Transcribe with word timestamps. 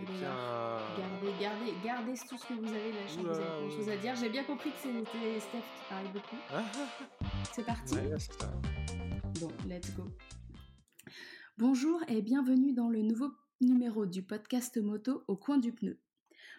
Eh 0.00 0.04
bien... 0.04 0.30
Gardez, 0.96 1.32
gardez, 1.40 1.72
gardez 1.84 2.14
tout 2.28 2.38
ce 2.38 2.46
que 2.46 2.54
vous 2.54 2.68
avez 2.68 2.92
là. 2.92 3.06
Je 3.08 3.20
vous 3.20 3.28
avez 3.28 3.44
plein 3.44 3.66
de 3.66 3.70
choses 3.70 3.88
à 3.88 3.96
dire. 3.96 4.14
J'ai 4.14 4.28
bien 4.28 4.44
compris 4.44 4.70
que 4.70 4.76
c'était 4.76 5.40
Steph 5.40 5.58
qui 5.58 5.88
parlait 5.88 6.10
beaucoup. 6.12 6.36
c'est 7.52 7.64
parti 7.64 7.94
ouais, 7.94 8.18
ça. 8.18 8.52
Bon, 9.40 9.48
let's 9.66 9.94
go. 9.96 10.04
Bonjour 11.56 12.00
et 12.06 12.22
bienvenue 12.22 12.72
dans 12.72 12.88
le 12.88 13.02
nouveau 13.02 13.32
numéro 13.60 14.06
du 14.06 14.22
podcast 14.22 14.76
moto 14.78 15.24
au 15.26 15.36
coin 15.36 15.58
du 15.58 15.72
pneu. 15.72 15.98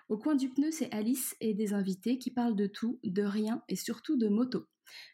Au 0.09 0.17
coin 0.17 0.35
du 0.35 0.49
pneu, 0.49 0.71
c'est 0.71 0.93
Alice 0.93 1.37
et 1.39 1.53
des 1.53 1.73
invités 1.73 2.17
qui 2.17 2.31
parlent 2.31 2.55
de 2.55 2.67
tout, 2.67 2.99
de 3.03 3.23
rien 3.23 3.63
et 3.69 3.75
surtout 3.77 4.17
de 4.17 4.27
moto. 4.27 4.65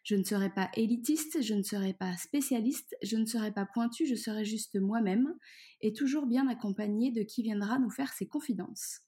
Je 0.04 0.16
ne 0.16 0.24
serai 0.24 0.50
pas 0.50 0.70
élitiste, 0.76 1.42
je 1.42 1.54
ne 1.54 1.64
serai 1.64 1.94
pas 1.94 2.16
spécialiste, 2.18 2.96
je 3.02 3.18
ne 3.18 3.26
serai 3.26 3.52
pas 3.52 3.66
pointu, 3.66 4.06
je 4.06 4.16
serai 4.16 4.46
juste 4.46 4.80
moi-même 4.80 5.34
et 5.82 5.94
toujours 5.94 6.26
bien 6.26 6.48
accompagné 6.48 7.12
de 7.12 7.24
qui 7.24 7.44
viendra 7.44 7.80
nous 7.80 7.90
faire 7.90 8.14
ses 8.14 8.28
confidences. 8.28 9.02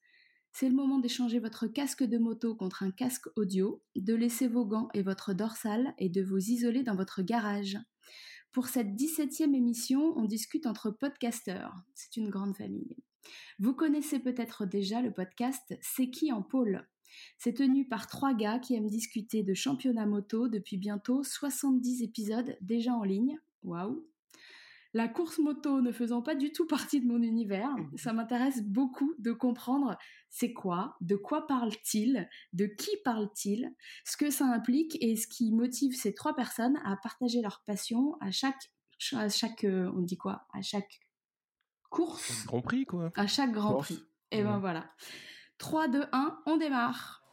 C'est 0.51 0.69
le 0.69 0.75
moment 0.75 0.97
d'échanger 0.97 1.39
votre 1.39 1.67
casque 1.67 2.03
de 2.03 2.17
moto 2.17 2.55
contre 2.55 2.81
un 2.81 2.91
casque 2.91 3.27
audio, 3.35 3.83
de 3.95 4.15
laisser 4.15 4.47
vos 4.47 4.65
gants 4.65 4.89
et 4.93 5.03
votre 5.03 5.33
dorsale 5.33 5.93
et 5.99 6.09
de 6.09 6.23
vous 6.23 6.49
isoler 6.49 6.81
dans 6.81 6.95
votre 6.95 7.21
garage. 7.21 7.77
Pour 8.51 8.67
cette 8.67 8.95
17e 8.95 9.53
émission, 9.55 10.13
on 10.17 10.25
discute 10.25 10.65
entre 10.65 10.89
podcasteurs. 10.89 11.75
C'est 11.93 12.17
une 12.17 12.29
grande 12.29 12.57
famille. 12.57 12.97
Vous 13.59 13.73
connaissez 13.73 14.17
peut-être 14.17 14.65
déjà 14.65 15.01
le 15.01 15.13
podcast 15.13 15.77
C'est 15.81 16.09
qui 16.09 16.31
en 16.31 16.41
pôle? 16.41 16.87
C'est 17.37 17.53
tenu 17.53 17.87
par 17.87 18.07
trois 18.07 18.33
gars 18.33 18.59
qui 18.59 18.75
aiment 18.75 18.89
discuter 18.89 19.43
de 19.43 19.53
championnat 19.53 20.05
moto 20.05 20.47
depuis 20.47 20.77
bientôt 20.77 21.23
70 21.23 22.03
épisodes 22.03 22.57
déjà 22.61 22.93
en 22.93 23.03
ligne. 23.03 23.37
Waouh 23.63 24.05
la 24.93 25.07
course 25.07 25.37
moto 25.37 25.81
ne 25.81 25.91
faisant 25.91 26.23
pas 26.23 26.33
du 26.33 26.51
tout 26.51 26.65
partie 26.65 27.01
de 27.01 27.05
mon 27.05 27.21
univers, 27.21 27.69
mmh. 27.69 27.97
ça 27.97 28.13
m'intéresse 28.13 28.63
beaucoup 28.63 29.13
de 29.19 29.31
comprendre 29.31 29.95
c'est 30.29 30.53
quoi, 30.53 30.95
de 31.01 31.15
quoi 31.15 31.45
parle-t-il, 31.45 32.27
de 32.53 32.65
qui 32.65 32.89
parle-t-il, 33.03 33.75
ce 34.05 34.17
que 34.17 34.29
ça 34.31 34.45
implique 34.45 34.97
et 35.01 35.15
ce 35.15 35.27
qui 35.27 35.51
motive 35.51 35.95
ces 35.95 36.15
trois 36.15 36.35
personnes 36.35 36.79
à 36.83 36.95
partager 36.97 37.41
leur 37.41 37.63
passion 37.65 38.17
à 38.21 38.31
chaque, 38.31 38.71
à 39.13 39.29
chaque 39.29 39.65
euh, 39.65 39.91
on 39.95 40.01
dit 40.01 40.17
quoi, 40.17 40.47
à 40.53 40.61
chaque 40.61 40.99
course? 41.89 42.45
Grand 42.45 42.61
Prix, 42.61 42.85
quoi. 42.85 43.11
À 43.15 43.27
chaque 43.27 43.51
Grand 43.51 43.77
Prix. 43.77 44.03
Et 44.31 44.43
ben 44.43 44.57
voilà. 44.59 44.89
3, 45.57 45.87
2, 45.87 46.03
1, 46.11 46.39
on 46.45 46.57
démarre. 46.57 47.23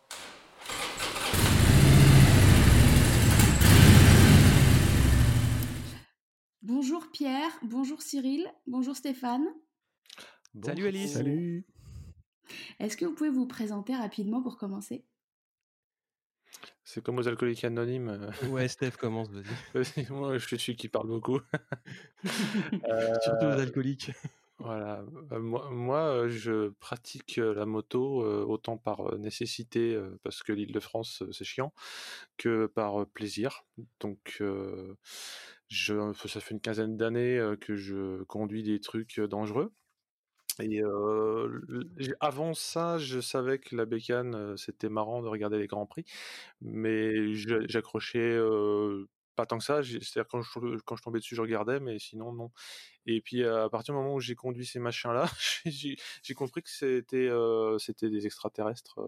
Bonjour 6.62 7.10
Pierre, 7.12 7.50
bonjour 7.62 8.00
Cyril, 8.00 8.46
bonjour 8.66 8.96
Stéphane. 8.96 9.44
Salut 10.64 10.86
Alice. 10.86 11.12
Salut. 11.12 11.66
Est-ce 12.80 12.96
que 12.96 13.04
vous 13.04 13.14
pouvez 13.14 13.30
vous 13.30 13.46
présenter 13.46 13.94
rapidement 13.94 14.42
pour 14.42 14.56
commencer? 14.56 15.04
C'est 16.82 17.02
comme 17.02 17.18
aux 17.18 17.28
alcooliques 17.28 17.64
anonymes. 17.64 18.08
Euh. 18.08 18.48
Ouais, 18.50 18.68
Steph 18.68 18.92
commence, 18.92 19.28
vas-y. 19.74 20.06
Moi, 20.10 20.38
je 20.38 20.46
suis 20.46 20.58
celui 20.58 20.76
qui 20.76 20.88
parle 20.88 21.08
beaucoup. 21.08 21.40
Surtout 22.24 23.46
aux 23.46 23.60
alcooliques. 23.60 24.12
Voilà, 24.60 25.02
bah, 25.30 25.38
moi, 25.40 26.28
je 26.28 26.68
pratique 26.78 27.36
la 27.38 27.66
moto 27.66 28.22
autant 28.46 28.76
par 28.78 29.18
nécessité 29.18 30.00
parce 30.22 30.42
que 30.44 30.52
l'Île-de-France 30.52 31.24
c'est 31.32 31.44
chiant 31.44 31.72
que 32.38 32.66
par 32.66 33.06
plaisir. 33.08 33.64
Donc, 34.00 34.40
ça 35.70 36.40
fait 36.40 36.54
une 36.54 36.60
quinzaine 36.60 36.96
d'années 36.96 37.54
que 37.60 37.76
je 37.76 38.22
conduis 38.24 38.62
des 38.62 38.80
trucs 38.80 39.20
dangereux. 39.20 39.72
Et 40.60 40.82
avant 42.20 42.54
ça, 42.54 42.98
je 42.98 43.20
savais 43.20 43.58
que 43.58 43.74
la 43.76 43.86
bécane, 43.86 44.56
c'était 44.56 44.88
marrant 44.88 45.22
de 45.22 45.28
regarder 45.28 45.58
les 45.58 45.66
grands 45.66 45.86
prix, 45.86 46.04
mais 46.60 47.34
j'accrochais 47.34 48.38
pas 49.34 49.46
tant 49.46 49.58
que 49.58 49.64
ça. 49.64 49.82
C'est-à-dire 49.82 50.28
quand 50.28 50.42
je, 50.42 50.78
quand 50.84 50.96
je 50.96 51.02
tombais 51.02 51.18
dessus, 51.18 51.34
je 51.34 51.40
regardais, 51.40 51.80
mais 51.80 51.98
sinon 51.98 52.32
non. 52.32 52.50
Et 53.06 53.20
puis 53.20 53.44
à 53.44 53.68
partir 53.68 53.94
du 53.94 54.00
moment 54.00 54.14
où 54.14 54.20
j'ai 54.20 54.34
conduit 54.34 54.66
ces 54.66 54.78
machins-là, 54.78 55.26
j'ai 55.66 56.34
compris 56.34 56.62
que 56.62 56.70
c'était 56.70 57.28
c'était 57.78 58.10
des 58.10 58.26
extraterrestres 58.26 59.00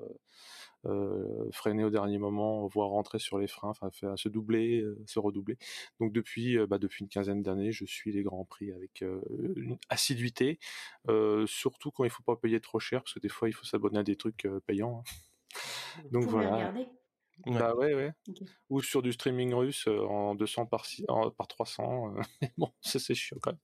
euh, 0.84 1.48
freinés 1.50 1.84
au 1.84 1.90
dernier 1.90 2.18
moment, 2.18 2.66
voire 2.66 2.88
rentrer 2.88 3.18
sur 3.18 3.38
les 3.38 3.48
freins, 3.48 3.70
enfin 3.70 3.90
se 4.16 4.28
doubler, 4.28 4.84
se 5.06 5.18
redoubler. 5.18 5.56
Donc 6.00 6.12
depuis 6.12 6.58
bah, 6.66 6.78
depuis 6.78 7.02
une 7.02 7.08
quinzaine 7.08 7.42
d'années, 7.42 7.72
je 7.72 7.84
suis 7.84 8.12
les 8.12 8.22
grands 8.22 8.44
prix 8.44 8.72
avec 8.72 9.02
une 9.02 9.78
assiduité, 9.88 10.58
surtout 11.46 11.90
quand 11.90 12.04
il 12.04 12.10
faut 12.10 12.22
pas 12.22 12.36
payer 12.36 12.60
trop 12.60 12.78
cher, 12.80 13.02
parce 13.02 13.14
que 13.14 13.20
des 13.20 13.28
fois 13.28 13.48
il 13.48 13.52
faut 13.52 13.64
s'abonner 13.64 13.98
à 13.98 14.04
des 14.04 14.16
trucs 14.16 14.46
payants. 14.66 15.02
Hein. 15.06 16.02
Donc 16.10 16.24
voilà. 16.24 16.72
Bah 17.44 17.74
ouais, 17.74 17.94
ouais. 17.94 18.12
Ou 18.70 18.82
sur 18.82 19.02
du 19.02 19.12
streaming 19.12 19.52
russe 19.54 19.86
en 19.86 20.34
200 20.34 20.66
par, 20.66 20.86
par 21.36 21.48
300. 21.48 22.14
bon, 22.58 22.72
ça 22.80 22.98
c'est 22.98 23.14
chiant 23.14 23.38
quand 23.40 23.52
même. 23.52 23.60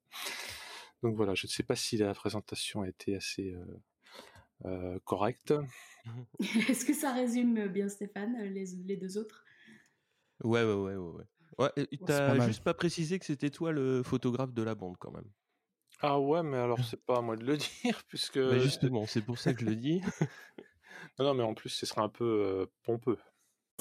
Donc 1.02 1.16
voilà, 1.16 1.34
je 1.34 1.46
ne 1.46 1.50
sais 1.50 1.62
pas 1.62 1.74
si 1.74 1.96
la 1.96 2.14
présentation 2.14 2.82
a 2.82 2.88
été 2.88 3.16
assez 3.16 3.54
correcte. 5.04 5.54
Est-ce 6.68 6.84
que 6.84 6.94
ça 6.94 7.12
résume 7.12 7.68
bien 7.68 7.88
Stéphane, 7.88 8.36
les, 8.42 8.64
les 8.84 8.96
deux 8.96 9.18
autres? 9.18 9.44
Ouais, 10.44 10.64
ouais, 10.64 10.74
ouais, 10.74 10.96
ouais. 10.96 11.24
ouais. 11.58 11.72
ouais 11.76 11.88
T'as 12.06 12.46
juste 12.46 12.64
pas 12.64 12.74
précisé 12.74 13.18
que 13.18 13.24
c'était 13.24 13.50
toi 13.50 13.72
le 13.72 14.02
photographe 14.02 14.52
de 14.52 14.62
la 14.62 14.74
bande 14.74 14.96
quand 14.98 15.12
même. 15.12 15.30
Ah 16.00 16.18
ouais, 16.18 16.42
mais 16.42 16.56
alors 16.56 16.78
c'est 16.90 17.04
pas 17.04 17.18
à 17.18 17.20
moi 17.20 17.36
de 17.36 17.44
le 17.44 17.56
dire 17.56 18.02
puisque. 18.08 18.38
Bah 18.38 18.58
justement, 18.58 19.06
c'est 19.06 19.22
pour 19.22 19.38
ça 19.38 19.54
que 19.54 19.60
je 19.60 19.66
le 19.66 19.76
dis. 19.76 20.00
non, 21.18 21.26
non, 21.26 21.34
mais 21.34 21.44
en 21.44 21.54
plus, 21.54 21.70
ce 21.70 21.86
sera 21.86 22.02
un 22.02 22.08
peu 22.08 22.68
pompeux. 22.82 23.18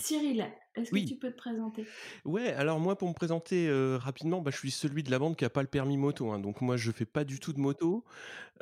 Cyril, 0.01 0.45
est-ce 0.75 0.91
que 0.91 1.05
tu 1.05 1.15
peux 1.15 1.31
te 1.31 1.37
présenter? 1.37 1.85
Ouais, 2.25 2.53
alors 2.53 2.79
moi 2.79 2.97
pour 2.97 3.07
me 3.09 3.13
présenter 3.13 3.67
euh, 3.67 3.97
rapidement, 3.97 4.41
bah, 4.41 4.51
je 4.51 4.57
suis 4.57 4.71
celui 4.71 5.03
de 5.03 5.11
la 5.11 5.19
bande 5.19 5.35
qui 5.35 5.45
a 5.45 5.49
pas 5.49 5.61
le 5.61 5.67
permis 5.67 5.97
moto, 5.97 6.31
hein. 6.31 6.39
donc 6.39 6.61
moi 6.61 6.77
je 6.77 6.91
fais 6.91 7.05
pas 7.05 7.23
du 7.23 7.39
tout 7.39 7.53
de 7.53 7.59
moto. 7.59 8.03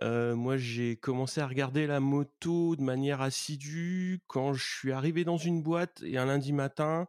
Euh, 0.02 0.36
moi 0.36 0.58
j'ai 0.58 0.96
commencé 0.96 1.42
à 1.42 1.48
regarder 1.48 1.88
la 1.88 2.00
moto 2.00 2.76
de 2.76 2.82
manière 2.82 3.22
assidue 3.22 4.22
quand 4.28 4.54
je 4.54 4.66
suis 4.66 4.92
arrivé 4.92 5.24
dans 5.24 5.38
une 5.38 5.62
boîte 5.62 6.02
et 6.04 6.18
un 6.18 6.26
lundi 6.26 6.54
matin, 6.54 7.08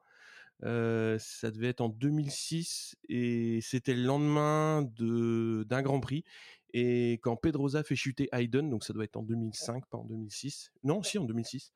euh, 0.64 1.18
ça 1.18 1.50
devait 1.50 1.68
être 1.68 1.80
en 1.80 1.88
2006 1.88 2.96
et 3.08 3.60
c'était 3.62 3.94
le 3.94 4.02
lendemain 4.02 4.82
de 4.96 5.64
d'un 5.68 5.82
Grand 5.82 6.00
Prix 6.00 6.24
et 6.72 7.14
quand 7.22 7.36
Pedrosa 7.36 7.82
fait 7.82 7.96
chuter 7.96 8.28
Hayden, 8.32 8.70
donc 8.70 8.84
ça 8.84 8.92
doit 8.92 9.04
être 9.04 9.16
en 9.16 9.22
2005, 9.22 9.86
pas 9.86 9.98
en 9.98 10.04
2006. 10.04 10.72
Non, 10.84 11.02
si 11.02 11.18
en 11.18 11.24
2006. 11.24 11.72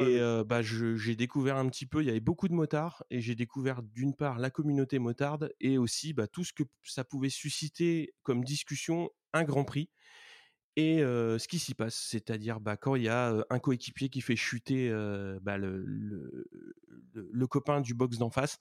Et 0.00 0.20
bah 0.46 0.62
j'ai 0.62 1.16
découvert 1.16 1.56
un 1.56 1.68
petit 1.68 1.86
peu, 1.86 2.02
il 2.02 2.06
y 2.06 2.10
avait 2.10 2.20
beaucoup 2.20 2.48
de 2.48 2.54
motards 2.54 3.04
et 3.10 3.20
j'ai 3.20 3.34
découvert 3.34 3.82
d'une 3.82 4.14
part 4.14 4.38
la 4.38 4.50
communauté 4.50 4.98
motarde 4.98 5.52
et 5.60 5.78
aussi 5.78 6.12
bah, 6.12 6.26
tout 6.26 6.44
ce 6.44 6.52
que 6.52 6.62
ça 6.84 7.04
pouvait 7.04 7.28
susciter 7.28 8.14
comme 8.22 8.44
discussion 8.44 9.10
un 9.32 9.44
Grand 9.44 9.64
Prix 9.64 9.90
et 10.76 10.98
ce 10.98 11.48
qui 11.48 11.58
s'y 11.58 11.74
passe, 11.74 11.96
c'est-à-dire 11.96 12.60
bah, 12.60 12.76
quand 12.76 12.96
il 12.96 13.04
y 13.04 13.08
a 13.08 13.34
un 13.48 13.58
coéquipier 13.58 14.10
qui 14.10 14.20
fait 14.20 14.36
chuter 14.36 14.90
bah, 15.40 15.56
le, 15.56 15.82
le, 15.84 16.46
le, 17.14 17.46
copain 17.46 17.80
du 17.80 17.94
box 17.94 18.18
d'en 18.18 18.30
face, 18.30 18.58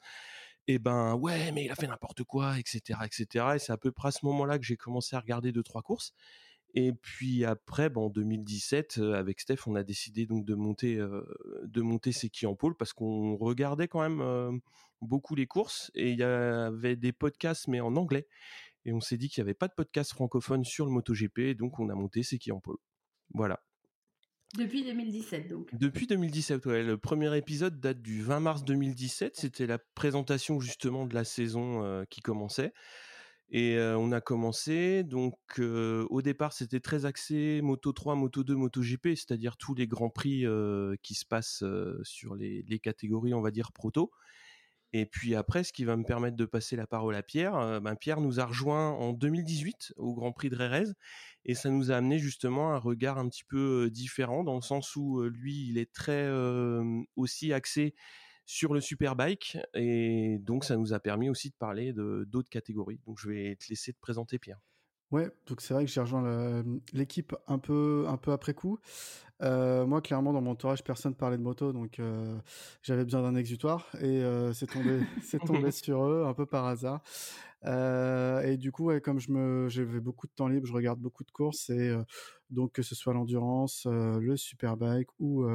et 0.67 0.79
ben 0.79 1.16
ouais, 1.16 1.52
mais 1.52 1.66
il 1.66 1.72
a 1.72 1.75
fait 1.75 1.88
n'importe 1.88 2.23
quoi, 2.23 2.57
etc., 2.57 3.00
etc. 3.06 3.46
Et 3.56 3.59
c'est 3.59 3.72
à 3.72 3.78
peu 3.78 3.91
près 3.91 4.07
à 4.07 4.12
ce 4.12 4.25
moment-là 4.25 4.57
que 4.57 4.66
j'ai 4.66 4.78
commencé 4.78 5.16
à 5.16 5.19
regarder 5.19 5.52
deux 5.52 5.63
trois 5.63 5.81
courses. 5.81 6.13
Et 6.75 6.91
puis 6.91 7.45
après, 7.45 7.89
bon, 7.89 8.07
en 8.07 8.09
2017, 8.09 8.99
avec 9.13 9.39
Steph, 9.39 9.59
on 9.65 9.75
a 9.75 9.83
décidé 9.83 10.25
donc 10.25 10.45
de 10.45 10.55
monter, 10.55 10.97
de 10.97 11.81
monter 11.81 12.11
C'est 12.11 12.29
qui 12.29 12.45
en 12.45 12.53
pôle 12.53 12.75
parce 12.75 12.91
qu'on 12.91 13.37
regardait 13.37 13.87
quand 13.87 14.01
même 14.01 14.59
beaucoup 15.01 15.35
les 15.35 15.47
courses 15.47 15.89
et 15.95 16.11
il 16.11 16.19
y 16.19 16.23
avait 16.23 16.97
des 16.97 17.13
podcasts 17.13 17.69
mais 17.69 17.79
en 17.79 17.95
anglais. 17.95 18.27
Et 18.83 18.91
on 18.91 18.99
s'est 18.99 19.17
dit 19.17 19.29
qu'il 19.29 19.41
n'y 19.41 19.47
avait 19.47 19.55
pas 19.55 19.67
de 19.67 19.73
podcast 19.73 20.11
francophone 20.11 20.63
sur 20.63 20.85
le 20.85 20.91
MotoGP, 20.91 21.57
donc 21.57 21.79
on 21.79 21.89
a 21.89 21.95
monté 21.95 22.23
C'est 22.23 22.37
qui 22.37 22.51
en 22.51 22.59
pôle. 22.59 22.77
Voilà. 23.33 23.63
Depuis 24.57 24.85
2017, 24.85 25.49
donc. 25.49 25.69
Depuis 25.73 26.07
2017, 26.07 26.66
ouais. 26.67 26.83
Le 26.83 26.97
premier 26.97 27.35
épisode 27.35 27.79
date 27.79 28.01
du 28.01 28.21
20 28.21 28.39
mars 28.39 28.63
2017. 28.63 29.35
C'était 29.35 29.67
la 29.67 29.79
présentation 29.79 30.59
justement 30.59 31.05
de 31.05 31.13
la 31.13 31.25
saison 31.25 31.83
euh, 31.83 32.05
qui 32.09 32.21
commençait. 32.21 32.71
Et 33.49 33.77
on 33.79 34.11
a 34.11 34.21
commencé, 34.21 35.03
donc 35.03 35.35
au 35.59 36.21
départ 36.21 36.51
c'était 36.51 36.79
très 36.79 37.05
axé 37.05 37.61
Moto 37.61 37.93
3, 37.93 38.15
Moto 38.15 38.43
2, 38.43 38.55
Moto 38.55 38.81
GP, 38.81 39.09
c'est-à-dire 39.15 39.55
tous 39.57 39.75
les 39.75 39.87
grands 39.87 40.09
prix 40.09 40.45
qui 41.03 41.13
se 41.13 41.25
passent 41.25 41.63
sur 42.03 42.35
les, 42.35 42.79
catégories, 42.79 43.33
on 43.33 43.41
va 43.41 43.51
dire, 43.51 43.71
proto. 43.71 44.11
Et 44.93 45.05
puis 45.05 45.35
après, 45.35 45.63
ce 45.63 45.73
qui 45.73 45.83
va 45.83 45.97
me 45.97 46.05
permettre 46.05 46.37
de 46.37 46.45
passer 46.45 46.75
la 46.75 46.87
parole 46.87 47.15
à 47.15 47.23
Pierre, 47.23 47.81
ben 47.81 47.95
Pierre 47.95 48.21
nous 48.21 48.39
a 48.39 48.45
rejoint 48.45 48.91
en 48.91 49.13
2018 49.13 49.93
au 49.97 50.13
Grand 50.15 50.31
Prix 50.31 50.49
de 50.49 50.55
Rérez 50.55 50.85
et 51.43 51.53
ça 51.53 51.69
nous 51.69 51.91
a 51.91 51.97
amené 51.97 52.17
justement 52.17 52.73
un 52.73 52.77
regard 52.77 53.17
un 53.17 53.27
petit 53.27 53.43
peu 53.43 53.89
différent 53.91 54.43
dans 54.43 54.55
le 54.55 54.61
sens 54.61 54.95
où 54.95 55.21
lui, 55.21 55.67
il 55.69 55.77
est 55.77 55.91
très 55.93 56.29
aussi 57.15 57.53
axé 57.53 57.93
sur 58.45 58.73
le 58.73 58.81
superbike 58.81 59.57
et 59.73 60.37
donc 60.39 60.63
ça 60.65 60.77
nous 60.77 60.93
a 60.93 60.99
permis 60.99 61.29
aussi 61.29 61.49
de 61.49 61.55
parler 61.55 61.93
de 61.93 62.25
d'autres 62.27 62.49
catégories. 62.49 62.99
Donc 63.05 63.19
je 63.19 63.29
vais 63.29 63.55
te 63.55 63.65
laisser 63.69 63.93
te 63.93 63.99
présenter 63.99 64.39
Pierre. 64.39 64.59
Ouais, 65.11 65.29
donc 65.47 65.61
c'est 65.61 65.73
vrai 65.73 65.85
que 65.85 65.91
j'ai 65.91 66.01
rejoint 66.01 66.63
l'équipe 66.93 67.35
un 67.47 67.59
peu, 67.59 68.05
un 68.07 68.17
peu 68.17 68.31
après 68.31 68.53
coup. 68.53 68.79
Euh, 69.41 69.85
moi, 69.85 70.01
clairement, 70.01 70.33
dans 70.33 70.41
mon 70.41 70.51
entourage, 70.51 70.83
personne 70.83 71.13
parlait 71.13 71.37
de 71.37 71.43
moto, 71.43 71.73
donc 71.73 71.99
euh, 71.99 72.37
j'avais 72.81 73.03
besoin 73.03 73.21
d'un 73.21 73.35
exutoire 73.35 73.87
et 73.99 74.23
euh, 74.23 74.53
c'est 74.53 74.67
tombé, 74.67 75.01
c'est 75.23 75.39
tombé 75.39 75.71
sur 75.71 76.05
eux 76.05 76.25
un 76.25 76.33
peu 76.33 76.45
par 76.45 76.65
hasard. 76.65 77.01
Et 77.66 78.58
du 78.58 78.72
coup, 78.72 78.91
comme 79.02 79.20
je 79.20 79.32
me, 79.32 80.00
beaucoup 80.00 80.28
de 80.28 80.32
temps 80.34 80.47
libre, 80.47 80.67
je 80.67 80.73
regarde 80.73 81.00
beaucoup 81.00 81.23
de 81.23 81.32
courses 81.32 81.70
et 81.70 81.96
donc 82.52 82.73
que 82.73 82.84
ce 82.84 82.94
soit 82.94 83.14
l'endurance, 83.14 83.85
le 83.85 84.35
superbike 84.38 85.08
ou 85.20 85.46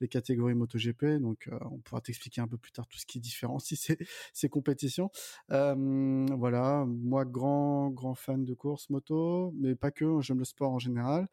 les 0.00 0.08
catégories 0.08 0.54
MotoGP. 0.54 1.20
Donc, 1.20 1.48
on 1.70 1.78
pourra 1.78 2.00
t'expliquer 2.00 2.40
un 2.40 2.48
peu 2.48 2.58
plus 2.58 2.72
tard 2.72 2.86
tout 2.88 2.98
ce 2.98 3.06
qui 3.06 3.20
différencie 3.20 3.78
ces, 3.80 3.98
ces 4.32 4.48
compétitions. 4.48 5.10
voilà, 5.48 6.84
moi, 6.86 7.24
grand, 7.24 7.90
grand 7.90 8.14
fan 8.14 8.44
de 8.44 8.54
course 8.54 8.90
moto, 8.90 9.52
mais 9.56 9.74
pas 9.74 9.90
que. 9.90 10.04
Hein, 10.04 10.20
j'aime 10.20 10.38
le 10.38 10.44
sport 10.44 10.72
en 10.72 10.78
général. 10.78 11.28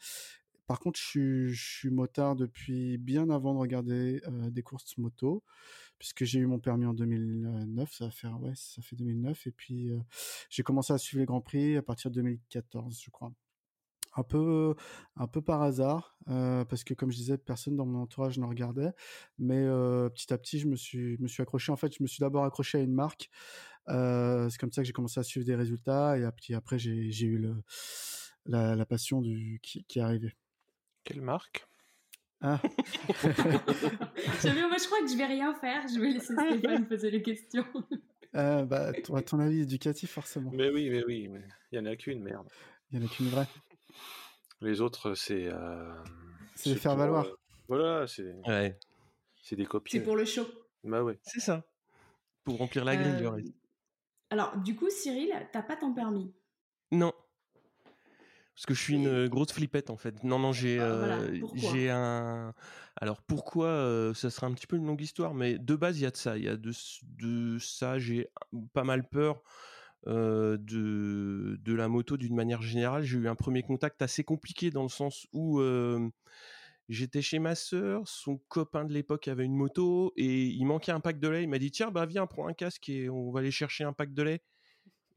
Par 0.70 0.80
contre, 0.80 1.00
je 1.00 1.52
suis, 1.56 1.90
motard 1.90 2.36
depuis 2.36 3.00
bien 3.00 3.32
avant 3.32 3.56
de 3.56 3.60
regarder 3.60 4.22
des 4.52 4.62
courses 4.62 5.00
moto, 5.00 5.44
puisque 5.98 6.26
j'ai 6.26 6.38
eu 6.38 6.46
mon 6.46 6.60
permis 6.60 6.86
en 6.86 6.94
2009, 6.94 7.92
ça 7.92 8.06
va 8.06 8.54
ça 8.54 8.82
fait 8.84 8.96
2009, 8.96 9.48
et 9.48 9.52
puis 9.52 9.90
j'ai 10.52 10.62
commencé 10.62 10.94
à 10.94 11.00
suivre 11.00 11.22
les 11.22 11.26
grands 11.26 11.42
prix 11.42 11.76
à 11.76 11.82
partir 11.82 12.12
de 12.12 12.18
2014, 12.18 13.02
je 13.04 13.10
crois. 13.10 13.34
Un 14.16 14.22
peu, 14.22 14.76
par 15.44 15.64
hasard, 15.64 16.16
parce 16.28 16.84
que 16.84 16.94
comme 16.94 17.12
je 17.12 17.18
disais, 17.18 17.40
personne 17.40 17.76
dans 17.76 17.88
mon 17.88 18.04
entourage 18.04 18.38
ne 18.38 18.46
regardait, 18.46 18.92
mais 19.40 19.66
petit 20.14 20.32
à 20.32 20.38
petit, 20.38 20.60
je 20.60 20.68
me 20.68 20.76
suis, 20.76 21.18
accroché. 21.40 21.72
En 21.72 21.78
fait, 21.78 21.96
je 21.98 22.04
me 22.04 22.08
suis 22.08 22.20
d'abord 22.20 22.46
accroché 22.46 22.78
à 22.78 22.82
une 22.82 22.94
marque. 22.94 23.32
c'est 23.88 24.60
comme 24.60 24.72
ça 24.72 24.84
que 24.84 24.86
j'ai 24.86 24.94
commencé 24.94 25.20
à 25.20 25.24
suivre 25.24 25.48
des 25.48 25.56
résultats, 25.56 26.16
et 26.16 26.30
puis 26.38 26.54
après, 26.54 26.78
j'ai 26.78 27.26
eu 27.26 27.44
la, 28.46 28.86
passion 28.86 29.20
qui, 29.64 29.84
qui 29.88 29.98
est 29.98 30.04
arrivée. 30.04 30.36
Quelle 31.10 31.22
marque? 31.22 31.66
Ah. 32.40 32.60
je 33.18 34.86
crois 34.86 35.00
que 35.00 35.08
je 35.08 35.18
vais 35.18 35.26
rien 35.26 35.56
faire. 35.56 35.88
Je 35.88 36.00
vais 36.00 36.12
laisser 36.12 36.36
Stéphane 36.36 36.88
poser 36.88 37.10
les 37.12 37.24
questions. 37.24 37.66
Euh, 38.36 38.64
bah, 38.64 38.92
à 39.16 39.22
ton 39.24 39.40
avis 39.40 39.62
éducatif, 39.62 40.12
forcément. 40.12 40.52
Mais 40.54 40.70
oui, 40.70 40.88
mais 40.92 41.04
oui, 41.04 41.28
mais 41.30 41.42
il 41.72 41.82
n'y 41.82 41.88
en 41.88 41.92
a 41.92 41.96
qu'une, 41.96 42.22
merde. 42.22 42.48
Il 42.92 43.00
n'y 43.00 43.04
en 43.04 43.08
a 43.08 43.12
qu'une 43.12 43.28
vraie. 43.28 43.48
Les 44.62 44.82
autres, 44.82 45.16
c'est. 45.16 45.48
Euh, 45.48 45.92
c'est 46.54 46.70
les 46.70 46.76
faire 46.76 46.96
valoir. 46.96 47.26
Euh, 47.26 47.36
voilà, 47.68 48.06
c'est. 48.06 48.32
Ouais. 48.46 48.78
C'est 49.42 49.56
des 49.56 49.66
copies. 49.66 49.94
C'est 49.94 50.04
pour 50.04 50.16
le 50.16 50.26
show. 50.26 50.46
Bah 50.84 51.02
ouais. 51.02 51.18
C'est 51.24 51.40
ça. 51.40 51.66
Pour 52.44 52.60
remplir 52.60 52.86
la 52.86 52.98
grille, 52.98 53.52
Alors, 54.30 54.56
du 54.58 54.76
coup, 54.76 54.92
Cyril, 54.92 55.34
t'as 55.52 55.64
pas 55.64 55.76
ton 55.76 55.92
permis? 55.92 56.32
Non. 56.92 57.14
Parce 58.60 58.66
que 58.66 58.74
je 58.74 58.82
suis 58.82 58.96
une 58.96 59.30
grosse 59.30 59.54
flippette 59.54 59.90
en 59.90 59.96
fait. 59.96 60.22
Non, 60.26 60.38
non, 60.38 60.52
j'ai 60.52 60.82
ah, 60.82 61.22
j'ai 61.56 61.90
un. 61.90 62.54
Alors 62.98 63.22
pourquoi 63.22 64.12
Ça 64.14 64.30
sera 64.30 64.48
un 64.48 64.54
petit 64.54 64.68
peu 64.68 64.76
une 64.76 64.86
longue 64.86 65.00
histoire, 65.00 65.34
mais 65.34 65.58
de 65.58 65.76
base 65.78 65.98
il 65.98 66.04
y 66.04 66.06
a 66.06 66.12
de 66.12 66.18
ça. 66.18 66.38
Il 66.38 66.44
y 66.44 66.50
a 66.50 66.58
de, 66.58 66.74
de 67.20 67.58
ça. 67.58 68.00
J'ai 68.00 68.28
pas 68.74 68.84
mal 68.84 69.08
peur 69.08 69.42
de 70.06 70.58
de 71.58 71.74
la 71.74 71.88
moto 71.88 72.18
d'une 72.18 72.36
manière 72.36 72.62
générale. 72.62 73.04
J'ai 73.04 73.20
eu 73.20 73.30
un 73.30 73.36
premier 73.36 73.64
contact 73.64 74.02
assez 74.02 74.26
compliqué 74.26 74.72
dans 74.72 74.84
le 74.84 74.90
sens 74.90 75.26
où 75.32 75.62
j'étais 76.90 77.22
chez 77.22 77.40
ma 77.40 77.56
sœur, 77.56 78.06
son 78.10 78.42
copain 78.50 78.84
de 78.84 78.92
l'époque 78.92 79.30
avait 79.30 79.46
une 79.46 79.56
moto 79.56 80.12
et 80.18 80.48
il 80.48 80.66
manquait 80.66 80.92
un 80.92 81.00
pack 81.00 81.18
de 81.22 81.30
lait. 81.30 81.44
Il 81.44 81.50
m'a 81.50 81.60
dit 81.60 81.72
tiens 81.72 81.92
bah 81.92 82.06
viens 82.06 82.28
prends 82.28 82.50
un 82.50 82.54
casque 82.54 82.90
et 82.90 83.10
on 83.10 83.32
va 83.32 83.40
aller 83.40 83.52
chercher 83.52 83.86
un 83.86 83.94
pack 83.94 84.14
de 84.14 84.22
lait 84.22 84.42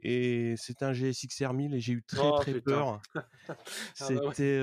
et 0.02 0.54
c'était 0.56 0.84
un 0.84 0.92
GSX-R 0.92 1.54
1000 1.54 1.74
et 1.74 1.80
j'ai 1.80 1.92
eu 1.94 2.02
très 2.02 2.28
oh, 2.28 2.38
très 2.38 2.60
peur. 2.60 3.00
Ah, 3.48 4.08
bah 4.08 4.20
c'était 4.30 4.60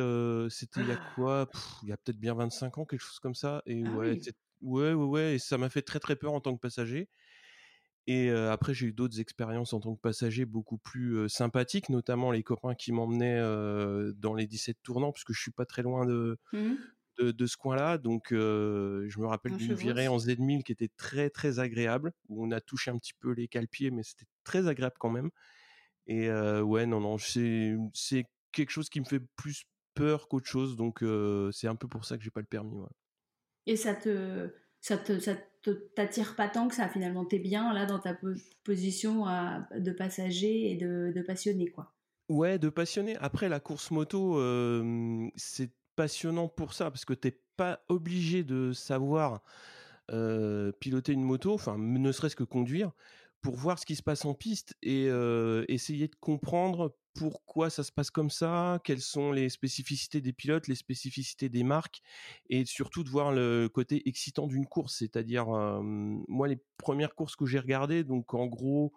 c'était 0.50 0.80
il 0.82 0.88
y 0.88 0.92
a 0.92 1.00
quoi? 1.14 1.50
Il 1.84 1.90
y 1.90 1.92
a 1.92 1.98
peut-être 1.98 2.20
bien 2.20 2.34
25 2.34 2.78
ans, 2.78 2.86
quelque 2.86 3.02
chose 3.02 3.20
comme 3.20 3.36
ça. 3.36 3.62
Et 3.66 3.84
ah 3.86 3.90
ouais, 3.92 4.20
ouais, 4.62 4.94
ouais, 4.94 5.06
ouais, 5.06 5.36
et 5.36 5.40
ça 5.40 5.58
m'a 5.58 5.70
fait 5.70 5.82
très 5.82 6.00
très 6.00 6.16
peur 6.16 6.34
en 6.34 6.40
tant 6.40 6.56
que 6.56 6.62
passager. 6.62 7.10
Et 8.08 8.30
après, 8.30 8.74
j'ai 8.74 8.88
eu 8.88 8.94
d'autres 8.94 9.20
expériences 9.20 9.74
en 9.74 9.82
tant 9.82 9.96
que 9.96 10.02
passager 10.02 10.46
beaucoup 10.46 10.78
plus 10.78 11.28
sympathiques, 11.28 11.90
notamment 11.90 12.32
les 12.32 12.42
copains 12.42 12.74
qui 12.74 12.92
m'emmenaient 12.92 13.42
dans 14.16 14.34
les 14.34 14.48
17 14.48 14.78
tournants, 14.82 15.12
puisque 15.12 15.34
je 15.34 15.42
suis 15.42 15.52
pas 15.52 15.66
très 15.66 15.84
loin 15.84 16.06
de, 16.06 16.40
mmh 16.54 16.76
de, 17.20 17.46
ce 17.46 17.58
coin-là. 17.58 17.98
Donc, 17.98 18.28
je 18.32 19.20
me 19.20 19.26
rappelle 19.26 19.56
d'une 19.56 19.74
virée 19.74 20.08
en 20.08 20.18
Z1000 20.18 20.64
qui 20.64 20.72
était 20.72 20.90
très 20.98 21.30
très 21.30 21.60
agréable, 21.60 22.12
où 22.28 22.46
on 22.46 22.52
a 22.52 22.62
touché 22.62 22.92
un 22.92 22.98
petit 22.98 23.14
peu 23.20 23.32
les 23.32 23.48
cale-pieds, 23.48 23.92
mais 23.92 24.04
c'était 24.04 24.28
très 24.44 24.68
agréable 24.68 24.96
quand 25.00 25.10
même. 25.10 25.30
Et 26.08 26.30
ouais, 26.32 26.86
non, 26.86 27.00
non, 27.00 27.18
c'est 27.18 28.26
quelque 28.52 28.72
chose 28.72 28.90
qui 28.90 29.00
me 29.00 29.06
fait 29.06 29.22
plus 29.36 29.64
peur 29.94 30.28
qu'autre 30.28 30.48
chose, 30.48 30.76
donc 30.76 31.04
c'est 31.52 31.68
un 31.68 31.76
peu 31.76 31.88
pour 31.88 32.06
ça 32.06 32.18
que 32.18 32.24
j'ai 32.24 32.32
pas 32.32 32.42
le 32.42 32.48
permis. 32.48 32.80
Et 33.66 33.76
ça 33.76 33.94
te, 33.94 34.50
ça 34.82 34.98
te, 34.98 35.20
ça 35.20 35.36
t'attire 35.96 36.36
pas 36.36 36.48
tant 36.48 36.68
que 36.68 36.76
ça 36.76 36.88
finalement? 36.88 37.26
T'es 37.26 37.40
bien 37.40 37.74
là 37.74 37.86
dans 37.86 38.00
ta 38.00 38.18
position 38.64 39.26
de 39.76 39.92
passager 39.92 40.72
et 40.72 40.76
de, 40.76 41.12
de 41.14 41.22
passionné 41.22 41.68
quoi? 41.68 41.94
Ouais, 42.30 42.60
de 42.60 42.70
passionné. 42.70 43.18
Après 43.18 43.50
la 43.50 43.60
course 43.60 43.92
moto, 43.92 44.40
c'est 45.36 45.72
passionnant 46.00 46.48
pour 46.48 46.74
ça 46.74 46.90
parce 46.92 47.04
que 47.04 47.14
t'es 47.14 47.42
pas 47.58 47.84
obligé 47.90 48.46
de 48.46 48.72
savoir 48.72 49.42
piloter 50.80 51.12
une 51.12 51.24
moto, 51.24 51.54
enfin 51.54 51.78
ne 51.78 52.12
serait-ce 52.14 52.38
que 52.38 52.46
conduire, 52.46 52.94
pour 53.42 53.58
voir 53.58 53.78
ce 53.78 53.86
qui 53.86 53.98
se 53.98 54.02
passe 54.02 54.24
en 54.24 54.34
piste 54.34 54.78
et 54.82 55.10
essayer 55.68 56.08
de 56.08 56.16
comprendre 56.16 56.96
pourquoi 57.16 57.70
ça 57.70 57.84
se 57.84 57.92
passe 57.92 58.12
comme 58.12 58.30
ça, 58.30 58.80
quelles 58.86 59.02
sont 59.02 59.34
les 59.34 59.50
spécificités 59.50 60.22
des 60.22 60.32
pilotes, 60.32 60.70
les 60.70 60.76
spécificités 60.76 61.50
des 61.50 61.64
marques, 61.64 62.00
et 62.50 62.64
surtout 62.64 63.04
de 63.04 63.10
voir 63.10 63.34
le 63.34 63.68
côté 63.68 64.08
excitant 64.08 64.48
d'une 64.48 64.68
course. 64.68 64.96
C'est-à-dire, 65.00 65.48
moi, 65.50 66.48
les 66.48 66.64
premières 66.78 67.14
courses 67.14 67.36
que 67.36 67.46
j'ai 67.46 67.60
regardées, 67.60 68.06
donc 68.06 68.34
en 68.34 68.46
gros, 68.48 68.94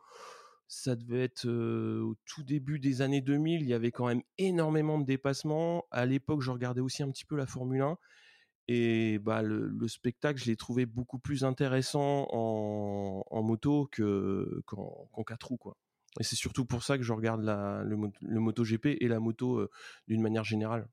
ça 0.72 0.96
devait 0.96 1.24
être 1.24 1.46
au 1.46 2.16
tout 2.24 2.42
début 2.42 2.78
des 2.78 3.02
années 3.02 3.20
2000, 3.20 3.60
il 3.60 3.68
y 3.68 3.74
avait 3.74 3.92
quand 3.92 4.06
même 4.06 4.22
énormément 4.38 4.98
de 4.98 5.04
dépassements. 5.04 5.84
À 5.90 6.06
l'époque, 6.06 6.40
je 6.40 6.50
regardais 6.50 6.80
aussi 6.80 7.02
un 7.02 7.10
petit 7.10 7.26
peu 7.26 7.36
la 7.36 7.46
Formule 7.46 7.82
1 7.82 7.98
et 8.68 9.18
bah 9.18 9.42
le, 9.42 9.86
spectacle, 9.86 10.40
je 10.40 10.46
l'ai 10.46 10.56
trouvé 10.56 10.86
beaucoup 10.86 11.18
plus 11.18 11.44
intéressant 11.44 12.26
en, 12.30 13.42
moto 13.42 13.86
que 13.92 14.62
qu'en 14.64 15.24
quatre 15.26 15.48
roues 15.48 15.58
quoi. 15.58 15.76
Et 16.20 16.22
c'est 16.22 16.36
surtout 16.36 16.64
pour 16.64 16.82
ça 16.82 16.96
que 16.96 17.04
je 17.04 17.12
regarde 17.12 17.42
la, 17.42 17.82
le, 17.84 17.98
le 18.22 18.40
MotoGP 18.40 18.96
et 19.00 19.08
la 19.08 19.20
moto 19.20 19.68
d'une 20.08 20.22
manière 20.22 20.44
générale. 20.44 20.88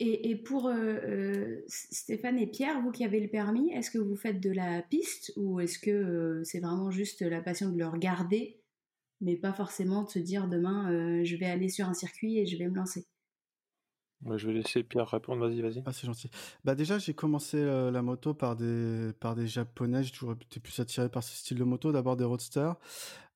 Et, 0.00 0.36
pour 0.36 0.66
euh, 0.66 0.74
euh, 0.74 1.60
Stéphane 1.68 2.38
et 2.38 2.46
Pierre, 2.46 2.80
vous 2.82 2.90
qui 2.90 3.04
avez 3.04 3.20
le 3.20 3.28
permis, 3.28 3.72
est-ce 3.72 3.90
que 3.90 3.98
vous 3.98 4.16
faites 4.16 4.40
de 4.40 4.50
la 4.50 4.82
piste 4.82 5.32
ou 5.36 5.60
est-ce 5.60 5.78
que 5.78 5.90
euh, 5.90 6.44
c'est 6.44 6.60
vraiment 6.60 6.90
juste 6.90 7.22
la 7.22 7.40
passion 7.40 7.70
de 7.70 7.78
le 7.78 7.86
regarder, 7.86 8.60
mais 9.20 9.36
pas 9.36 9.52
forcément 9.52 10.02
de 10.02 10.08
se 10.08 10.18
dire 10.18 10.48
demain 10.48 11.22
je 11.22 11.36
vais 11.36 11.46
aller 11.46 11.68
sur 11.68 11.88
un 11.88 11.94
circuit 11.94 12.38
et 12.38 12.46
je 12.46 12.56
vais 12.56 12.68
me 12.68 12.74
lancer? 12.74 13.06
Je 14.36 14.46
vais 14.46 14.54
laisser 14.54 14.82
Pierre 14.82 15.08
répondre, 15.08 15.46
vas-y, 15.46 15.60
vas-y. 15.60 15.82
Ah, 15.84 15.92
c'est 15.92 16.06
gentil. 16.06 16.30
Bah 16.64 16.74
déjà, 16.74 16.98
j'ai 16.98 17.12
commencé 17.12 17.62
la 17.62 18.02
moto 18.02 18.32
par 18.32 18.56
des, 18.56 19.12
par 19.20 19.34
des 19.34 19.46
japonais, 19.46 20.02
j'ai 20.02 20.12
toujours 20.12 20.32
été 20.32 20.60
plus 20.60 20.80
attiré 20.80 21.10
par 21.10 21.22
ce 21.22 21.36
style 21.36 21.58
de 21.58 21.64
moto, 21.64 21.92
d'abord 21.92 22.16
des 22.16 22.24
roadsters. 22.24 22.76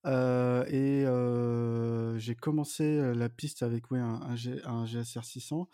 Euh, 0.09 0.65
et 0.69 1.05
euh, 1.05 2.19
j'ai 2.19 2.35
commencé 2.35 3.15
la 3.15 3.29
piste 3.29 3.63
avec 3.63 3.91
oui, 3.91 3.99
un, 3.99 4.21
un, 4.65 4.87
GSR 4.87 5.25
600. 5.25 5.69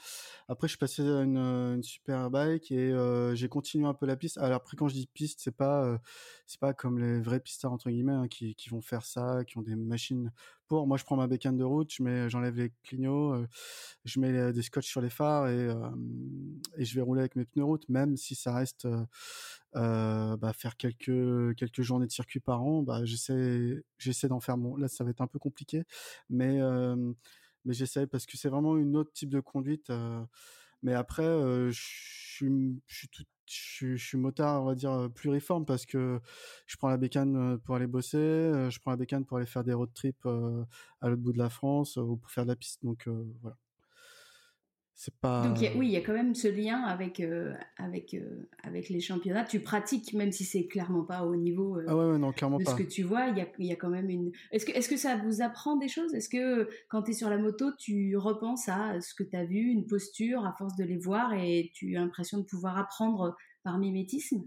Après, 0.48 0.66
je 0.66 0.72
suis 0.72 0.78
passé 0.78 1.02
à 1.02 1.22
une, 1.22 1.82
super 1.82 2.30
bike 2.30 2.72
et 2.72 2.90
euh, 2.90 3.34
j'ai 3.36 3.48
continué 3.48 3.86
un 3.86 3.94
peu 3.94 4.06
la 4.06 4.16
piste. 4.16 4.38
Alors 4.38 4.56
après, 4.56 4.76
quand 4.76 4.88
je 4.88 4.94
dis 4.94 5.06
piste, 5.06 5.40
c'est 5.42 5.56
pas 5.56 5.98
c'est 6.46 6.60
pas 6.60 6.74
comme 6.74 6.98
les 6.98 7.20
vrais 7.20 7.40
pistards 7.40 7.72
entre 7.72 7.90
guillemets 7.90 8.12
hein, 8.12 8.28
qui, 8.28 8.54
qui 8.56 8.70
vont 8.70 8.80
faire 8.80 9.04
ça, 9.04 9.44
qui 9.46 9.56
ont 9.58 9.62
des 9.62 9.76
machines 9.76 10.32
pour. 10.66 10.86
Moi, 10.86 10.96
je 10.96 11.04
prends 11.04 11.16
ma 11.16 11.28
bécane 11.28 11.56
de 11.56 11.64
route, 11.64 11.92
je 11.92 12.28
j'enlève 12.28 12.56
les 12.56 12.72
clignots, 12.82 13.44
je 14.04 14.20
mets 14.20 14.52
des 14.52 14.62
scotch 14.62 14.88
sur 14.88 15.00
les 15.00 15.10
phares 15.10 15.48
et 15.48 15.68
et 16.76 16.84
je 16.84 16.94
vais 16.96 17.02
rouler 17.02 17.20
avec 17.20 17.36
mes 17.36 17.44
pneus 17.44 17.64
route, 17.64 17.88
même 17.88 18.16
si 18.16 18.34
ça 18.34 18.52
reste 18.52 18.88
euh, 19.76 20.36
bah, 20.36 20.52
faire 20.52 20.76
quelques 20.76 21.56
quelques 21.56 21.82
journées 21.82 22.06
de 22.06 22.12
circuit 22.12 22.40
par 22.40 22.62
an, 22.62 22.82
bah, 22.82 23.04
j'essaie 23.04 23.84
j'essaie 23.98 24.28
d'en 24.28 24.40
faire 24.40 24.56
mon. 24.56 24.76
Là, 24.76 24.88
ça 24.88 25.04
va 25.04 25.10
être 25.10 25.20
un 25.20 25.26
peu 25.26 25.38
compliqué, 25.38 25.84
mais 26.30 26.60
mais 27.64 27.74
j'essaie 27.74 28.06
parce 28.06 28.26
que 28.26 28.36
c'est 28.36 28.48
vraiment 28.48 28.76
une 28.76 28.96
autre 28.96 29.12
type 29.12 29.30
de 29.30 29.40
conduite. 29.40 29.90
mais 30.82 30.94
après, 30.94 31.24
je 31.24 31.72
suis 31.72 32.82
je 32.86 33.06
suis 33.46 33.98
suis 33.98 34.18
motard, 34.18 34.62
on 34.62 34.66
va 34.66 34.74
dire, 34.74 35.08
pluriforme 35.14 35.64
parce 35.66 35.86
que 35.86 36.20
je 36.66 36.76
prends 36.76 36.88
la 36.88 36.96
bécane 36.96 37.58
pour 37.60 37.76
aller 37.76 37.86
bosser, 37.86 38.18
je 38.70 38.78
prends 38.80 38.90
la 38.92 38.96
bécane 38.96 39.24
pour 39.26 39.38
aller 39.38 39.46
faire 39.46 39.64
des 39.64 39.72
road 39.74 39.90
trips 39.94 40.26
à 40.26 41.08
l'autre 41.08 41.22
bout 41.22 41.32
de 41.32 41.38
la 41.38 41.50
France 41.50 41.96
ou 41.96 42.16
pour 42.16 42.30
faire 42.30 42.44
de 42.44 42.50
la 42.50 42.56
piste. 42.56 42.82
Donc 42.84 43.08
voilà. 43.42 43.56
C'est 44.94 45.14
pas. 45.16 45.46
Donc 45.46 45.58
oui, 45.76 45.88
il 45.88 45.92
y 45.92 45.96
a 45.96 46.00
quand 46.00 46.12
même 46.12 46.34
ce 46.34 46.48
lien 46.48 46.82
avec 46.82 47.22
avec 47.78 48.16
avec 48.62 48.88
les 48.88 49.00
championnats. 49.00 49.44
Tu 49.44 49.60
pratiques 49.60 50.14
même 50.14 50.30
si 50.30 50.44
c'est 50.44 50.66
clairement 50.66 51.04
pas 51.04 51.24
au 51.24 51.34
niveau. 51.34 51.78
ah 51.86 51.96
ouais, 51.96 52.18
non, 52.18 52.32
clairement 52.32 52.58
de 52.58 52.64
pas. 52.64 52.70
Ce 52.70 52.76
que 52.76 52.82
tu 52.82 53.02
vois, 53.02 53.26
il 53.26 53.38
y 53.38 53.40
a, 53.40 53.46
y 53.58 53.72
a 53.72 53.76
quand 53.76 53.90
même 53.90 54.08
une. 54.08 54.30
Est-ce 54.52 54.64
que 54.64 54.72
est-ce 54.72 54.88
que 54.88 54.96
ça 54.96 55.16
vous 55.16 55.42
apprend 55.42 55.76
des 55.76 55.88
choses? 55.88 56.14
Est-ce 56.14 56.28
que 56.28 56.68
quand 56.88 57.02
tu 57.02 57.10
es 57.10 57.14
sur 57.14 57.28
la 57.28 57.38
moto, 57.38 57.72
tu 57.78 58.16
repenses 58.16 58.68
à 58.68 59.00
ce 59.00 59.14
que 59.14 59.24
tu 59.24 59.36
as 59.36 59.44
vu, 59.44 59.70
une 59.70 59.86
posture 59.86 60.46
à 60.46 60.54
force 60.56 60.76
de 60.76 60.84
les 60.84 60.98
voir 60.98 61.32
et 61.34 61.70
tu 61.74 61.96
as 61.96 62.00
l'impression 62.00 62.38
de 62.38 62.44
pouvoir 62.44 62.78
apprendre 62.78 63.36
par 63.64 63.78
mimétisme? 63.78 64.44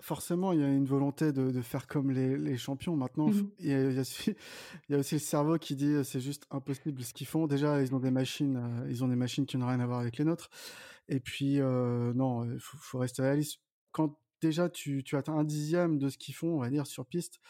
Forcément, 0.00 0.52
il 0.52 0.60
y 0.60 0.64
a 0.64 0.68
une 0.68 0.84
volonté 0.84 1.32
de, 1.32 1.60
faire 1.62 1.86
comme 1.86 2.10
les, 2.10 2.56
champions. 2.56 2.96
Maintenant, 2.96 3.28
mmh 3.28 3.50
il, 3.60 3.68
y 3.68 3.74
a, 3.74 4.98
aussi 4.98 5.14
le 5.14 5.20
cerveau 5.20 5.58
qui 5.58 5.76
dit 5.76 5.94
c'est 6.04 6.20
juste 6.20 6.46
impossible 6.50 7.02
ce 7.02 7.14
qu'ils 7.14 7.26
font. 7.26 7.46
Déjà, 7.46 7.80
ils 7.80 7.94
ont 7.94 8.00
des 8.00 8.10
machines, 8.10 8.56
euh, 8.56 8.90
ils 8.90 9.04
ont 9.04 9.08
des 9.08 9.16
machines 9.16 9.46
qui 9.46 9.56
n'ont 9.56 9.66
rien 9.66 9.80
à 9.80 9.86
voir 9.86 10.00
avec 10.00 10.18
les 10.18 10.24
nôtres. 10.24 10.50
Et 11.08 11.20
puis, 11.20 11.60
euh, 11.60 12.12
non, 12.14 12.44
il 12.44 12.60
faut, 12.60 12.98
rester 12.98 13.22
réaliste. 13.22 13.60
Quand 13.92 14.18
déjà 14.42 14.68
tu, 14.68 15.02
atteins 15.12 15.34
un 15.34 15.44
dixième 15.44 15.98
de 15.98 16.08
ce 16.08 16.18
qu'ils 16.18 16.34
font, 16.34 16.48
on 16.48 16.60
va 16.60 16.68
dire 16.68 16.86
sur 16.86 17.06
piste, 17.06 17.40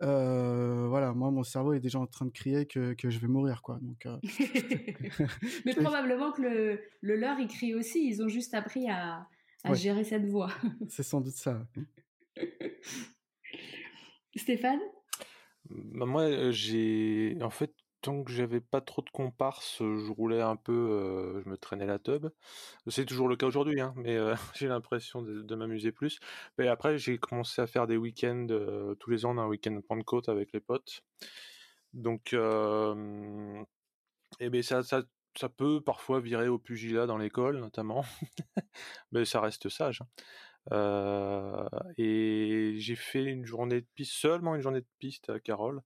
euh, 0.00 0.86
voilà, 0.88 1.12
moi 1.12 1.32
mon 1.32 1.42
cerveau 1.42 1.72
est 1.72 1.80
déjà 1.80 1.98
en 1.98 2.06
train 2.06 2.26
de 2.26 2.30
crier 2.30 2.66
que, 2.66 2.94
je 3.02 3.18
vais 3.18 3.26
mourir, 3.26 3.62
quoi. 3.62 3.80
Donc, 3.82 4.06
mais 5.64 5.74
probablement 5.74 6.30
que 6.30 6.42
le, 6.42 6.80
le 7.00 7.16
leur 7.16 7.40
il 7.40 7.48
crie 7.48 7.74
aussi. 7.74 8.06
Ils 8.06 8.22
ont 8.22 8.28
juste 8.28 8.54
appris 8.54 8.88
à 8.88 9.26
à 9.64 9.74
gérer 9.74 10.04
cette 10.04 10.26
voix. 10.26 10.50
C'est 10.88 11.02
sans 11.02 11.20
doute 11.20 11.34
ça. 11.34 11.66
Stéphane? 14.36 14.80
Bah, 15.70 16.06
Moi, 16.06 16.50
j'ai. 16.50 17.36
En 17.42 17.50
fait, 17.50 17.74
tant 18.00 18.22
que 18.22 18.30
j'avais 18.30 18.60
pas 18.60 18.80
trop 18.80 19.02
de 19.02 19.10
comparses, 19.10 19.78
je 19.78 20.12
roulais 20.12 20.40
un 20.40 20.56
peu, 20.56 21.42
je 21.44 21.48
me 21.48 21.56
traînais 21.56 21.86
la 21.86 21.98
tub. 21.98 22.28
C'est 22.86 23.04
toujours 23.04 23.28
le 23.28 23.36
cas 23.36 23.46
aujourd'hui, 23.46 23.80
hein, 23.80 23.92
mais 23.96 24.16
j'ai 24.54 24.68
l'impression 24.68 25.22
de, 25.22 25.54
m'amuser 25.54 25.92
plus. 25.92 26.20
Mais 26.58 26.68
après, 26.68 26.98
j'ai 26.98 27.18
commencé 27.18 27.60
à 27.60 27.66
faire 27.66 27.86
des 27.86 27.96
week-ends 27.96 28.46
tous 29.00 29.10
les 29.10 29.24
ans, 29.24 29.36
un 29.38 29.48
week-end 29.48 29.72
de 29.72 29.80
Pentecôte 29.80 30.28
avec 30.28 30.52
les 30.52 30.60
potes. 30.60 31.02
Donc, 31.92 32.34
et 34.40 34.50
ben 34.50 34.62
ça, 34.62 34.82
ça, 34.82 35.02
ça 35.36 35.48
peut 35.48 35.80
parfois 35.80 36.20
virer 36.20 36.48
au 36.48 36.58
pugilat 36.58 37.06
dans 37.06 37.18
l'école, 37.18 37.58
notamment, 37.58 38.04
mais 39.12 39.24
ça 39.24 39.40
reste 39.40 39.68
sage. 39.68 40.02
Hein. 40.70 41.66
et 41.96 42.74
j'ai 42.78 42.96
fait 42.96 43.24
une 43.24 43.46
journée 43.46 43.80
de 43.80 43.86
piste, 43.94 44.12
seulement 44.12 44.54
une 44.54 44.60
journée 44.60 44.80
de 44.80 44.88
piste 44.98 45.30
à 45.30 45.40
Carole, 45.40 45.82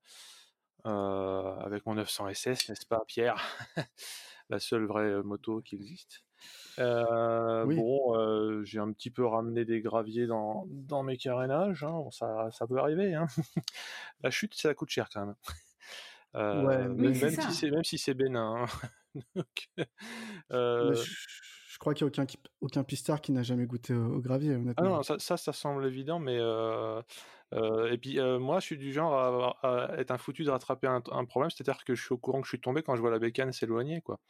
avec 0.84 1.86
mon 1.86 1.94
900 1.94 2.32
SS, 2.34 2.68
n'est-ce 2.68 2.86
pas, 2.86 3.02
Pierre? 3.06 3.36
La 4.50 4.58
seule 4.58 4.84
vraie 4.84 5.22
moto 5.22 5.62
qui 5.62 5.76
existe. 5.76 6.24
Bon, 6.78 8.64
j'ai 8.64 8.78
un 8.78 8.92
petit 8.92 9.10
peu 9.10 9.24
ramené 9.24 9.64
des 9.64 9.80
graviers 9.80 10.26
dans, 10.26 10.66
mes 11.04 11.16
carénages, 11.16 11.84
hein. 11.84 12.04
ça, 12.10 12.50
ça 12.50 12.66
peut 12.66 12.78
arriver. 12.78 13.14
Hein. 13.14 13.26
La 14.22 14.30
chute, 14.30 14.54
ça 14.54 14.74
coûte 14.74 14.90
cher 14.90 15.08
quand 15.12 15.26
même. 15.26 15.36
Ouais, 16.34 16.88
même, 16.88 16.96
même, 16.96 17.84
si 17.84 17.98
c'est 17.98 18.14
bénin. 18.14 18.66
Euh, 20.50 20.94
je, 20.94 21.78
crois 21.78 21.94
qu'il 21.94 22.04
n'y 22.04 22.08
a 22.08 22.22
aucun, 22.22 22.26
aucun 22.60 22.84
pistard 22.84 23.20
qui 23.20 23.32
n'a 23.32 23.42
jamais 23.42 23.64
goûté 23.66 23.94
au, 23.94 24.20
gravier, 24.20 24.52
ah 24.52 24.58
honnêtement. 24.58 24.88
non, 24.96 25.02
ça, 25.02 25.18
ça, 25.18 25.52
semble 25.52 25.86
évident, 25.86 26.18
mais. 26.18 26.36
Euh, 26.38 27.00
euh, 27.54 27.90
et 27.90 27.98
puis, 27.98 28.18
moi, 28.38 28.60
je 28.60 28.66
suis 28.66 28.78
du 28.78 28.92
genre 28.92 29.56
à, 29.62 29.94
être 29.98 30.10
un 30.10 30.18
foutu 30.18 30.44
de 30.44 30.50
rattraper 30.50 30.86
un, 30.86 31.24
problème, 31.24 31.50
c'est-à-dire 31.50 31.84
que 31.84 31.94
je 31.94 32.02
suis 32.02 32.12
au 32.12 32.18
courant 32.18 32.40
que 32.40 32.46
je 32.46 32.50
suis 32.50 32.60
tombé 32.60 32.82
quand 32.82 32.96
je 32.96 33.00
vois 33.00 33.10
la 33.10 33.18
bécane 33.18 33.52
s'éloigner, 33.52 34.02
quoi. 34.02 34.20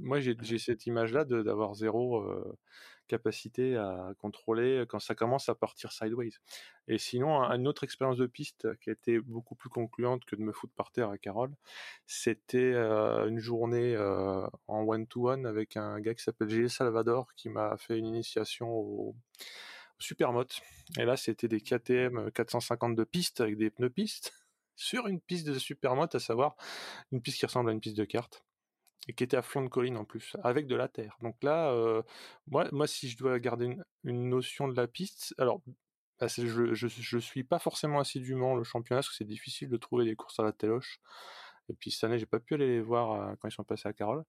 Moi, 0.00 0.20
j'ai 0.20 0.58
cette 0.58 0.86
image-là 0.86 1.24
d'avoir 1.24 1.74
zéro 1.74 2.24
à 3.14 4.12
contrôler 4.18 4.84
quand 4.88 4.98
ça 4.98 5.14
commence 5.14 5.48
à 5.48 5.54
partir 5.54 5.92
sideways. 5.92 6.32
Et 6.88 6.98
sinon, 6.98 7.42
une 7.42 7.68
autre 7.68 7.84
expérience 7.84 8.16
de 8.16 8.26
piste 8.26 8.76
qui 8.80 8.90
a 8.90 8.92
été 8.92 9.20
beaucoup 9.20 9.54
plus 9.54 9.68
concluante 9.68 10.24
que 10.24 10.36
de 10.36 10.42
me 10.42 10.52
foutre 10.52 10.74
par 10.74 10.90
terre 10.90 11.10
à 11.10 11.18
Carole, 11.18 11.52
c'était 12.06 12.74
une 12.74 13.38
journée 13.38 13.96
en 14.68 14.82
one-to-one 14.82 15.46
avec 15.46 15.76
un 15.76 16.00
gars 16.00 16.14
qui 16.14 16.22
s'appelle 16.22 16.48
Gilles 16.48 16.70
Salvador 16.70 17.34
qui 17.34 17.48
m'a 17.48 17.76
fait 17.76 17.98
une 17.98 18.06
initiation 18.06 18.68
au, 18.70 19.14
Supermote. 20.02 20.60
Et 20.98 21.04
là, 21.04 21.16
c'était 21.16 21.48
des 21.48 21.60
KTM 21.60 22.30
452 22.32 23.04
pistes 23.04 23.40
avec 23.40 23.56
des 23.56 23.70
pneus 23.70 23.90
pistes 23.90 24.32
sur 24.76 25.06
une 25.06 25.20
piste 25.20 25.46
de 25.46 25.58
Supermote, 25.58 26.14
à 26.14 26.18
savoir 26.18 26.56
une 27.12 27.22
piste 27.22 27.38
qui 27.38 27.46
ressemble 27.46 27.70
à 27.70 27.72
une 27.72 27.80
piste 27.80 27.96
de 27.96 28.04
kart 28.04 28.44
et 29.08 29.14
qui 29.14 29.24
était 29.24 29.36
à 29.36 29.42
flanc 29.42 29.62
de 29.62 29.68
colline 29.68 29.96
en 29.96 30.04
plus, 30.04 30.36
avec 30.42 30.66
de 30.66 30.76
la 30.76 30.88
terre. 30.88 31.16
Donc 31.22 31.42
là, 31.42 31.70
euh, 31.72 32.02
moi, 32.46 32.68
moi, 32.72 32.86
si 32.86 33.08
je 33.08 33.16
dois 33.16 33.38
garder 33.38 33.76
une, 34.04 34.28
notion 34.28 34.68
de 34.68 34.76
la 34.76 34.86
piste, 34.86 35.34
alors 35.38 35.60
bah, 36.20 36.28
je, 36.28 36.72
je, 36.72 37.18
suis 37.18 37.44
pas 37.44 37.58
forcément 37.58 37.98
assidûment 37.98 38.54
le 38.54 38.62
championnat 38.62 39.00
parce 39.00 39.08
que 39.08 39.16
c'est 39.16 39.24
difficile 39.24 39.68
de 39.68 39.76
trouver 39.76 40.04
des 40.04 40.14
courses 40.14 40.38
à 40.38 40.44
la 40.44 40.52
téloche. 40.52 41.00
Et 41.68 41.74
puis 41.74 41.90
cette 41.90 42.04
année, 42.04 42.18
j'ai 42.18 42.26
pas 42.26 42.40
pu 42.40 42.54
aller 42.54 42.68
les 42.68 42.80
voir 42.80 43.12
euh, 43.12 43.34
quand 43.40 43.48
ils 43.48 43.52
sont 43.52 43.64
passés 43.64 43.88
à 43.88 43.92
Carole. 43.92 44.24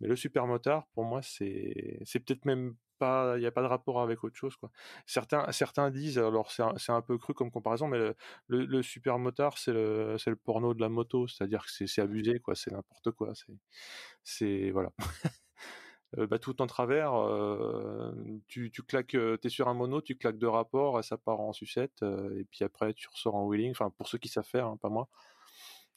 Mais 0.00 0.08
le 0.08 0.16
super 0.16 0.46
motard, 0.46 0.86
pour 0.94 1.04
moi, 1.04 1.22
c'est 1.22 2.00
c'est 2.04 2.20
peut-être 2.20 2.44
même 2.44 2.76
pas, 2.98 3.36
il 3.36 3.40
n'y 3.40 3.46
a 3.46 3.50
pas 3.50 3.62
de 3.62 3.66
rapport 3.66 4.00
avec 4.00 4.24
autre 4.24 4.36
chose 4.36 4.56
quoi. 4.56 4.70
Certains 5.06 5.50
certains 5.52 5.90
disent, 5.90 6.18
alors 6.18 6.50
c'est 6.50 6.62
un, 6.62 6.74
un, 6.88 7.02
peu 7.02 7.18
cru 7.18 7.34
comme 7.34 7.50
comparaison, 7.50 7.88
mais 7.88 7.98
le, 7.98 8.14
le, 8.48 8.82
super 8.82 9.18
motard 9.18 9.58
c'est 9.58 9.72
le 9.72 10.16
c'est 10.18 10.30
le 10.30 10.36
porno 10.36 10.74
de 10.74 10.80
la 10.80 10.88
moto, 10.88 11.26
c'est-à-dire 11.28 11.64
que 11.64 11.86
c'est 11.86 12.02
abusé 12.02 12.40
quoi, 12.40 12.54
c'est 12.54 12.72
n'importe 12.72 13.10
quoi, 13.12 13.34
c'est 13.34 13.52
c'est 14.24 14.70
voilà. 14.70 14.92
Euh, 16.16 16.26
bah, 16.26 16.38
tout 16.38 16.62
en 16.62 16.66
travers, 16.66 17.14
euh, 17.14 18.12
tu, 18.48 18.70
tu 18.70 18.82
claques, 18.82 19.14
euh, 19.14 19.36
t'es 19.36 19.50
sur 19.50 19.68
un 19.68 19.74
mono, 19.74 20.00
tu 20.00 20.16
claques 20.16 20.38
deux 20.38 20.48
rapports, 20.48 20.98
et 20.98 21.02
ça 21.02 21.18
part 21.18 21.40
en 21.40 21.52
sucette, 21.52 22.02
et 22.02 22.44
puis 22.44 22.64
après 22.64 22.94
tu 22.94 23.08
ressors 23.08 23.34
en 23.34 23.44
wheeling. 23.44 23.72
Enfin, 23.72 23.90
pour 23.90 24.08
ceux 24.08 24.18
qui 24.18 24.28
savent 24.28 24.46
faire, 24.46 24.66
hein, 24.66 24.78
pas 24.80 24.88
moi. 24.88 25.08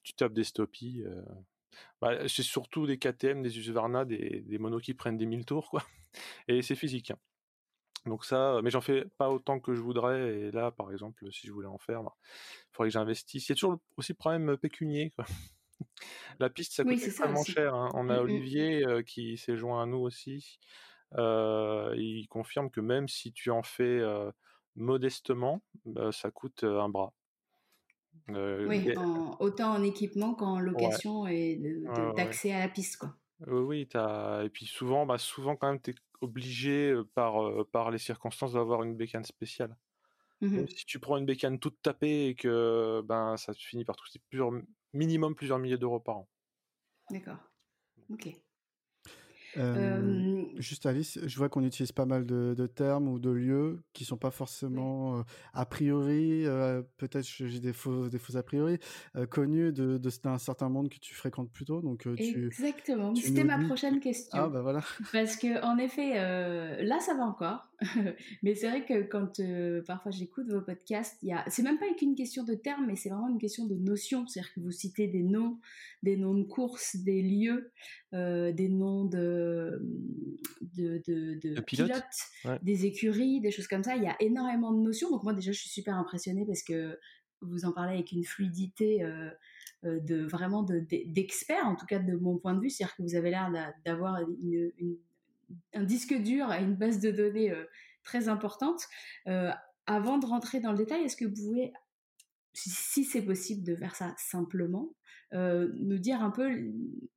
Tu 0.04 0.14
tapes 0.14 0.34
des 0.34 0.44
stoppies. 0.44 1.04
Bah, 2.02 2.28
c'est 2.28 2.44
surtout 2.44 2.88
des 2.88 2.98
KTM, 2.98 3.42
des 3.42 3.58
Husqvarna, 3.58 4.06
des, 4.06 4.42
des 4.42 4.58
monos 4.58 4.82
qui 4.82 4.94
prennent 4.94 5.18
des 5.18 5.26
1000 5.26 5.46
tours, 5.46 5.70
quoi. 5.70 5.84
Et 6.48 6.62
c'est 6.62 6.76
physique. 6.76 7.12
Hein. 7.12 7.20
Donc 8.06 8.26
ça, 8.26 8.60
mais 8.64 8.72
j'en 8.72 8.82
fais 8.82 9.06
pas 9.18 9.30
autant 9.30 9.60
que 9.60 9.76
je 9.76 9.82
voudrais. 9.82 10.36
Et 10.36 10.52
là, 10.52 10.72
par 10.72 10.92
exemple, 10.92 11.32
si 11.32 11.48
je 11.48 11.52
voulais 11.52 11.68
en 11.68 11.78
faire, 11.78 12.04
bah, 12.04 12.16
il 12.22 12.76
faudrait 12.76 12.90
que 12.90 12.94
j'investisse. 12.94 13.48
Il 13.48 13.52
y 13.52 13.54
a 13.54 13.56
toujours 13.56 13.80
aussi 13.98 14.14
le 14.14 14.18
problème 14.18 14.58
pécunier. 14.58 15.12
Quoi. 15.12 15.26
La 16.40 16.50
piste, 16.50 16.74
ça 16.74 16.84
coûte 16.84 16.94
extrêmement 16.94 17.44
cher. 17.44 17.76
Hein. 17.76 17.90
On 17.94 18.10
a 18.10 18.14
mmh, 18.14 18.18
mmh. 18.18 18.22
Olivier 18.22 18.86
qui 19.06 19.38
s'est 19.38 19.58
joint 19.58 19.84
à 19.84 19.86
nous 19.86 20.00
aussi. 20.00 20.60
il 21.16 22.26
confirme 22.30 22.72
que 22.72 22.82
même 22.82 23.08
si 23.08 23.34
tu 23.34 23.52
en 23.52 23.62
fais 23.62 24.02
modestement, 24.76 25.62
bah, 25.86 26.12
ça 26.12 26.32
coûte 26.32 26.64
un 26.64 26.90
bras. 26.90 27.14
Oui, 28.28 28.94
autant 29.40 29.74
en 29.74 29.84
équipement 29.84 30.34
qu'en 30.34 30.60
location 30.60 31.28
et 31.28 31.60
d'accès 32.16 32.52
à 32.52 32.60
la 32.60 32.70
piste, 32.70 32.98
quoi. 32.98 33.16
Oui, 33.48 33.88
as... 33.96 34.44
et 34.46 34.50
puis 34.50 34.66
souvent, 34.66 35.06
bah, 35.06 35.18
souvent 35.18 35.56
quand 35.56 35.72
même, 35.72 35.82
tu 35.82 35.92
es 35.92 35.96
obligé 36.22 36.94
par, 37.16 37.66
par 37.72 37.90
les 37.90 37.98
circonstances 37.98 38.54
d'avoir 38.54 38.84
une 38.84 38.96
bécane 38.96 39.26
spéciale. 39.26 39.76
Mmh 40.42 40.66
si 40.68 40.86
tu 40.86 41.00
prends 41.00 41.18
une 41.18 41.26
bécane 41.26 41.60
toute 41.60 41.82
tapée 41.82 42.28
et 42.28 42.36
que 42.36 43.02
ben 43.06 43.38
ça 43.38 43.54
finit 43.54 43.86
par 43.86 43.96
coûter 43.96 44.20
plusieurs, 44.30 44.52
minimum 44.94 45.36
plusieurs 45.36 45.60
milliers 45.60 45.78
d'euros 45.78 46.00
par 46.00 46.18
an. 46.18 46.30
D'accord. 47.12 47.40
Ok. 48.10 48.42
Juste 50.58 50.86
Alice, 50.86 51.20
je 51.26 51.38
vois 51.38 51.50
qu'on 51.50 51.64
utilise 51.64 51.92
pas 51.92 52.06
mal 52.06 52.26
de, 52.26 52.68
termes 52.68 53.08
ou 53.08 53.20
de 53.20 53.30
lieux 53.30 53.80
qui 53.94 54.06
sont 54.06 54.18
pas 54.18 54.32
forcément 54.32 55.24
a 55.54 55.66
priori, 55.66 56.46
peut-être 56.98 57.26
j'ai 57.26 57.60
des 57.60 57.74
faux, 57.74 58.10
des 58.10 58.20
faux 58.20 58.38
a 58.38 58.44
priori, 58.44 58.78
connus 59.30 59.74
de, 59.74 60.00
d'un 60.24 60.38
certain 60.38 60.70
monde 60.70 60.90
que 60.90 61.00
tu 61.00 61.14
fréquentes 61.14 61.52
plutôt. 61.52 61.82
Donc 61.82 62.08
tu, 62.18 62.46
Exactement. 62.46 63.14
C'était 63.16 63.44
ma 63.44 63.60
prochaine 63.66 64.00
question. 64.00 64.40
Ah 64.40 64.48
bah 64.48 64.62
voilà. 64.62 64.82
Parce 65.12 65.36
que 65.36 65.64
en 65.64 65.78
effet, 65.78 66.14
là 66.84 67.00
ça 67.00 67.14
va 67.16 67.24
encore. 67.24 67.68
mais 68.44 68.54
c'est 68.54 68.70
vrai 68.70 68.86
que 68.86 69.02
quand 69.04 69.42
parfois 69.86 70.12
j'écoute 70.12 70.48
vos 70.50 70.62
podcasts, 70.62 71.18
il 71.24 71.30
y 71.30 71.34
a, 71.34 71.44
c'est 71.48 71.64
même 71.64 71.80
pas 71.80 71.92
qu'une 71.98 72.16
question 72.16 72.44
de 72.44 72.54
termes, 72.54 72.86
mais 72.86 72.96
c'est 72.96 73.10
vraiment 73.10 73.30
une 73.30 73.40
question 73.40 73.66
de 73.66 73.76
notion. 73.76 74.28
C'est-à-dire 74.28 74.54
que 74.54 74.60
vous 74.60 74.72
citez 74.72 75.08
des 75.08 75.24
noms, 75.24 75.60
des 76.04 76.18
noms 76.18 76.36
de 76.36 76.44
courses, 76.44 76.96
des 76.98 77.22
lieux, 77.22 77.72
euh, 78.14 78.52
des 78.52 78.70
noms 78.70 79.06
de, 79.06 79.41
de, 80.62 81.02
de, 81.06 81.62
pilotes, 81.62 81.94
des 82.62 82.86
écuries, 82.86 83.42
des 83.42 83.52
choses 83.52 83.68
comme 83.68 83.84
ça. 83.84 83.96
Il 83.96 84.04
y 84.04 84.08
a 84.08 84.16
énormément 84.20 84.72
de 84.72 84.82
notions. 84.82 85.10
Donc 85.10 85.24
moi 85.24 85.34
déjà, 85.34 85.52
je 85.52 85.60
suis 85.60 85.70
super 85.70 85.96
impressionnée 85.96 86.46
parce 86.46 86.64
que 86.64 87.00
vous 87.42 87.66
en 87.66 87.72
parlez 87.72 87.94
avec 87.94 88.12
une 88.12 88.24
fluidité. 88.24 89.04
Euh, 89.04 89.30
de 89.84 90.28
vraiment 90.28 90.62
d'experts, 90.62 91.66
en 91.66 91.76
tout 91.76 91.88
cas 91.88 91.98
de 91.98 92.16
mon 92.16 92.38
point 92.38 92.54
de 92.54 92.60
vue, 92.62 92.70
c'est-à-dire 92.70 92.96
que 92.96 93.02
vous 93.02 93.16
avez 93.16 93.32
l'air 93.32 93.52
d'avoir 93.84 94.22
une, 94.22 94.72
une 94.78 94.96
un 95.74 95.84
disque 95.84 96.14
dur 96.14 96.50
à 96.50 96.60
une 96.60 96.76
base 96.76 97.00
de 97.00 97.12
données 97.12 97.52
euh, 97.52 97.66
très 98.04 98.28
importante. 98.28 98.84
Euh, 99.28 99.52
avant 99.86 100.18
de 100.18 100.26
rentrer 100.26 100.60
dans 100.60 100.72
le 100.72 100.78
détail, 100.78 101.04
est-ce 101.04 101.18
que 101.18 101.26
vous 101.26 101.34
pouvez, 101.34 101.74
si 102.54 103.04
c'est 103.04 103.24
possible 103.24 103.64
de 103.64 103.76
faire 103.76 103.96
ça 103.96 104.14
simplement, 104.18 104.94
euh, 105.34 105.72
nous 105.80 105.98
dire 105.98 106.22
un 106.22 106.32
peu 106.32 106.50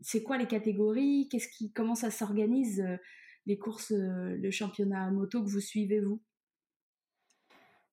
c'est 0.00 0.22
quoi 0.22 0.38
les 0.38 0.46
catégories, 0.46 1.28
qu'est-ce 1.30 1.48
qui, 1.48 1.72
comment 1.72 1.94
ça 1.94 2.10
s'organise 2.10 2.84
les 3.46 3.58
courses, 3.58 3.92
le 3.92 4.50
championnat 4.50 5.10
moto 5.10 5.42
que 5.42 5.50
vous 5.50 5.60
suivez 5.60 6.00
vous? 6.00 6.22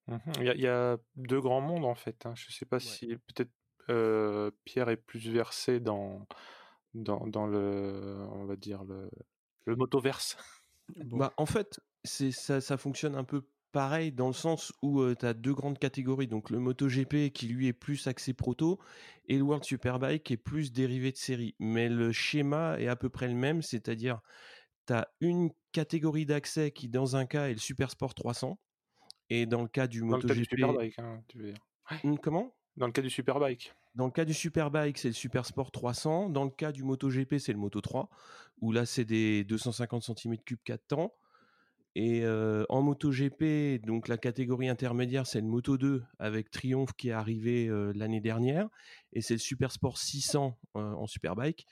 Mmh 0.08 0.16
il, 0.40 0.60
y 0.60 0.66
a, 0.66 0.98
deux 1.14 1.40
grands 1.40 1.60
mondes 1.60 1.84
en 1.84 1.94
fait. 1.94 2.26
Hein. 2.26 2.34
Je 2.34 2.46
ne 2.48 2.52
sais 2.52 2.66
pas 2.66 2.80
si 2.80 3.08
peut-être 3.08 3.52
Pierre 4.64 4.88
est 4.88 4.96
plus 4.96 5.30
versé 5.30 5.80
dans, 5.80 6.26
dans, 6.94 7.26
dans, 7.26 7.46
le, 7.46 8.26
on 8.32 8.44
va 8.44 8.56
dire 8.56 8.84
le, 8.84 9.10
le 9.64 9.76
motoverse. 9.76 10.36
Bah, 10.96 11.32
en 11.36 11.46
fait, 11.46 11.80
c'est 12.04 12.32
ça, 12.32 12.60
ça 12.60 12.76
fonctionne 12.76 13.14
un 13.14 13.24
peu 13.24 13.46
pareil 13.72 14.12
dans 14.12 14.28
le 14.28 14.32
sens 14.32 14.72
où 14.82 15.02
tu 15.14 15.26
as 15.26 15.34
deux 15.34 15.54
grandes 15.54 15.78
catégories. 15.78 16.28
Donc 16.28 16.50
le 16.50 16.58
MotoGP 16.58 17.32
qui 17.32 17.48
lui 17.48 17.66
est 17.66 17.72
plus 17.72 18.06
axé 18.06 18.34
proto 18.34 18.78
et 19.26 19.36
le 19.36 19.42
World 19.42 19.64
Superbike 19.64 20.22
qui 20.22 20.34
est 20.34 20.36
plus 20.36 20.72
dérivé 20.72 21.10
de 21.10 21.16
série. 21.16 21.54
Mais 21.58 21.88
le 21.88 22.12
schéma 22.12 22.78
est 22.78 22.88
à 22.88 22.96
peu 22.96 23.08
près 23.08 23.28
le 23.28 23.34
même, 23.34 23.62
c'est-à-dire 23.62 24.20
tu 24.86 24.92
as 24.92 25.08
une 25.20 25.50
catégorie 25.72 26.26
d'accès 26.26 26.70
qui 26.70 26.88
dans 26.88 27.16
un 27.16 27.26
cas 27.26 27.48
est 27.48 27.54
le 27.54 27.58
Super 27.58 27.90
Sport 27.90 28.14
300 28.14 28.58
et 29.30 29.46
dans 29.46 29.62
le 29.62 29.68
cas 29.68 29.86
du 29.86 30.02
MotoGP... 30.02 30.26
Dans 30.26 30.28
le 30.28 30.34
cas 30.34 30.40
du 30.40 30.44
Superbike, 30.44 30.98
hein, 30.98 31.22
tu 31.28 31.38
veux 31.38 31.52
dire. 31.52 31.58
Mmh, 32.04 32.16
comment? 32.16 32.54
Dans 32.76 32.86
le 32.86 32.92
cas 32.92 33.02
du 33.02 33.10
Superbike. 33.10 33.74
Dans 33.94 34.06
le 34.06 34.10
cas 34.10 34.24
du 34.24 34.32
Superbike, 34.32 34.96
c'est 34.98 35.08
le 35.08 35.14
Super 35.14 35.44
Sport 35.44 35.70
300. 35.70 36.30
Dans 36.30 36.44
le 36.44 36.50
cas 36.50 36.72
du 36.72 36.82
MotoGP, 36.82 37.38
c'est 37.38 37.52
le 37.52 37.58
Moto 37.58 37.80
3, 37.80 38.08
où 38.60 38.72
là, 38.72 38.86
c'est 38.86 39.04
des 39.04 39.44
250 39.44 40.02
cm3 40.02 40.56
4 40.64 40.86
temps. 40.86 41.14
Et 41.94 42.24
en 42.26 42.82
MotoGP, 42.82 43.84
donc 43.84 44.08
la 44.08 44.16
catégorie 44.16 44.68
intermédiaire, 44.68 45.26
c'est 45.26 45.40
le 45.40 45.46
Moto 45.46 45.76
2 45.76 46.02
avec 46.18 46.50
Triumph 46.50 46.92
qui 46.96 47.10
est 47.10 47.12
arrivé 47.12 47.68
l'année 47.94 48.20
dernière, 48.20 48.68
et 49.12 49.20
c'est 49.20 49.34
le 49.34 49.38
Super 49.38 49.72
Sport 49.72 49.98
600 49.98 50.58
en 50.74 51.06
Superbike. 51.06 51.66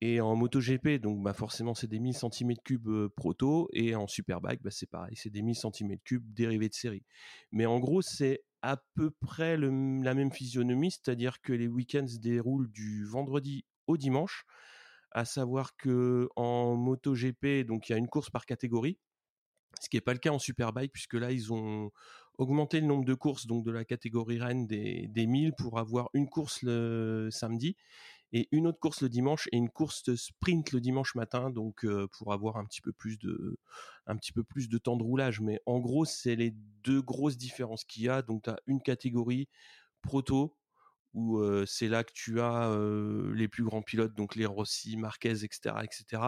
Et 0.00 0.20
en 0.20 0.36
MotoGP, 0.36 1.00
donc 1.00 1.22
bah 1.22 1.32
forcément 1.32 1.72
c'est 1.72 1.86
des 1.86 1.98
1000 1.98 2.12
cm3 2.12 3.08
proto, 3.08 3.70
et 3.72 3.94
en 3.94 4.06
Superbike, 4.06 4.60
bah, 4.62 4.70
c'est 4.70 4.90
pareil, 4.90 5.16
c'est 5.16 5.30
des 5.30 5.40
1000 5.40 5.54
cm3 5.54 6.18
dérivés 6.20 6.68
de 6.68 6.74
série. 6.74 7.04
Mais 7.52 7.64
en 7.64 7.78
gros, 7.78 8.02
c'est 8.02 8.42
à 8.60 8.82
peu 8.94 9.10
près 9.10 9.56
la 9.56 10.14
même 10.14 10.32
physionomie, 10.32 10.90
c'est-à-dire 10.90 11.40
que 11.40 11.54
les 11.54 11.68
week-ends 11.68 12.06
se 12.06 12.18
déroulent 12.18 12.70
du 12.70 13.06
vendredi 13.06 13.64
au 13.86 13.96
dimanche, 13.96 14.44
à 15.12 15.24
savoir 15.24 15.74
que 15.76 16.28
en 16.36 16.74
MotoGP, 16.74 17.64
donc 17.64 17.88
il 17.88 17.92
y 17.92 17.94
a 17.94 17.98
une 17.98 18.08
course 18.08 18.28
par 18.28 18.44
catégorie 18.44 18.98
ce 19.80 19.88
qui 19.88 19.96
n'est 19.96 20.02
pas 20.02 20.12
le 20.12 20.18
cas 20.18 20.30
en 20.30 20.38
Superbike, 20.38 20.92
puisque 20.92 21.14
là, 21.14 21.32
ils 21.32 21.52
ont 21.52 21.90
augmenté 22.38 22.80
le 22.80 22.86
nombre 22.86 23.04
de 23.04 23.14
courses 23.14 23.46
donc 23.46 23.64
de 23.64 23.70
la 23.70 23.84
catégorie 23.84 24.38
Rennes 24.38 24.66
des, 24.66 25.06
des 25.08 25.26
1000 25.26 25.52
pour 25.56 25.78
avoir 25.78 26.10
une 26.14 26.28
course 26.28 26.62
le 26.62 27.28
samedi 27.30 27.76
et 28.32 28.48
une 28.50 28.66
autre 28.66 28.80
course 28.80 29.02
le 29.02 29.08
dimanche 29.08 29.48
et 29.52 29.56
une 29.56 29.70
course 29.70 30.02
de 30.02 30.16
sprint 30.16 30.72
le 30.72 30.80
dimanche 30.80 31.14
matin, 31.14 31.50
donc 31.50 31.86
pour 32.18 32.32
avoir 32.32 32.56
un 32.56 32.64
petit 32.64 32.80
peu 32.80 32.92
plus 32.92 33.16
de 33.16 33.56
un 34.06 34.16
petit 34.16 34.32
peu 34.32 34.42
plus 34.42 34.68
de 34.68 34.76
temps 34.76 34.96
de 34.96 35.04
roulage. 35.04 35.40
Mais 35.40 35.60
en 35.66 35.78
gros, 35.78 36.04
c'est 36.04 36.34
les 36.34 36.52
deux 36.82 37.00
grosses 37.00 37.36
différences 37.36 37.84
qu'il 37.84 38.02
y 38.02 38.08
a. 38.08 38.22
Donc, 38.22 38.42
tu 38.42 38.50
as 38.50 38.58
une 38.66 38.82
catégorie 38.82 39.48
proto 40.02 40.56
où 41.14 41.40
c'est 41.66 41.88
là 41.88 42.04
que 42.04 42.12
tu 42.12 42.40
as 42.40 42.76
les 43.34 43.48
plus 43.48 43.64
grands 43.64 43.82
pilotes, 43.82 44.14
donc 44.14 44.34
les 44.34 44.46
Rossi, 44.46 44.96
Marquez, 44.96 45.44
etc., 45.44 45.76
etc. 45.82 46.22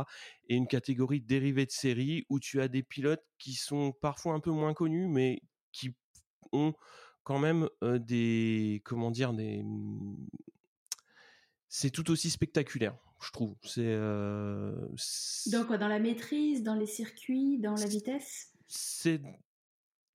Et 0.49 0.55
une 0.57 0.67
catégorie 0.67 1.21
dérivée 1.21 1.67
de 1.67 1.71
série 1.71 2.25
où 2.29 2.41
tu 2.41 2.61
as 2.61 2.69
des 2.69 2.83
pilotes 2.83 3.25
qui 3.39 3.55
sont 3.55 3.93
parfois 3.93 4.35
un 4.35 4.41
peu 4.41 4.51
moins 4.51 4.75
connus, 4.75 5.09
mais 5.09 5.43
qui 5.73 5.95
ont 6.53 6.73
quand 7.25 7.39
même 7.39 7.69
des, 7.83 8.81
comment 8.85 9.11
dire, 9.11 9.33
des, 9.35 9.63
mmh, 9.63 10.29
c'est 11.69 11.91
tout 11.91 12.11
aussi 12.11 12.31
spectaculaire, 12.31 12.97
je 13.21 13.31
trouve. 13.33 13.57
C'est 13.65 13.97
dans 15.51 15.67
quoi? 15.67 15.77
Dans 15.79 15.89
la 15.89 15.99
maîtrise, 15.99 16.63
dans 16.63 16.77
les 16.77 16.87
circuits, 16.87 17.59
dans 17.59 17.75
la 17.75 17.87
vitesse? 17.87 18.53
C'est 18.69 19.21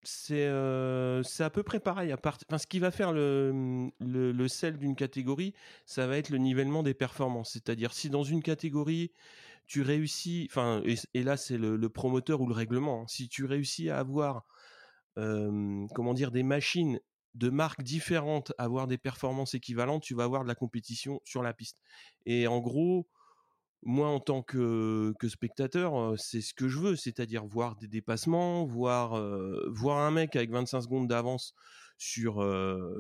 c'est 0.03 0.47
à 0.47 1.49
peu 1.51 1.63
près 1.63 1.79
pareil. 1.79 2.13
Enfin, 2.13 2.57
ce 2.57 2.67
qui 2.67 2.79
va 2.79 2.91
faire 2.91 3.11
le, 3.11 3.91
le, 3.99 4.47
sel 4.47 4.77
d'une 4.77 4.95
catégorie, 4.95 5.53
ça 5.85 6.07
va 6.07 6.17
être 6.17 6.29
le 6.29 6.37
nivellement 6.37 6.83
des 6.83 6.93
performances. 6.93 7.51
C'est-à-dire 7.53 7.93
si 7.93 8.09
dans 8.09 8.23
une 8.23 8.41
catégorie, 8.41 9.11
tu 9.67 9.81
réussis, 9.81 10.47
enfin, 10.49 10.81
et, 11.13 11.23
là 11.23 11.37
c'est 11.37 11.57
le, 11.57 11.89
promoteur 11.89 12.41
ou 12.41 12.47
le 12.47 12.53
règlement, 12.53 13.03
hein, 13.03 13.07
si 13.07 13.29
tu 13.29 13.45
réussis 13.45 13.89
à 13.89 13.99
avoir, 13.99 14.45
comment 15.15 16.13
dire, 16.13 16.31
des 16.31 16.43
machines 16.43 16.99
de 17.35 17.49
marques 17.49 17.83
différentes, 17.83 18.53
avoir 18.57 18.87
des 18.87 18.97
performances 18.97 19.53
équivalentes, 19.53 20.03
tu 20.03 20.15
vas 20.15 20.23
avoir 20.23 20.43
de 20.43 20.47
la 20.47 20.55
compétition 20.55 21.21
sur 21.23 21.43
la 21.43 21.53
piste. 21.53 21.81
Et 22.25 22.47
en 22.47 22.59
gros, 22.59 23.07
moi 23.83 24.07
en 24.09 24.19
tant 24.19 24.41
que, 24.43 25.13
spectateur, 25.27 26.13
c'est 26.19 26.41
ce 26.41 26.53
que 26.53 26.67
je 26.67 26.79
veux, 26.79 26.95
c'est-à-dire 26.95 27.45
voir 27.45 27.75
des 27.75 27.87
dépassements, 27.87 28.65
voir, 28.65 29.21
voir 29.69 29.99
un 29.99 30.11
mec 30.11 30.35
avec 30.35 30.51
25 30.51 30.81
secondes 30.81 31.07
d'avance 31.07 31.53
sur, 31.97 32.45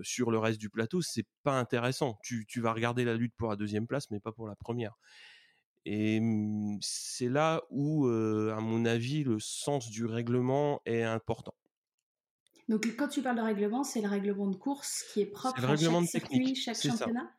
sur 0.03 0.31
le 0.31 0.37
reste 0.37 0.59
du 0.59 0.69
plateau, 0.69 1.01
c'est 1.01 1.25
pas 1.43 1.59
intéressant. 1.59 2.17
Tu, 2.23 2.45
vas 2.57 2.73
regarder 2.73 3.05
la 3.05 3.15
lutte 3.15 3.33
pour 3.37 3.49
la 3.49 3.55
deuxième 3.55 3.87
place, 3.87 4.09
mais 4.11 4.19
pas 4.19 4.31
pour 4.31 4.47
la 4.47 4.55
première. 4.55 4.97
Et 5.85 6.19
mmh, 6.19 6.77
c'est 6.81 7.29
là 7.29 7.61
où, 7.69 8.07
à 8.07 8.59
mon 8.59 8.85
avis, 8.85 9.23
le 9.23 9.37
sens 9.39 9.89
du 9.89 10.05
règlement 10.05 10.81
est 10.85 11.03
important. 11.03 11.53
Donc 12.71 12.87
quand 12.97 13.09
tu 13.09 13.21
parles 13.21 13.35
de 13.35 13.41
règlement, 13.41 13.83
c'est 13.83 13.99
le 14.01 14.07
règlement 14.07 14.47
de 14.47 14.55
course 14.55 15.03
qui 15.11 15.19
est 15.19 15.25
propre 15.25 15.61
à 15.61 15.75
chaque 15.75 16.05
circuit, 16.05 16.55
chaque 16.55 16.81
championnat? 16.81 17.29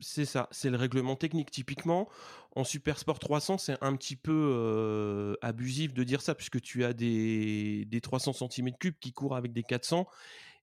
C'est 0.00 0.24
ça, 0.24 0.48
c'est 0.50 0.70
le 0.70 0.76
règlement 0.76 1.16
technique. 1.16 1.50
Typiquement, 1.50 2.08
en 2.54 2.64
Super 2.64 2.98
Sport 2.98 3.18
300, 3.18 3.58
c'est 3.58 3.76
un 3.80 3.96
petit 3.96 4.16
peu 4.16 5.36
abusif 5.42 5.94
de 5.94 6.04
dire 6.04 6.22
ça, 6.22 6.34
puisque 6.34 6.60
tu 6.60 6.84
as 6.84 6.92
des, 6.92 7.86
300 8.02 8.32
cm3 8.32 8.94
qui 9.00 9.12
courent 9.12 9.36
avec 9.36 9.52
des 9.52 9.62
400 9.62 10.06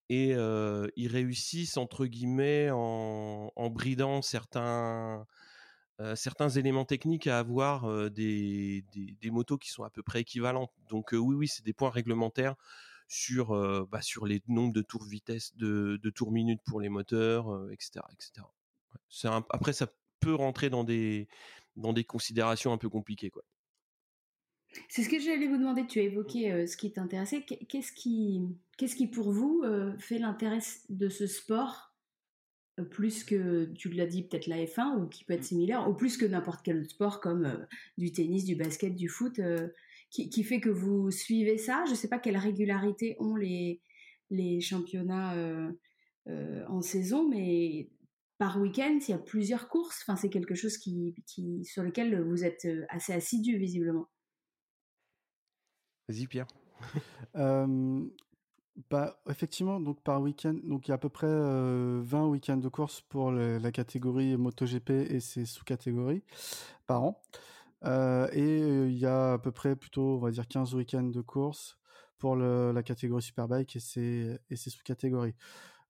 et 0.10 0.32
ils 0.32 1.08
réussissent, 1.08 1.78
entre 1.78 2.06
guillemets, 2.06 2.70
en, 2.72 3.70
bridant 3.72 4.22
certains, 4.22 5.26
certains 6.16 6.50
éléments 6.50 6.86
techniques 6.86 7.28
à 7.28 7.40
avoir 7.40 8.12
des, 8.12 8.84
motos 9.26 9.58
qui 9.58 9.70
sont 9.70 9.84
à 9.84 9.90
peu 9.90 10.04
près 10.04 10.22
équivalentes. 10.22 10.72
Donc 10.90 11.10
oui, 11.14 11.36
oui, 11.36 11.48
c'est 11.48 11.66
des 11.66 11.74
points 11.74 11.92
réglementaires 11.92 12.56
sur, 13.08 13.50
bah, 13.88 14.00
les 14.26 14.42
nombres 14.48 14.74
de 14.74 14.82
tours 14.82 15.06
vitesse, 15.06 15.56
de, 15.56 16.00
de 16.02 16.10
tours 16.10 16.32
minutes 16.32 16.62
pour 16.66 16.82
les 16.82 16.90
moteurs, 16.90 17.72
etc. 17.72 18.02
etc 18.12 18.44
après, 19.50 19.74
ça 19.74 19.88
peut 20.20 20.34
rentrer 20.34 20.70
dans 20.70 20.84
des, 20.84 21.28
dans 21.76 21.94
des 21.94 22.04
considérations 22.04 22.72
un 22.74 22.78
peu 22.78 22.90
compliquées. 22.90 23.30
Quoi. 23.30 23.44
C'est 24.90 25.04
ce 25.04 25.10
que 25.10 25.20
j'allais 25.20 25.48
vous 25.48 25.58
demander. 25.58 25.86
Tu 25.86 26.00
as 26.00 26.04
évoqué 26.04 26.68
ce 26.68 26.78
qui 26.78 26.92
t'intéressait. 26.92 27.44
Qu'est-ce 27.44 27.92
qui, 27.92 28.42
qu'est-ce 28.78 28.96
qui, 28.96 29.08
pour 29.08 29.32
vous, 29.32 29.64
fait 30.00 30.20
l'intérêt 30.20 30.60
de 30.90 31.10
ce 31.10 31.28
sport 31.28 31.94
plus 32.90 33.24
que, 33.24 33.66
tu 33.74 33.90
l'as 33.90 34.08
dit, 34.08 34.24
peut-être 34.24 34.48
la 34.48 34.58
F1 34.66 35.00
ou 35.00 35.08
qui 35.08 35.26
peut 35.26 35.34
être 35.34 35.42
mmh. 35.42 35.44
similaire, 35.44 35.90
ou 35.90 35.94
plus 35.94 36.18
que 36.18 36.26
n'importe 36.26 36.66
quel 36.66 36.80
autre 36.80 36.90
sport 36.90 37.20
comme 37.22 37.68
du 38.00 38.12
tennis, 38.12 38.46
du 38.46 38.56
basket, 38.56 38.96
du 38.96 39.10
foot, 39.10 39.40
qui, 40.10 40.30
qui, 40.30 40.44
fait 40.44 40.60
que 40.60 40.70
vous 40.70 41.12
suivez 41.12 41.58
ça? 41.58 41.84
Je 41.86 41.92
ne 41.92 41.96
sais 41.96 42.08
pas 42.08 42.18
quelle 42.20 42.38
régularité 42.38 43.16
ont 43.20 43.36
les, 43.36 43.80
les 44.32 44.60
championnats 44.60 45.36
en 46.26 46.82
saison, 46.82 47.30
mais 47.30 47.90
par 48.44 48.60
week-end, 48.60 49.00
il 49.08 49.12
y 49.12 49.14
a 49.14 49.18
plusieurs 49.18 49.70
courses. 49.70 50.02
Enfin, 50.02 50.18
c'est 50.18 50.30
quelque 50.30 50.54
chose 50.54 50.78
qui, 50.78 51.16
sur 51.64 51.82
lequel 51.82 52.22
vous 52.22 52.44
êtes 52.44 52.66
euh, 52.66 52.86
assez 52.90 53.14
assidu, 53.14 53.58
visiblement. 53.58 54.10
Vas-y, 56.10 56.28
Pierre. 56.28 56.48
bah, 58.90 59.22
effectivement, 59.30 59.80
donc 59.80 60.04
par 60.04 60.22
week-end, 60.22 60.56
donc 60.62 60.86
il 60.86 60.90
y 60.90 60.92
a 60.92 60.96
à 60.96 60.98
peu 60.98 61.08
près 61.08 61.28
20 61.28 61.32
euh, 61.32 62.26
week-ends 62.26 62.58
de 62.58 62.68
course 62.68 63.00
pour 63.00 63.32
la 63.32 63.72
catégorie 63.72 64.36
MotoGP 64.36 64.90
et 64.90 65.22
ses 65.22 65.46
sous-catégories 65.46 66.26
par 66.86 67.02
an. 67.04 67.22
Euh, 67.86 68.28
et 68.34 68.60
il 68.90 68.98
y 68.98 69.06
a 69.06 69.34
à 69.34 69.38
peu 69.38 69.54
près 69.54 69.78
plutôt, 69.78 70.18
on 70.18 70.20
va 70.20 70.32
dire, 70.32 70.50
15 70.50 70.76
week-ends 70.76 71.04
de 71.04 71.22
course 71.22 71.78
pour 72.18 72.36
la 72.36 72.84
catégorie 72.84 73.22
Superbike 73.22 73.78
et 73.78 73.80
ses, 73.80 74.38
et 74.50 74.58
ses 74.58 74.70
sous-catégories. 74.70 75.36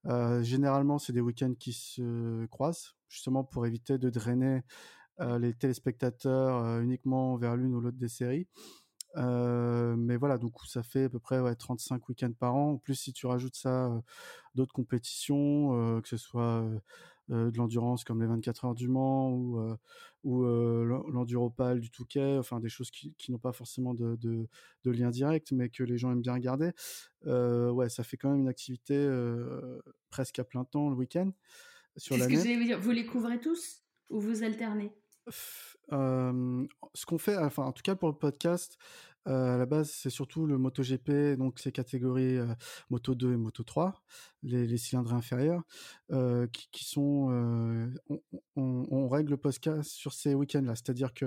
Euh, 0.06 0.42
généralement, 0.42 0.98
c'est 0.98 1.12
des 1.12 1.20
week-ends 1.20 1.54
qui 1.58 1.72
se 1.72 2.46
croisent, 2.46 2.94
justement 3.08 3.44
pour 3.44 3.66
éviter 3.66 3.98
de 3.98 4.10
drainer 4.10 4.62
euh, 5.20 5.38
les 5.38 5.54
téléspectateurs 5.54 6.64
euh, 6.64 6.80
uniquement 6.82 7.36
vers 7.36 7.56
l'une 7.56 7.74
ou 7.74 7.80
l'autre 7.80 7.98
des 7.98 8.08
séries. 8.08 8.46
mais 9.16 10.16
voilà, 10.16 10.38
donc 10.38 10.52
ça 10.66 10.82
fait 10.82 11.04
à 11.04 11.08
peu 11.08 11.20
près 11.20 11.40
ouais, 11.40 11.54
35 11.54 12.08
week-ends 12.08 12.32
par 12.38 12.54
an. 12.54 12.72
En 12.72 12.78
plus, 12.78 12.96
si 12.96 13.12
tu 13.12 13.26
rajoutes 13.26 13.56
ça, 13.56 13.90
d'autres 14.54 14.74
compétitions, 14.74 16.00
que 16.02 16.08
ce 16.08 16.16
soit 16.16 16.64
de 17.28 17.56
l'endurance 17.56 18.04
comme 18.04 18.20
les 18.20 18.26
24 18.26 18.64
heures 18.66 18.74
du 18.74 18.88
Mans 18.88 19.30
ou, 19.30 19.58
euh, 19.58 19.76
ou 20.24 20.44
euh, 20.44 21.02
l'enduropal 21.10 21.80
du 21.80 21.90
Touquet, 21.90 22.36
enfin 22.38 22.60
des 22.60 22.68
choses 22.68 22.90
qui, 22.90 23.14
n'ont 23.30 23.38
pas 23.38 23.52
forcément 23.52 23.94
de, 23.94 24.16
de, 24.16 24.90
lien 24.90 25.10
direct, 25.10 25.52
mais 25.52 25.68
que 25.68 25.82
les 25.82 25.98
gens 25.98 26.12
aiment 26.12 26.22
bien 26.22 26.34
regarder. 26.34 26.72
ouais, 27.24 27.88
ça 27.88 28.04
fait 28.04 28.16
quand 28.16 28.30
même 28.30 28.40
une 28.40 28.48
activité 28.48 29.08
presque 30.10 30.38
à 30.38 30.44
plein 30.44 30.64
temps 30.64 30.90
le 30.90 30.96
week-end 30.96 31.30
sur 31.96 32.16
l'année. 32.16 32.36
Ce 32.36 32.44
que 32.44 32.58
vous 32.58 32.64
dire, 32.64 32.80
vous 32.80 32.90
les 32.90 33.06
couvrez 33.06 33.40
tous 33.40 33.82
ou 34.10 34.20
vous 34.20 34.42
alternez? 34.42 34.92
Ce 35.90 37.06
qu'on 37.06 37.18
fait, 37.18 37.36
enfin 37.36 37.64
en 37.64 37.72
tout 37.72 37.82
cas 37.82 37.94
pour 37.94 38.08
le 38.08 38.16
podcast, 38.16 38.78
à 39.26 39.56
la 39.56 39.66
base, 39.66 39.90
c'est 39.90 40.10
surtout 40.10 40.46
le 40.46 40.58
MotoGP, 40.58 41.36
donc 41.38 41.58
ces 41.58 41.72
catégories 41.72 42.38
Moto 42.90 43.14
2 43.14 43.32
et 43.32 43.36
Moto 43.36 43.62
3, 43.62 44.02
les, 44.42 44.76
cylindres 44.76 45.14
inférieurs, 45.14 45.62
qui, 46.52 46.84
sont. 46.84 47.92
On, 48.56 49.08
règle 49.08 49.30
le 49.30 49.36
podcast 49.36 49.90
sur 49.90 50.12
ces 50.12 50.34
week-ends-là, 50.34 50.74
c'est-à-dire 50.74 51.14
que 51.14 51.26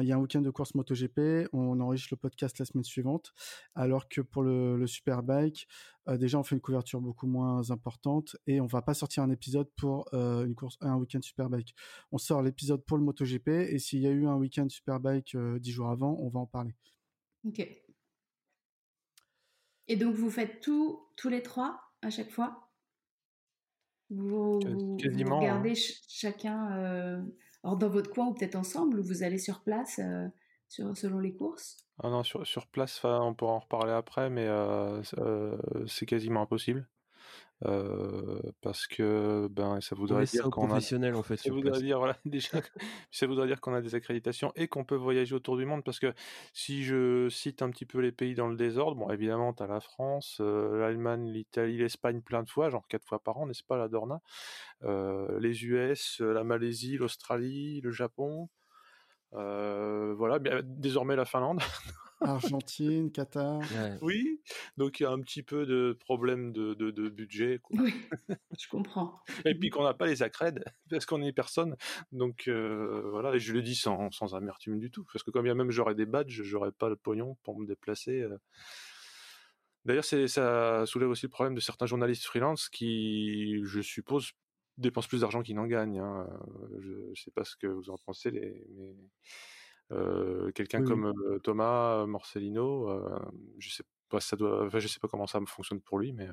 il 0.00 0.06
y 0.06 0.12
a 0.12 0.16
un 0.16 0.18
week-end 0.18 0.42
de 0.42 0.50
course 0.50 0.74
MotoGP, 0.74 1.48
on 1.52 1.80
enregistre 1.80 2.12
le 2.12 2.18
podcast 2.18 2.58
la 2.58 2.64
semaine 2.64 2.84
suivante, 2.84 3.32
alors 3.74 4.08
que 4.08 4.20
pour 4.20 4.42
le, 4.42 4.86
Superbike, 4.86 5.66
déjà 6.08 6.38
on 6.38 6.42
fait 6.42 6.54
une 6.54 6.60
couverture 6.60 7.00
beaucoup 7.00 7.26
moins 7.26 7.70
importante 7.70 8.36
et 8.46 8.60
on 8.60 8.66
va 8.66 8.82
pas 8.82 8.94
sortir 8.94 9.22
un 9.22 9.30
épisode 9.30 9.68
pour 9.76 10.08
une 10.12 10.54
course, 10.54 10.76
un 10.80 10.96
week-end 10.96 11.22
Superbike. 11.22 11.74
On 12.12 12.18
sort 12.18 12.42
l'épisode 12.42 12.84
pour 12.84 12.98
le 12.98 13.04
MotoGP 13.04 13.48
et 13.48 13.78
s'il 13.78 14.00
y 14.00 14.06
a 14.06 14.10
eu 14.10 14.26
un 14.26 14.36
week-end 14.36 14.68
Superbike 14.68 15.36
dix 15.58 15.72
jours 15.72 15.90
avant, 15.90 16.16
on 16.20 16.28
va 16.28 16.40
en 16.40 16.46
parler. 16.46 16.74
Ok. 17.46 17.66
Et 19.86 19.96
donc 19.96 20.14
vous 20.14 20.30
faites 20.30 20.60
tout, 20.60 21.00
tous 21.16 21.28
les 21.28 21.42
trois 21.42 21.80
à 22.02 22.10
chaque 22.10 22.30
fois? 22.30 22.70
Vous, 24.10 24.60
regardez 24.60 25.72
hein. 25.72 25.92
chacun 26.08 26.76
euh, 26.76 27.22
dans 27.64 27.88
votre 27.88 28.10
coin 28.10 28.26
ou 28.28 28.34
peut-être 28.34 28.54
ensemble 28.54 29.00
ou 29.00 29.02
vous 29.02 29.22
allez 29.22 29.38
sur 29.38 29.62
place 29.62 29.98
euh, 29.98 30.28
sur, 30.68 30.96
selon 30.96 31.18
les 31.18 31.34
courses? 31.34 31.78
Ah 32.02 32.10
non, 32.10 32.22
sur, 32.22 32.46
sur 32.46 32.66
place, 32.66 33.00
on 33.04 33.34
pourra 33.34 33.52
en 33.52 33.60
reparler 33.60 33.92
après, 33.92 34.28
mais 34.30 34.46
euh, 34.46 35.02
c'est 35.86 36.06
quasiment 36.06 36.42
impossible. 36.42 36.88
Euh, 37.66 38.40
parce 38.60 38.86
que 38.86 39.48
ben 39.50 39.80
ça 39.80 39.94
voudrait 39.94 40.24
dire 40.24 40.50
qu'on 40.50 40.70
a 40.70 40.80
en 41.14 41.22
fait 41.22 41.36
ça 41.36 41.50
voudrait 41.50 41.80
dire 41.80 41.98
voilà 41.98 42.18
déjà 42.26 42.60
ça 43.10 43.26
voudrait 43.26 43.46
dire 43.46 43.60
qu'on 43.62 43.72
a 43.72 43.80
des 43.80 43.94
accréditations 43.94 44.52
et 44.54 44.68
qu'on 44.68 44.84
peut 44.84 44.96
voyager 44.96 45.34
autour 45.34 45.56
du 45.56 45.64
monde 45.64 45.82
parce 45.82 45.98
que 45.98 46.12
si 46.52 46.84
je 46.84 47.28
cite 47.30 47.62
un 47.62 47.70
petit 47.70 47.86
peu 47.86 48.00
les 48.00 48.12
pays 48.12 48.34
dans 48.34 48.48
le 48.48 48.56
désordre 48.56 48.96
bon 48.96 49.10
évidemment 49.10 49.54
tu 49.54 49.62
as 49.62 49.66
la 49.66 49.80
France 49.80 50.38
euh, 50.40 50.78
l'Allemagne 50.78 51.30
l'Italie 51.30 51.78
l'Espagne 51.78 52.20
plein 52.20 52.42
de 52.42 52.50
fois 52.50 52.68
genre 52.68 52.86
quatre 52.86 53.06
fois 53.06 53.22
par 53.22 53.38
an 53.38 53.46
n'est-ce 53.46 53.64
pas 53.64 53.78
la 53.78 53.88
Dorna? 53.88 54.20
Euh, 54.82 55.40
les 55.40 55.64
US 55.64 56.20
la 56.20 56.44
Malaisie 56.44 56.98
l'Australie 56.98 57.80
le 57.80 57.92
Japon 57.92 58.50
voilà 59.32 60.38
désormais 60.64 61.16
la 61.16 61.24
Finlande 61.24 61.62
Argentine, 62.24 63.10
Qatar. 63.10 63.60
Oui, 64.00 64.40
donc 64.76 65.00
il 65.00 65.04
y 65.04 65.06
a 65.06 65.10
un 65.10 65.20
petit 65.20 65.42
peu 65.42 65.66
de 65.66 65.96
problème 66.00 66.52
de, 66.52 66.74
de, 66.74 67.08
budget. 67.08 67.60
Oui, 67.70 67.94
je 68.58 68.68
comprends. 68.68 69.20
et 69.44 69.54
puis 69.54 69.70
qu'on 69.70 69.84
n'a 69.84 69.94
pas 69.94 70.06
les 70.06 70.22
accrèdes, 70.22 70.64
parce 70.90 71.06
qu'on 71.06 71.22
est 71.22 71.32
personne. 71.32 71.76
Donc 72.12 72.48
euh, 72.48 73.02
voilà, 73.10 73.34
et 73.34 73.38
je 73.38 73.52
le 73.52 73.62
dis 73.62 73.74
sans, 73.74 74.10
sans, 74.10 74.34
amertume 74.34 74.78
du 74.78 74.90
tout, 74.90 75.04
parce 75.12 75.22
que 75.22 75.30
comme 75.30 75.44
bien 75.44 75.54
même 75.54 75.70
j'aurais 75.70 75.94
des 75.94 76.06
badges, 76.06 76.42
j'aurais 76.42 76.72
pas 76.72 76.88
le 76.88 76.96
pognon 76.96 77.36
pour 77.42 77.58
me 77.58 77.66
déplacer. 77.66 78.22
Euh. 78.22 78.38
D'ailleurs, 79.84 80.04
ça 80.04 80.86
soulève 80.86 81.10
aussi 81.10 81.26
le 81.26 81.30
problème 81.30 81.54
de 81.54 81.60
certains 81.60 81.84
journalistes 81.84 82.24
freelance 82.24 82.70
qui, 82.70 83.60
je 83.64 83.82
suppose, 83.82 84.32
dépensent 84.78 85.08
plus 85.08 85.20
d'argent 85.20 85.42
qu'ils 85.42 85.56
n'en 85.56 85.66
gagnent. 85.66 85.98
Hein. 85.98 86.26
Je 86.80 87.10
ne 87.10 87.14
sais 87.14 87.30
pas 87.30 87.44
ce 87.44 87.54
que 87.54 87.66
vous 87.66 87.90
en 87.90 87.98
pensez, 87.98 88.30
les, 88.30 88.64
mais 88.76 88.94
quelqu'un 90.54 90.84
comme 90.84 91.12
Thomas 91.42 92.06
Morcellino, 92.06 93.00
je 93.58 93.70
sais 93.70 93.84
pas, 94.08 94.20
ça 94.20 94.36
doit, 94.36 94.68
je 94.72 94.86
sais 94.88 95.00
pas 95.00 95.08
comment 95.08 95.26
ça 95.26 95.40
fonctionne 95.46 95.80
pour 95.80 95.98
lui, 95.98 96.12
mais 96.12 96.28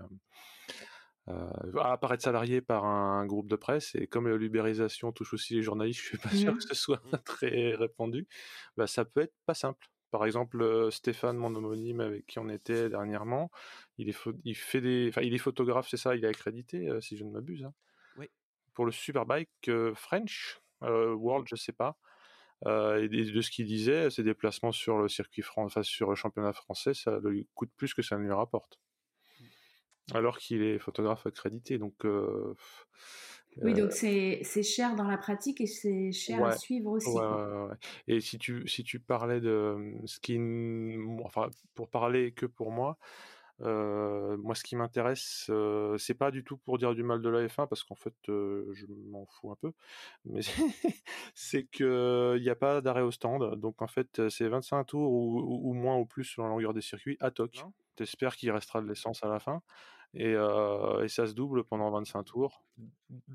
va 1.28 1.92
apparaître 1.92 2.24
salarié 2.24 2.62
par 2.62 2.86
un, 2.86 3.26
groupe 3.26 3.48
de 3.48 3.56
presse 3.56 3.96
et 3.96 4.08
comme 4.08 4.28
l'ubérisation 4.30 5.12
touche 5.12 5.34
aussi 5.34 5.56
les 5.56 5.62
journalistes, 5.62 6.02
je 6.02 6.06
suis 6.06 6.18
pas 6.18 6.30
sûr 6.30 6.54
mmh. 6.54 6.58
que 6.58 6.64
ce 6.64 6.76
soit 6.76 7.02
très 7.26 7.76
répandu. 7.76 8.28
Bah, 8.78 8.88
ça 8.88 9.06
peut 9.06 9.22
être 9.22 9.36
pas 9.46 9.54
simple. 9.54 9.88
Par 10.12 10.26
exemple, 10.26 10.90
Stéphane, 10.92 11.38
mon 11.38 11.56
homonyme 11.56 12.02
avec 12.02 12.26
qui 12.26 12.40
on 12.40 12.50
était 12.50 12.90
dernièrement, 12.90 13.50
il 13.98 14.10
est, 14.10 14.18
il 14.44 14.56
fait 14.56 14.82
des, 14.82 15.08
enfin, 15.08 15.22
il 15.22 15.34
est 15.34 15.38
photographe, 15.38 15.88
c'est 15.90 15.98
ça, 15.98 16.16
il 16.16 16.26
est 16.26 16.28
accrédité, 16.28 16.90
si 17.00 17.16
je 17.16 17.24
ne 17.24 17.32
m'abuse. 17.32 17.64
Hein. 17.64 17.74
Oui. 18.18 18.30
Pour 18.74 18.86
le 18.86 18.92
Superbike 18.92 19.72
French 19.96 20.60
World, 20.82 21.48
je 21.50 21.56
sais 21.56 21.72
pas. 21.72 21.98
Euh, 22.68 23.04
et 23.04 23.08
de, 23.08 23.42
ce 23.42 23.50
qu'il 23.50 23.66
disait, 23.66 24.10
ses 24.10 24.24
déplacements 24.24 24.72
sur 24.72 24.98
le 24.98 25.08
circuit 25.08 25.42
français, 25.42 25.80
enfin, 25.80 25.84
sur 25.84 26.10
le 26.10 26.16
championnat 26.16 26.54
français, 26.54 26.94
ça 26.94 27.20
lui 27.24 27.48
coûte 27.56 27.72
plus 27.76 27.94
que 27.94 28.02
ça 28.02 28.18
ne 28.18 28.24
lui 28.24 28.32
rapporte. 28.32 28.80
Alors 30.14 30.38
qu'il 30.38 30.62
est 30.62 30.80
photographe 30.80 31.26
accrédité, 31.26 31.78
donc. 31.78 32.06
Euh, 32.06 32.56
oui, 33.58 33.74
donc 33.74 33.92
euh, 34.04 34.38
c'est 34.44 34.64
cher 34.64 34.96
dans 34.96 35.08
la 35.08 35.18
pratique 35.18 35.60
et 35.60 35.68
c'est 35.68 36.12
cher 36.12 36.44
à 36.44 36.58
suivre 36.58 36.92
aussi. 36.92 37.10
Ouais, 37.10 37.76
et 38.08 38.22
si 38.22 38.38
tu, 38.38 38.68
si 38.68 38.84
tu 38.84 39.00
parlais 39.00 39.42
de 39.42 39.94
ce 40.06 40.20
qui. 40.20 40.38
Enfin, 41.24 41.50
pour 41.74 41.90
parler 41.90 42.32
que 42.32 42.46
pour 42.46 42.72
moi, 42.72 42.98
euh, 43.64 44.38
moi, 44.38 44.56
ce 44.56 44.64
qui 44.64 44.76
m'intéresse, 44.76 45.48
euh, 45.50 45.98
c'est 45.98 46.14
pas 46.14 46.32
du 46.32 46.44
tout 46.44 46.58
pour 46.58 46.78
dire 46.78 46.96
du 46.96 47.04
mal 47.04 47.22
de 47.22 47.30
la 47.30 47.46
F1 47.46 47.68
parce 47.68 47.84
qu'en 47.84 47.96
fait, 47.96 48.14
euh, 48.30 48.68
je 48.74 48.86
m'en 48.88 49.26
fous 49.26 49.52
un 49.52 49.56
peu, 49.56 49.72
mais 50.26 50.42
c'est 51.36 51.66
que 51.66 52.36
il 52.38 52.44
n'y 52.44 52.50
a 52.50 52.56
pas 52.56 52.82
d'arrêt 52.82 53.02
au 53.02 53.12
stand. 53.12 53.56
Donc 53.60 53.82
en 53.82 53.88
fait, 53.88 54.30
c'est 54.30 54.48
25 54.48 54.84
tours 54.86 55.12
ou, 55.12 55.74
moins 55.74 55.98
ou 55.98 56.06
plus 56.06 56.24
sur 56.24 56.44
la 56.44 56.50
longueur 56.50 56.74
des 56.74 56.82
circuits 56.82 57.18
à 57.20 57.32
toc. 57.32 57.64
T'espères 57.96 58.36
qu'il 58.36 58.52
restera 58.52 58.82
de 58.82 58.88
l'essence 58.88 59.24
à 59.24 59.28
la 59.28 59.40
fin. 59.40 59.62
Et, 60.14 60.32
et, 60.32 61.08
ça 61.08 61.26
se 61.26 61.34
double 61.34 61.64
pendant 61.64 61.90
25 61.90 62.24
tours, 62.24 62.64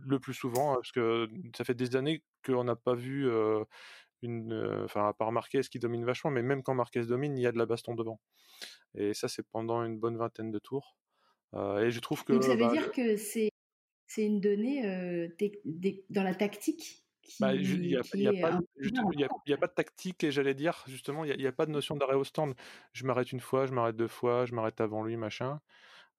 le 0.05 0.19
plus 0.19 0.35
souvent, 0.35 0.75
parce 0.75 0.93
que 0.93 1.27
ça 1.57 1.65
fait 1.65 1.75
des 1.75 1.97
années 1.97 2.23
qu'on 2.45 2.65
n'a 2.65 2.77
pas 2.77 2.95
vu 2.95 3.31
une, 4.27 4.83
enfin, 4.85 5.09
à 5.09 5.13
part 5.13 5.33
Marquez 5.33 5.63
qui 5.63 5.79
domine 5.79 6.05
vachement, 6.05 6.31
mais 6.31 6.43
même 6.43 6.63
quand 6.63 6.75
Marquez 6.75 7.03
domine, 7.07 7.37
il 7.37 7.43
y 7.43 7.47
a 7.47 7.53
de 7.53 7.59
la 7.59 7.67
baston 7.67 7.95
devant. 7.95 8.21
Et 8.95 9.15
ça, 9.15 9.29
c'est 9.29 9.47
pendant 9.49 9.83
une 9.85 9.99
bonne 9.99 10.17
vingtaine 10.17 10.51
de 10.51 10.59
tours. 10.59 10.97
et 11.55 11.91
je 11.91 12.01
trouve 12.01 12.25
que. 12.25 12.35
Donc 12.35 12.45
ça 12.45 12.55
veut 12.55 12.67
bah, 12.67 12.73
dire 12.73 12.93
que 12.93 13.17
c'est 13.17 13.51
c'est 14.07 14.25
une 14.25 14.41
donnée 14.41 14.83
dans 16.11 16.23
la 16.23 16.35
tactique 16.35 17.07
il 17.41 17.81
n'y 17.89 17.97
a, 17.97 19.59
pas 19.59 19.67
de 19.67 19.75
tactique 19.75 20.25
et 20.25 20.31
j'allais 20.31 20.55
dire 20.55 20.85
justement 20.87 21.25
il 21.25 21.37
n'y 21.37 21.47
a, 21.47 21.53
pas 21.53 21.67
de 21.67 21.71
notion 21.71 21.97
d'arrêt 21.97 22.15
au 22.15 22.25
stand. 22.25 22.55
Je 22.93 23.05
m'arrête 23.05 23.33
une 23.33 23.41
fois, 23.41 23.67
je 23.67 23.73
m'arrête 23.73 23.97
deux 23.97 24.09
fois, 24.09 24.47
je 24.47 24.55
m'arrête 24.55 24.81
avant 24.81 25.03
lui, 25.03 25.17
machin. 25.17 25.61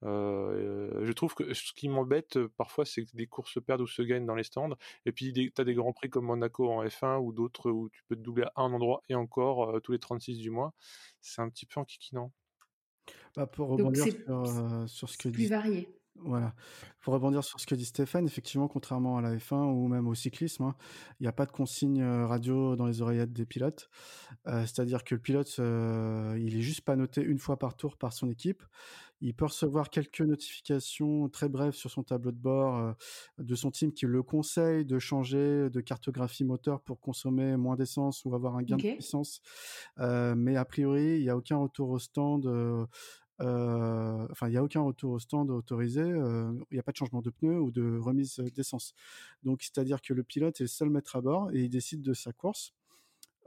Euh, 0.03 1.03
je 1.03 1.11
trouve 1.11 1.33
que 1.33 1.53
ce 1.53 1.73
qui 1.73 1.89
m'embête 1.89 2.39
parfois, 2.57 2.85
c'est 2.85 3.05
que 3.05 3.15
des 3.15 3.27
courses 3.27 3.53
se 3.53 3.59
perdent 3.59 3.81
ou 3.81 3.87
se 3.87 4.01
gagnent 4.01 4.25
dans 4.25 4.35
les 4.35 4.43
stands. 4.43 4.75
Et 5.05 5.11
puis, 5.11 5.33
tu 5.33 5.51
as 5.57 5.63
des 5.63 5.73
grands 5.73 5.93
prix 5.93 6.09
comme 6.09 6.25
Monaco 6.25 6.69
en 6.69 6.83
F1 6.83 7.19
ou 7.19 7.33
d'autres 7.33 7.71
où 7.71 7.89
tu 7.89 8.03
peux 8.07 8.15
te 8.15 8.21
doubler 8.21 8.45
à 8.55 8.61
un 8.61 8.73
endroit 8.73 9.01
et 9.09 9.15
encore 9.15 9.81
tous 9.81 9.91
les 9.91 9.99
36 9.99 10.37
du 10.37 10.49
mois. 10.49 10.73
C'est 11.21 11.41
un 11.41 11.49
petit 11.49 11.65
peu 11.65 11.79
enquiquinant. 11.79 12.31
Bah 13.35 13.47
pour 13.47 13.69
rebondir 13.69 14.03
sur, 14.03 14.89
sur, 14.89 15.09
ce 15.09 15.17
que 15.17 15.29
plus 15.29 15.47
varié. 15.47 15.87
Voilà. 16.23 16.53
Pour 17.01 17.13
rebondir 17.13 17.43
sur 17.43 17.59
ce 17.59 17.67
que 17.67 17.75
dit 17.75 17.85
Stéphane, 17.85 18.25
effectivement, 18.25 18.67
contrairement 18.67 19.17
à 19.17 19.21
la 19.21 19.35
F1 19.35 19.71
ou 19.71 19.87
même 19.87 20.07
au 20.07 20.15
cyclisme, 20.15 20.63
hein, 20.63 20.75
il 21.19 21.23
n'y 21.23 21.27
a 21.27 21.31
pas 21.31 21.45
de 21.45 21.51
consigne 21.51 22.03
radio 22.03 22.75
dans 22.75 22.85
les 22.85 23.01
oreillettes 23.01 23.33
des 23.33 23.45
pilotes. 23.45 23.89
C'est-à-dire 24.45 25.03
que 25.03 25.15
le 25.15 25.21
pilote, 25.21 25.57
il 25.57 26.57
est 26.57 26.61
juste 26.61 26.81
pas 26.81 26.95
noté 26.95 27.21
une 27.21 27.39
fois 27.39 27.57
par 27.57 27.75
tour 27.75 27.97
par 27.97 28.13
son 28.13 28.29
équipe. 28.29 28.63
Il 29.21 29.33
peut 29.33 29.45
recevoir 29.45 29.89
quelques 29.89 30.21
notifications 30.21 31.27
très 31.29 31.49
brèves 31.49 31.73
sur 31.73 31.89
son 31.89 32.03
tableau 32.03 32.31
de 32.31 32.37
bord 32.37 32.95
de 33.37 33.55
son 33.55 33.71
team 33.71 33.91
qui 33.91 34.05
le 34.05 34.23
conseille 34.23 34.85
de 34.85 34.99
changer 34.99 35.69
de 35.69 35.81
cartographie 35.81 36.43
moteur 36.43 36.81
pour 36.81 36.99
consommer 36.99 37.57
moins 37.57 37.75
d'essence 37.75 38.23
ou 38.25 38.35
avoir 38.35 38.55
un 38.55 38.63
gain 38.63 38.77
de 38.77 38.93
puissance. 38.93 39.41
mais 39.97 40.55
a 40.55 40.65
priori, 40.65 41.17
il 41.17 41.23
n'y 41.23 41.29
a 41.29 41.37
aucun 41.37 41.57
retour 41.57 41.89
au 41.89 41.99
stand 41.99 42.47
enfin, 43.39 44.47
il 44.47 44.51
n'y 44.51 44.57
a 44.57 44.63
aucun 44.63 44.81
retour 44.81 45.11
au 45.11 45.19
stand 45.19 45.49
autorisé, 45.51 46.01
il 46.01 46.65
n'y 46.71 46.79
a 46.79 46.83
pas 46.83 46.91
de 46.91 46.97
changement 46.97 47.21
de 47.21 47.29
pneus 47.29 47.59
ou 47.59 47.71
de 47.71 47.97
remise 47.97 48.37
d'essence. 48.55 48.93
Donc, 49.43 49.61
c'est-à-dire 49.61 50.01
que 50.01 50.13
le 50.13 50.23
pilote 50.23 50.59
est 50.59 50.63
le 50.63 50.67
seul 50.67 50.89
maître 50.89 51.15
à 51.15 51.21
bord 51.21 51.51
et 51.51 51.63
il 51.63 51.69
décide 51.69 52.01
de 52.01 52.13
sa 52.13 52.33
course. 52.33 52.73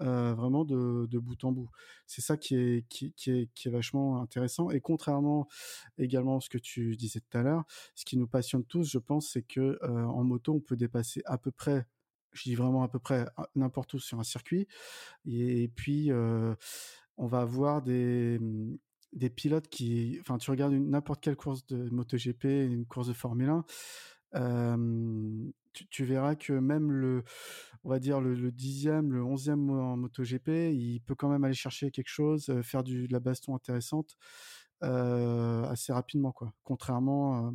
Vraiment 0.01 0.65
de, 0.65 1.19
bout 1.19 1.45
en 1.45 1.53
bout. 1.53 1.71
C'est 2.07 2.23
ça 2.23 2.37
qui 2.37 2.57
est, 2.57 2.89
qui, 2.89 3.13
est, 3.27 3.49
qui 3.55 3.69
est 3.69 3.71
vachement 3.71 4.21
intéressant. 4.21 4.71
Et 4.71 4.81
contrairement 4.81 5.49
également 5.99 6.39
à 6.39 6.41
ce 6.41 6.49
que 6.49 6.59
tu 6.59 6.97
disais 6.97 7.21
tout 7.21 7.39
à 7.39 7.43
l'heure, 7.43 7.65
ce 7.95 8.05
qui 8.05 8.17
nous 8.17 8.27
passionne 8.27 8.65
tous, 8.65 8.91
je 8.91 8.99
pense, 8.99 9.31
c'est 9.33 9.43
que 9.43 9.79
en 9.85 10.25
moto, 10.25 10.55
on 10.55 10.61
peut 10.61 10.77
dépasser 10.77 11.23
à 11.27 11.39
peu 11.39 11.51
près, 11.51 11.87
je 12.33 12.45
dis 12.45 12.55
vraiment 12.55 12.83
à 12.83 12.89
peu 12.89 12.99
près 12.99 13.27
n'importe 13.55 13.95
où 13.95 13.99
sur 13.99 14.19
un 14.19 14.25
circuit. 14.25 14.67
Et, 15.27 15.69
puis, 15.69 16.11
on 16.13 17.27
va 17.27 17.41
avoir 17.41 17.83
des, 17.83 18.41
des 19.13 19.31
pilotes 19.31 19.69
qui, 19.69 20.19
enfin, 20.21 20.39
tu 20.39 20.51
regardes 20.51 20.73
n'importe 20.75 21.23
quelle 21.23 21.37
course 21.37 21.67
de 21.67 21.89
MotoGP, 21.91 22.45
une 22.45 22.87
course 22.87 23.09
de 23.09 23.13
Formule 23.13 23.51
1, 24.33 24.77
tu, 25.73 26.05
verras 26.05 26.35
que 26.35 26.53
même 26.53 26.91
le, 26.91 27.25
on 27.85 27.91
va 27.91 27.99
dire 27.99 28.21
le, 28.21 28.51
dixième, 28.51 29.13
le 29.13 29.23
onzième 29.25 29.71
en 29.71 29.97
MotoGP, 29.97 30.73
il 30.73 31.01
peut 31.01 31.15
quand 31.15 31.29
même 31.29 31.45
aller 31.45 31.55
chercher 31.55 31.91
quelque 31.91 32.09
chose, 32.09 32.53
faire 32.63 32.83
du, 32.83 33.09
de 33.09 33.13
la 33.13 33.21
baston 33.21 33.55
intéressante 33.55 34.17
assez 34.83 35.93
rapidement, 35.93 36.33
quoi. 36.33 36.53
Contrairement 36.63 37.53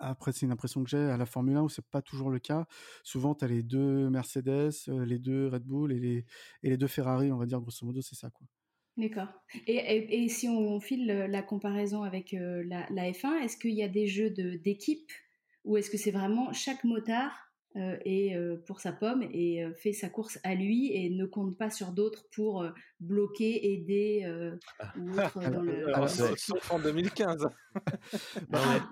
après, 0.00 0.32
c'est 0.32 0.46
une 0.46 0.52
impression 0.52 0.82
que 0.82 0.88
j'ai 0.88 0.96
à 0.96 1.16
la 1.16 1.26
Formule 1.26 1.56
1 1.56 1.62
où 1.62 1.68
c'est 1.68 1.84
pas 1.84 2.00
toujours 2.00 2.30
le 2.30 2.38
cas. 2.38 2.66
Souvent, 3.04 3.34
tu 3.34 3.44
as 3.44 3.48
les 3.48 3.62
deux 3.62 4.08
Mercedes, 4.08 4.72
les 4.88 5.18
deux 5.18 5.48
Red 5.48 5.64
Bull 5.64 5.92
et 5.92 6.24
les, 6.62 6.76
deux 6.76 6.86
Ferrari, 6.86 7.30
on 7.30 7.36
va 7.36 7.46
dire, 7.46 7.60
grosso 7.60 7.84
modo, 7.84 8.00
c'est 8.00 8.16
ça, 8.16 8.30
quoi. 8.30 8.46
D'accord. 8.96 9.28
Et, 9.66 10.28
si 10.28 10.48
on 10.48 10.80
file 10.80 11.06
la 11.06 11.42
comparaison 11.42 12.02
avec 12.02 12.32
la, 12.32 12.86
la, 12.90 13.10
F1, 13.12 13.42
est-ce 13.42 13.56
qu'il 13.56 13.74
y 13.74 13.82
a 13.82 13.88
des 13.88 14.06
jeux 14.06 14.30
d'équipe 14.30 15.10
ou 15.64 15.76
est-ce 15.76 15.90
que 15.90 15.98
c'est 15.98 16.10
vraiment 16.10 16.52
chaque 16.52 16.84
motard 16.84 17.50
euh, 17.76 17.96
et 18.04 18.34
euh, 18.34 18.56
pour 18.66 18.80
sa 18.80 18.90
pomme 18.90 19.22
et 19.22 19.62
euh, 19.62 19.72
fait 19.74 19.92
sa 19.92 20.08
course 20.08 20.40
à 20.42 20.56
lui 20.56 20.92
et 20.92 21.08
ne 21.08 21.24
compte 21.24 21.56
pas 21.56 21.70
sur 21.70 21.92
d'autres 21.92 22.24
pour 22.34 22.66
bloquer, 22.98 23.72
aider 23.72 24.28
ou 24.98 25.12
autre 25.12 25.38
dans 25.50 25.62
le. 25.62 26.72
En 26.72 26.80
2015. 26.80 27.46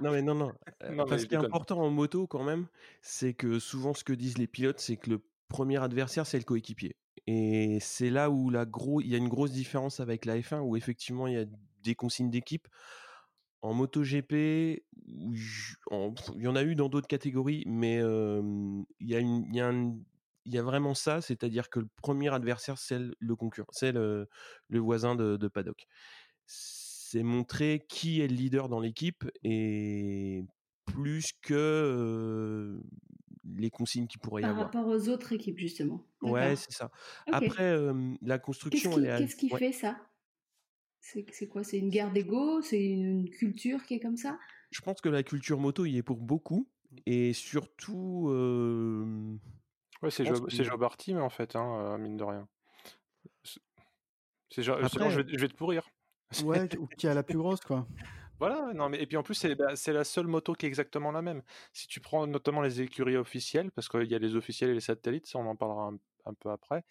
non, 0.01 0.13
mais, 0.13 0.23
non 0.23 0.37
non 0.37 0.53
non. 0.93 1.19
ce 1.19 1.27
qui 1.27 1.35
est 1.35 1.39
important 1.39 1.81
en 1.81 1.91
moto 1.91 2.29
quand 2.29 2.45
même, 2.45 2.69
c'est 3.03 3.35
que 3.35 3.59
souvent 3.59 3.95
ce 3.95 4.05
que 4.05 4.13
disent 4.13 4.39
les 4.39 4.47
pilotes, 4.47 4.79
c'est 4.79 4.97
que 4.97 5.11
le 5.11 5.25
premier 5.49 5.83
adversaire 5.83 6.25
c'est 6.25 6.39
le 6.39 6.45
coéquipier. 6.45 6.95
Et 7.27 7.79
c'est 7.81 8.11
là 8.11 8.31
où 8.31 8.49
la 8.49 8.65
gros, 8.65 9.01
il 9.01 9.09
y 9.09 9.15
a 9.17 9.19
une 9.19 9.29
grosse 9.29 9.51
différence 9.51 9.99
avec 9.99 10.25
la 10.25 10.39
F1 10.39 10.61
où 10.61 10.77
effectivement 10.77 11.27
il 11.27 11.35
y 11.35 11.39
a 11.39 11.47
des 11.83 11.97
consignes 11.97 12.31
d'équipe. 12.31 12.69
En 13.61 13.75
MotoGP, 13.75 14.33
il 14.33 15.35
y 16.37 16.47
en 16.47 16.57
a 16.57 16.63
eu 16.63 16.75
dans 16.75 16.89
d'autres 16.89 17.09
catégories, 17.09 17.65
mais 17.67 17.97
il 17.97 18.85
y, 19.01 19.15
a 19.17 19.21
il 19.21 20.55
y, 20.55 20.59
a 20.59 20.63
vraiment 20.63 20.95
ça, 20.95 21.21
c'est-à-dire 21.21 21.69
que 21.69 21.81
le 21.81 21.89
premier 21.97 22.33
adversaire, 22.33 22.79
c'est 22.79 22.99
le 23.19 23.37
concurrent, 23.37 23.69
c'est 23.73 23.93
le, 23.93 24.29
voisin 24.71 25.17
de, 25.17 25.49
paddock. 25.49 25.87
C'est 26.47 27.23
montrer 27.23 27.85
qui 27.89 28.21
est 28.21 28.29
le 28.29 28.35
leader 28.35 28.69
dans 28.69 28.81
l'équipe 28.81 29.25
et 29.43 30.45
plus 30.85 31.33
que 31.43 32.81
les 33.57 33.71
consignes 33.71 34.07
qu'il 34.07 34.21
pourrait 34.21 34.43
y 34.43 34.45
avoir. 34.45 34.71
Par 34.71 34.83
rapport 34.85 34.95
aux 34.95 35.09
autres 35.09 35.33
équipes, 35.33 35.59
justement. 35.59 36.05
Ouais, 36.23 36.55
c'est 36.57 36.73
ça. 36.73 36.91
Après, 37.33 37.77
la 38.23 38.39
construction. 38.39 38.93
Qu'est-ce 38.95 39.37
qui, 39.37 39.49
fait 39.49 39.73
ça? 39.73 39.97
C'est 41.01 41.49
quoi? 41.49 41.65
C'est 41.65 41.79
une 41.79 41.91
guerre 41.91 42.13
d'ego? 42.13 42.61
C'est 42.63 42.85
une 42.85 43.31
culture 43.31 43.83
qui 43.85 43.95
est 43.95 44.01
comme 44.01 44.17
ça? 44.17 44.39
Je 44.71 44.81
pense 44.81 45.01
que 45.01 45.09
la 45.09 45.23
culture 45.23 45.59
moto 45.59 45.87
y 45.87 45.97
est 45.99 46.03
pour 46.03 46.19
beaucoup. 46.19 46.69
Et 47.07 47.33
surtout. 47.33 48.29
Euh... 48.31 49.37
Ouais, 50.03 50.11
c'est 50.11 50.25
Joe, 50.25 50.41
que... 50.41 51.13
mais 51.13 51.21
en 51.21 51.31
fait, 51.31 51.57
hein, 51.57 51.81
euh, 51.81 51.99
mine 51.99 52.17
de 52.17 52.25
rien. 52.25 52.49
C'est 54.51 54.63
genre, 54.63 54.79
je, 54.81 54.99
vais, 54.99 55.25
je, 55.29 55.39
vais, 55.39 55.49
te 55.49 55.55
pourrir. 55.55 55.89
Ouais, 56.45 56.69
qui 56.97 57.07
a 57.07 57.15
la 57.15 57.23
plus 57.23 57.39
grosse, 57.39 57.61
quoi. 57.61 57.87
Voilà, 58.39 58.73
non, 58.75 58.89
mais 58.89 59.01
et 59.03 59.07
puis 59.07 59.17
en 59.17 59.23
plus, 59.23 59.35
c'est 59.35 59.55
bah, 59.55 59.75
la 59.87 60.05
seule 60.05 60.27
moto 60.27 60.53
qui 60.53 60.67
est 60.67 60.69
exactement 60.69 61.11
la 61.11 61.23
même. 61.23 61.43
Si 61.73 61.89
tu 61.89 62.01
prends 62.01 62.27
notamment 62.27 62.61
les 62.61 62.81
écuries 62.81 63.17
officielles, 63.17 63.71
parce 63.73 63.89
qu'il 63.89 64.05
y 64.05 64.15
a 64.15 64.19
les 64.19 64.37
officiels 64.37 64.71
et 64.71 64.75
les 64.75 64.81
satellites, 64.81 65.27
ça 65.27 65.39
on 65.39 65.47
en 65.47 65.57
parlera 65.57 65.89
un, 65.89 65.99
peu 66.41 66.51
après. 66.51 66.85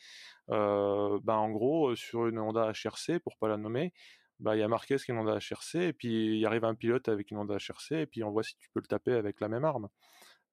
Bah, 0.47 1.37
en 1.37 1.49
gros, 1.49 1.95
sur 1.95 2.27
une 2.27 2.39
Honda 2.39 2.71
HRC, 2.71 3.19
pour 3.19 3.37
pas 3.37 3.47
la 3.47 3.57
nommer, 3.57 3.93
bah, 4.39 4.55
il 4.55 4.59
y 4.59 4.63
a 4.63 4.67
Marquez 4.67 4.97
qui 4.97 5.11
est 5.11 5.13
une 5.13 5.19
Honda 5.19 5.37
HRC, 5.37 5.75
et 5.75 5.93
puis 5.93 6.37
il 6.39 6.45
arrive 6.45 6.63
un 6.65 6.75
pilote 6.75 7.09
avec 7.09 7.31
une 7.31 7.37
Honda 7.37 7.55
HRC, 7.55 7.93
et 7.93 8.05
puis 8.05 8.23
on 8.23 8.31
voit 8.31 8.43
si 8.43 8.55
tu 8.57 8.69
peux 8.73 8.79
le 8.79 8.87
taper 8.87 9.13
avec 9.13 9.39
la 9.41 9.47
même 9.49 9.65
arme. 9.65 9.89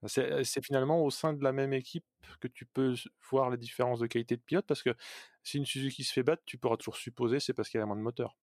C'est 0.06 0.62
finalement 0.62 1.02
au 1.02 1.10
sein 1.10 1.32
de 1.32 1.42
la 1.42 1.52
même 1.52 1.72
équipe 1.72 2.04
que 2.40 2.48
tu 2.48 2.66
peux 2.66 2.94
voir 3.30 3.48
les 3.50 3.56
différences 3.56 4.00
de 4.00 4.06
qualité 4.06 4.36
de 4.36 4.42
pilote, 4.42 4.66
parce 4.66 4.82
que 4.82 4.94
si 5.42 5.58
une 5.58 5.64
Suzuki 5.64 6.04
se 6.04 6.12
fait 6.12 6.22
battre, 6.22 6.42
tu 6.44 6.58
pourras 6.58 6.76
toujours 6.76 6.96
supposer 6.96 7.40
c'est 7.40 7.54
parce 7.54 7.68
qu'il 7.70 7.80
y 7.80 7.82
a 7.82 7.86
moins 7.86 7.96
de 7.96 8.02
moteur 8.02 8.36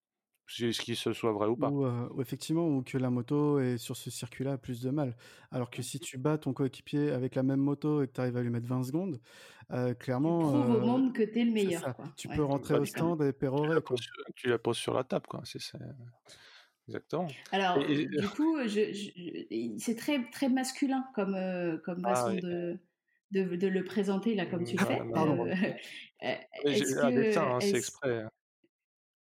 ce 0.48 0.82
qui 0.82 0.96
se 0.96 1.14
soit 1.14 1.32
vrai 1.32 1.48
ou 1.48 1.56
pas. 1.56 1.70
Euh, 1.70 2.08
ou, 2.14 2.22
effectivement, 2.22 2.68
ou 2.68 2.84
que 2.84 2.98
la 2.98 3.10
moto 3.10 3.60
est 3.60 3.78
sur 3.78 3.96
ce 3.96 4.10
circuit-là 4.10 4.58
plus 4.58 4.82
de 4.82 4.90
mal. 4.90 5.16
Alors 5.52 5.70
que 5.70 5.82
si 5.82 6.00
tu 6.00 6.18
bats 6.18 6.38
ton 6.38 6.54
coéquipier 6.54 7.12
avec 7.12 7.36
la 7.36 7.44
même 7.44 7.60
moto 7.60 8.02
et 8.02 8.08
que 8.08 8.14
tu 8.14 8.22
arrives 8.22 8.38
à 8.38 8.42
lui 8.42 8.50
mettre 8.50 8.68
20 8.68 8.84
secondes, 8.84 9.20
euh, 9.72 9.94
clairement. 9.94 10.40
Tu 10.40 10.58
prouves 10.58 10.76
au 10.76 10.78
euh, 10.78 10.86
monde 10.86 11.14
que 11.14 11.24
tu 11.24 11.40
es 11.40 11.46
le 11.46 11.52
meilleur. 11.52 11.96
Tu 12.18 12.28
peux 12.28 12.44
rentrer 12.44 12.76
au 12.76 12.86
stand 12.86 13.22
et 13.22 13.34
pérorer. 13.34 13.78
Tu, 14.36 14.50
la 14.50 14.58
poses 14.58 14.78
sur 14.78 14.94
la 14.94 15.04
table, 15.04 15.28
quoi. 15.28 15.42
C'est 15.46 15.60
Exactement. 16.88 17.28
Alors, 17.52 17.80
du 17.80 18.30
coup, 18.36 18.58
c'est 18.68 19.96
très, 19.96 20.30
très 20.32 20.50
masculin 20.50 21.06
comme, 21.16 21.38
comme 21.86 22.02
ah 22.04 22.16
façon 22.16 22.34
de, 22.36 22.78
de, 23.32 23.68
le 23.68 23.84
présenter, 23.84 24.36
là, 24.36 24.46
comme 24.46 24.66
tu 24.66 24.76
le 24.76 24.86
fais. 24.86 25.00
Hein, 27.38 27.60
c'est 27.62 27.78
exprès. 27.78 28.24
Hein. 28.24 28.31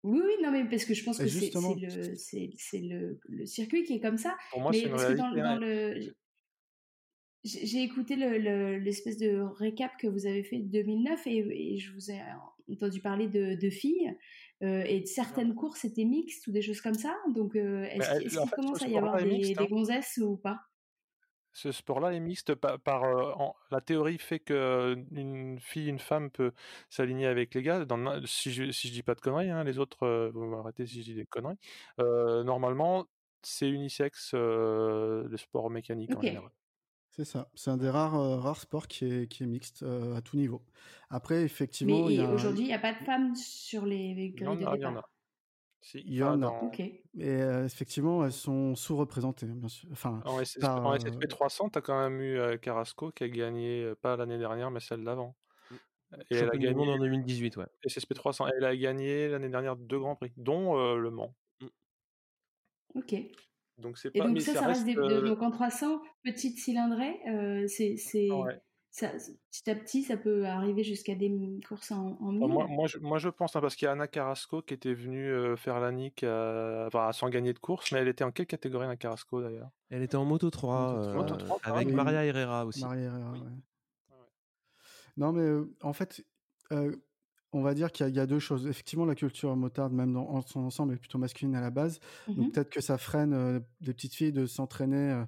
Oui, 0.04 0.20
oui, 0.24 0.34
non, 0.44 0.52
mais 0.52 0.66
parce 0.66 0.86
que 0.86 0.94
je 0.94 1.04
pense 1.04 1.20
que 1.20 1.28
c'est 1.28 2.80
le, 2.80 3.20
le, 3.30 3.46
circuit 3.46 3.84
qui 3.84 3.94
est 3.94 4.00
comme 4.00 4.18
ça. 4.18 4.36
Pour 4.50 4.62
moi, 4.62 4.72
mais 4.72 4.88
parce 4.90 5.06
que 5.06 5.14
dans, 5.14 5.32
dans 5.32 5.58
le. 5.58 6.16
J'ai 7.44 7.82
écouté 7.82 8.16
l'espèce 8.16 9.18
de 9.18 9.40
récap 9.40 9.92
que 10.00 10.08
vous 10.08 10.28
avez 10.28 10.44
fait 10.44 10.60
de 10.60 10.72
2009 10.72 11.26
et, 11.26 11.78
je 11.78 11.92
vous 11.94 12.12
ai 12.12 12.22
entendu 12.72 13.02
parler 13.02 13.28
de, 13.28 13.56
de 13.56 13.70
filles 13.72 14.16
euh, 14.62 14.84
et 14.86 15.02
de 15.02 15.08
certaines 15.08 15.56
courses 15.56 15.84
étaient 15.84 16.06
mixtes 16.06 16.46
ou 16.46 16.52
des 16.52 16.62
choses 16.62 16.82
comme 16.82 16.94
ça. 16.94 17.16
Donc, 17.34 17.56
euh, 17.56 17.84
est-ce 17.84 18.30
qu'il 18.30 18.50
commence 18.52 18.84
à 18.84 18.88
y 18.88 18.98
avoir 18.98 19.18
des, 19.24 19.40
des 19.40 19.56
hein. 19.58 19.66
gonzesses 19.70 20.20
ou 20.22 20.38
pas? 20.38 20.60
Ce 21.54 21.72
sport-là 21.72 22.14
est 22.14 22.20
mixte 22.20 22.56
par, 22.56 23.04
euh, 23.04 23.34
la 23.72 23.82
théorie 23.82 24.18
fait 24.18 24.40
que 24.40 24.96
une 25.12 25.60
fille, 25.60 25.88
une 25.88 26.00
femme 26.00 26.30
peut 26.32 26.54
s'aligner 26.90 27.28
avec 27.28 27.54
les 27.54 27.62
gars. 27.62 27.86
Dans, 27.86 28.26
si 28.26 28.52
je 28.52 28.72
si 28.72 28.88
je 28.88 28.94
dis 28.94 29.04
pas 29.04 29.16
de 29.16 29.22
conneries, 29.22 29.50
hein, 29.50 29.64
les 29.64 29.80
autres 29.80 30.04
euh, 30.04 30.32
vous 30.34 30.46
m'arrêtez 30.46 30.86
si 30.86 31.02
je 31.02 31.12
dis 31.12 31.16
des 31.16 31.26
conneries. 31.26 31.60
Euh, 32.00 32.44
normalement, 32.44 33.06
c'est 33.42 33.70
unisexe 33.70 34.34
le 34.34 35.36
sport 35.38 35.70
mécanique 35.70 36.16
en 36.16 36.22
général. 36.22 36.52
C'est 37.14 37.26
ça. 37.26 37.50
C'est 37.56 37.70
un 37.70 37.78
des 37.78 37.90
rares, 37.90 38.42
rares 38.42 38.62
sports 38.62 38.88
qui 38.88 39.06
est, 39.06 39.28
qui 39.28 39.44
est 39.44 39.48
mixte 39.48 39.84
à 39.84 40.22
tout 40.22 40.38
niveau. 40.38 40.62
Après, 41.10 41.44
effectivement. 41.44 42.08
Mais 42.08 42.22
aujourd'hui, 42.22 42.64
il 42.64 42.68
n'y 42.68 42.74
a 42.74 42.80
pas 42.80 42.94
de 42.94 43.04
femmes 43.04 43.36
sur 43.36 43.86
les 43.86 44.32
grilles 44.34 44.58
de 44.58 44.78
départ? 44.78 45.10
Il 45.94 46.14
y 46.14 46.24
en 46.24 46.42
a. 46.44 46.72
Et 47.18 47.40
effectivement, 47.66 48.24
elles 48.24 48.32
sont 48.32 48.76
sous-représentées, 48.76 49.48
bien 49.48 49.68
sûr. 49.68 49.90
Enfin, 49.92 50.22
en, 50.26 50.44
SSP 50.44 51.28
300, 51.28 51.70
tu 51.70 51.80
as 51.80 51.82
quand 51.82 52.00
même 52.00 52.22
eu 52.22 52.60
Carrasco 52.60 53.12
qui 53.12 53.24
a 53.24 53.30
gagné, 53.30 53.94
pas 54.02 54.16
l'année 54.16 54.38
dernière, 54.38 54.70
mais 54.72 54.80
celle 54.80 55.04
d'avant. 55.04 55.36
Mmh. 55.72 55.76
Et 56.30 56.36
elle 56.36 56.50
a 56.50 56.58
gagné 56.58 56.92
en 56.92 56.98
2018, 57.00 57.58
ouais. 57.58 57.66
SSP 57.88 58.14
300. 58.14 58.48
Elle 58.58 58.66
a 58.66 58.76
gagné 58.76 59.28
l'année 59.28 59.50
dernière 59.50 59.76
deux 59.76 60.00
grands 60.00 60.16
prix, 60.16 60.32
dont 60.38 60.96
Le 60.96 61.10
Mans. 61.10 61.36
Mmh. 61.62 61.68
Ok. 62.96 63.16
Donc 63.78 63.98
c'est 63.98 64.12
pas. 64.12 64.20
Et 64.20 64.28
donc 64.28 64.40
ça, 64.42 64.54
ça 64.54 64.68
reste, 64.68 64.86
des, 64.86 64.94
donc 64.94 65.42
en 65.42 65.50
300 65.50 66.00
petites 66.24 66.60
cylindrées, 66.60 67.20
c'est 67.68 67.98
ça, 68.92 69.10
petit 69.10 69.70
à 69.70 69.76
petit, 69.76 70.04
ça 70.04 70.18
peut 70.18 70.46
arriver 70.46 70.84
jusqu'à 70.84 71.16
des 71.16 71.32
courses 71.66 71.92
en, 71.92 72.18
en 72.20 72.34
bah, 72.34 72.48
moi, 72.48 72.68
moi, 72.68 72.88
je, 72.88 72.98
moi, 73.00 73.20
je 73.20 73.30
pense, 73.30 73.56
hein, 73.56 73.62
parce 73.62 73.76
qu'il 73.76 73.86
y 73.86 73.90
a 73.90 73.94
Anna 73.94 74.08
Carrasco 74.08 74.62
qui 74.62 74.74
était 74.74 74.94
venue 74.94 75.32
euh, 75.32 75.56
faire 75.56 75.80
la 75.80 75.94
nique 75.94 76.26
enfin, 76.26 77.12
sans 77.14 77.30
gagner 77.30 77.54
de 77.54 77.60
course, 77.60 77.94
mais 77.94 78.00
elle 78.00 78.10
était 78.10 78.26
en 78.26 78.32
quelle 78.32 78.48
catégorie, 78.48 78.86
Anna 78.86 78.98
Carrasco, 78.98 79.42
d'ailleurs? 79.42 79.70
Elle 79.90 80.04
était 80.04 80.18
en 80.18 80.26
Moto 80.26 80.50
3, 80.50 81.06
euh, 81.06 81.48
avec 81.64 81.90
Maria 81.90 82.26
Herrera 82.26 82.66
aussi. 82.66 82.82
Maria 82.82 83.04
Herrera, 83.04 83.32
oui. 83.32 83.40
Non, 85.16 85.32
mais 85.32 85.44
euh, 85.44 85.74
en 85.82 85.94
fait, 85.94 86.26
on 87.54 87.62
va 87.62 87.74
dire 87.74 87.92
qu'il 87.92 88.08
y, 88.08 88.20
a 88.20 88.26
deux 88.26 88.40
choses. 88.40 88.66
Effectivement, 88.66 89.06
la 89.06 89.16
culture 89.16 89.56
motarde, 89.56 89.92
même 89.92 90.14
dans 90.14 90.28
en 90.30 90.42
son 90.42 90.62
ensemble, 90.62 90.94
est 90.94 90.98
plutôt 90.98 91.18
masculine 91.18 91.56
à 91.56 91.62
la 91.62 91.70
base. 91.70 92.00
Donc 92.28 92.38
mmh 92.38 92.52
peut-être 92.52 92.70
que 92.70 92.82
ça 92.82 92.98
freine 92.98 93.34
euh, 93.34 93.60
des 93.82 93.94
petites 93.94 94.14
filles 94.14 94.32
de 94.32 94.46
s'entraîner 94.46 95.12
euh, 95.12 95.26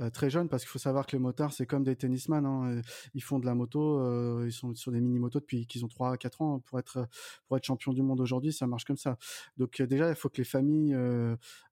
euh, 0.00 0.10
très 0.10 0.30
jeunes, 0.30 0.48
parce 0.48 0.62
qu'il 0.62 0.70
faut 0.70 0.78
savoir 0.78 1.06
que 1.06 1.12
les 1.12 1.18
motards, 1.18 1.52
c'est 1.52 1.66
comme 1.66 1.84
des 1.84 1.96
tennisman. 1.96 2.44
Hein, 2.44 2.80
ils 3.14 3.22
font 3.22 3.38
de 3.38 3.46
la 3.46 3.54
moto, 3.54 4.44
ils 4.44 4.52
sont 4.52 4.74
sur 4.74 4.92
des 4.92 5.00
mini-motos 5.00 5.40
depuis 5.40 5.66
qu'ils 5.66 5.84
ont 5.84 5.88
3 5.88 6.16
4 6.16 6.42
ans. 6.42 6.58
Pour 6.60 6.78
être, 6.78 7.06
pour 7.46 7.56
être 7.56 7.64
champion 7.64 7.92
du 7.92 8.02
monde 8.02 8.20
aujourd'hui, 8.20 8.52
ça 8.52 8.66
marche 8.66 8.84
comme 8.84 8.96
ça. 8.96 9.16
Donc 9.56 9.80
déjà, 9.82 10.08
il 10.08 10.14
faut 10.14 10.28
que 10.28 10.38
les 10.38 10.44
familles 10.44 10.96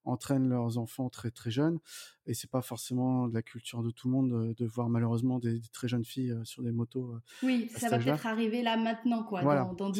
entraînent 0.09 0.49
leurs 0.49 0.77
enfants 0.77 1.09
très 1.09 1.31
très 1.31 1.51
jeunes. 1.51 1.79
Et 2.25 2.33
c'est 2.33 2.49
pas 2.49 2.61
forcément 2.61 3.27
de 3.27 3.33
la 3.33 3.41
culture 3.41 3.81
de 3.81 3.91
tout 3.91 4.07
le 4.07 4.13
monde 4.13 4.53
de, 4.55 4.65
voir 4.65 4.89
malheureusement 4.89 5.39
des, 5.39 5.61
très 5.73 5.87
jeunes 5.87 6.05
filles 6.05 6.35
sur 6.43 6.63
des 6.63 6.71
motos. 6.71 7.15
oui, 7.43 7.69
ça 7.75 7.89
va 7.89 7.97
peut-être 7.97 8.27
arriver 8.27 8.61
là 8.61 8.77
maintenant, 8.77 9.23
quoi, 9.23 9.41
dans 9.43 9.91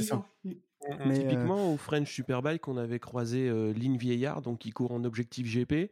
Mm. 0.44 0.50
Mm, 0.88 1.10
mm. 1.10 1.14
Typiquement, 1.14 1.74
au 1.74 1.78
French 1.78 2.12
Superbike, 2.12 2.68
on 2.68 2.78
avait 2.78 3.00
croisé 3.00 3.50
euh, 3.50 3.74
Lynn 3.74 3.98
Vieillard, 3.98 4.42
donc 4.42 4.60
qui 4.60 4.72
court 4.72 4.92
en 4.92 5.04
objectif 5.04 5.48
GP. 5.48 5.92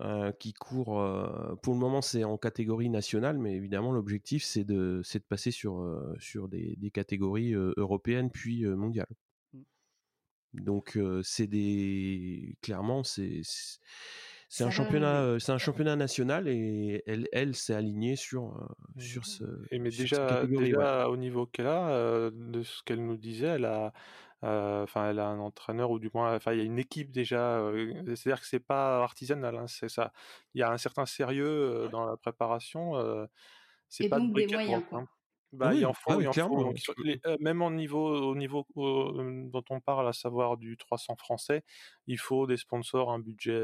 Euh, 0.00 0.32
qui 0.32 0.54
court 0.54 0.98
euh, 1.00 1.54
pour 1.62 1.74
le 1.74 1.78
moment 1.78 2.00
c'est 2.00 2.24
en 2.24 2.38
catégorie 2.38 2.88
nationale 2.88 3.36
mais 3.36 3.52
évidemment 3.52 3.92
l'objectif 3.92 4.42
c'est 4.42 4.64
de 4.64 5.02
c'est 5.04 5.18
de 5.18 5.24
passer 5.24 5.50
sur 5.50 5.86
sur 6.18 6.48
des, 6.48 6.76
des 6.78 6.90
catégories 6.90 7.52
européennes 7.52 8.30
puis 8.30 8.64
mondiales 8.64 9.14
donc 10.54 10.98
c'est 11.22 11.46
des 11.46 12.56
clairement 12.60 13.04
c'est 13.04 13.42
c'est 14.48 14.64
un 14.64 14.70
championnat, 14.70 15.38
c'est 15.40 15.52
un 15.52 15.56
championnat 15.56 15.96
national 15.96 16.46
et 16.46 17.02
elle, 17.06 17.26
elle 17.32 17.56
s'est 17.56 17.72
alignée 17.72 18.16
sur 18.16 18.68
sur 18.98 19.24
ce. 19.24 19.44
Et 19.70 19.78
mais 19.78 19.88
déjà, 19.88 20.44
déjà 20.44 21.08
au 21.08 21.16
niveau 21.16 21.46
qu'elle 21.46 21.68
a, 21.68 22.30
de 22.30 22.62
ce 22.62 22.82
qu'elle 22.82 23.02
nous 23.02 23.16
disait, 23.16 23.46
elle 23.46 23.64
a, 23.64 23.94
enfin, 24.42 25.08
elle 25.08 25.20
a 25.20 25.28
un 25.28 25.38
entraîneur 25.38 25.90
ou 25.90 25.98
du 25.98 26.10
moins, 26.12 26.36
enfin, 26.36 26.52
il 26.52 26.58
y 26.58 26.60
a 26.60 26.64
une 26.64 26.78
équipe 26.78 27.10
déjà. 27.10 27.66
C'est-à-dire 28.04 28.42
que 28.42 28.46
c'est 28.46 28.60
pas 28.60 29.02
artisanal, 29.02 29.56
hein, 29.56 29.66
c'est 29.68 29.88
ça. 29.88 30.12
Il 30.52 30.60
y 30.60 30.62
a 30.62 30.70
un 30.70 30.76
certain 30.76 31.06
sérieux 31.06 31.88
dans 31.90 32.04
la 32.04 32.18
préparation. 32.18 32.92
c'est 33.88 34.10
pas 34.10 34.18
donc 34.18 34.34
des 34.34 34.46
moyens. 34.48 34.82
Hein. 34.92 35.06
Bah, 35.52 35.74
il 35.74 35.84
en 35.84 35.92
faut, 35.92 36.10
ah 36.12 36.16
il 36.18 36.28
en 36.28 36.32
faut. 36.32 36.74
Euh, 37.26 37.36
même 37.40 37.60
au 37.60 37.70
niveau, 37.70 38.08
au 38.30 38.34
niveau 38.34 38.66
dont 38.74 39.64
on 39.68 39.80
parle, 39.80 40.08
à 40.08 40.14
savoir 40.14 40.56
du 40.56 40.78
300 40.78 41.16
français, 41.16 41.62
il 42.06 42.18
faut 42.18 42.46
des 42.46 42.56
sponsors, 42.56 43.10
un 43.12 43.18
budget, 43.18 43.60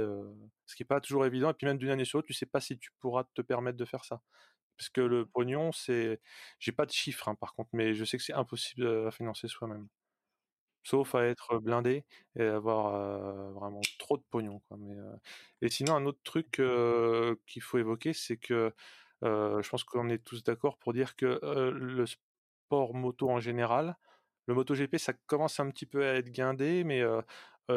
ce 0.67 0.77
qui 0.77 0.83
est 0.83 0.87
pas 0.87 1.01
toujours 1.01 1.25
évident. 1.25 1.51
Et 1.51 1.55
puis 1.55 1.67
même 1.67 1.79
d'une 1.79 1.89
année 1.89 2.05
sur 2.05 2.19
l'autre, 2.19 2.27
tu 2.27 2.35
sais 2.35 2.47
pas 2.47 2.61
si 2.61 2.79
tu 2.79 2.91
pourras 3.01 3.25
te 3.35 3.41
permettre 3.41 3.79
de 3.79 3.85
faire 3.87 4.05
ça. 4.05 4.21
Parce 4.77 4.91
que 4.91 5.01
le 5.01 5.27
pognon, 5.27 5.73
c'est, 5.73 6.21
j'ai 6.61 6.73
pas 6.73 6.87
de 6.87 6.93
chiffres 6.93 7.29
hein, 7.29 7.35
par 7.37 7.55
contre, 7.55 7.71
mais 7.73 7.95
je 7.95 8.05
sais 8.05 8.19
que 8.19 8.25
c'est 8.25 8.35
impossible 8.35 9.07
à 9.09 9.11
financer 9.11 9.49
soi-même. 9.49 9.89
Sauf 10.85 11.15
à 11.15 11.25
être 11.27 11.59
blindé 11.59 12.05
et 12.37 12.43
avoir 12.43 13.53
vraiment 13.53 13.81
trop 13.99 14.17
de 14.17 14.23
pognon. 14.31 14.61
Quoi. 14.69 14.79
Mais, 14.81 14.95
Et 15.63 15.71
sinon, 15.71 15.95
un 15.97 16.07
autre 16.07 16.21
truc 16.25 16.63
qu'il 17.47 17.63
faut 17.63 17.79
évoquer, 17.79 18.13
c'est 18.15 18.39
que 18.39 18.73
je 19.23 19.69
pense 19.69 19.85
qu'on 19.85 20.09
est 20.09 20.23
tous 20.25 20.43
d'accord 20.45 20.79
pour 20.79 20.93
dire 20.93 21.17
que 21.17 21.41
le 21.71 22.07
sport 22.07 22.95
moto 22.95 23.31
en 23.31 23.41
général, 23.41 23.97
le 24.47 24.55
MotoGP, 24.55 24.97
ça 24.97 25.13
commence 25.27 25.61
un 25.61 25.71
petit 25.71 25.87
peu 25.87 26.05
à 26.07 26.15
être 26.15 26.31
guindé, 26.31 26.85
mais 26.85 27.03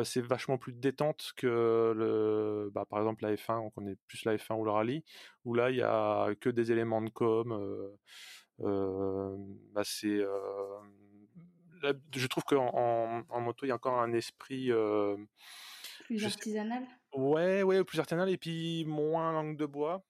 c'est 0.03 0.21
vachement 0.21 0.57
plus 0.57 0.73
détente 0.73 1.33
que 1.35 1.93
le, 1.95 2.69
bah, 2.73 2.85
par 2.85 2.99
exemple 2.99 3.23
la 3.23 3.35
F1, 3.35 3.59
on 3.59 3.69
connaît 3.69 3.97
plus 4.07 4.23
la 4.25 4.37
F1 4.37 4.55
ou 4.55 4.65
le 4.65 4.71
rallye, 4.71 5.03
où 5.43 5.53
là 5.53 5.69
il 5.69 5.77
y 5.77 5.81
a 5.81 6.33
que 6.39 6.49
des 6.49 6.71
éléments 6.71 7.01
de 7.01 7.09
com. 7.09 7.91
bah, 8.59 9.81
c'est 9.83 10.21
je 12.15 12.27
trouve 12.27 12.43
qu'en 12.43 13.25
en, 13.29 13.41
moto, 13.41 13.65
il 13.65 13.69
y 13.69 13.71
a 13.71 13.75
encore 13.75 13.99
un 13.99 14.13
esprit. 14.13 14.71
Plus 16.05 16.25
artisanal 16.25 16.85
Ouais, 17.13 17.63
ouais, 17.63 17.83
plus 17.83 17.99
artisanal 17.99 18.29
et 18.29 18.37
puis 18.37 18.85
moins 18.85 19.31
langue 19.31 19.57
de 19.57 19.65
bois. 19.65 20.03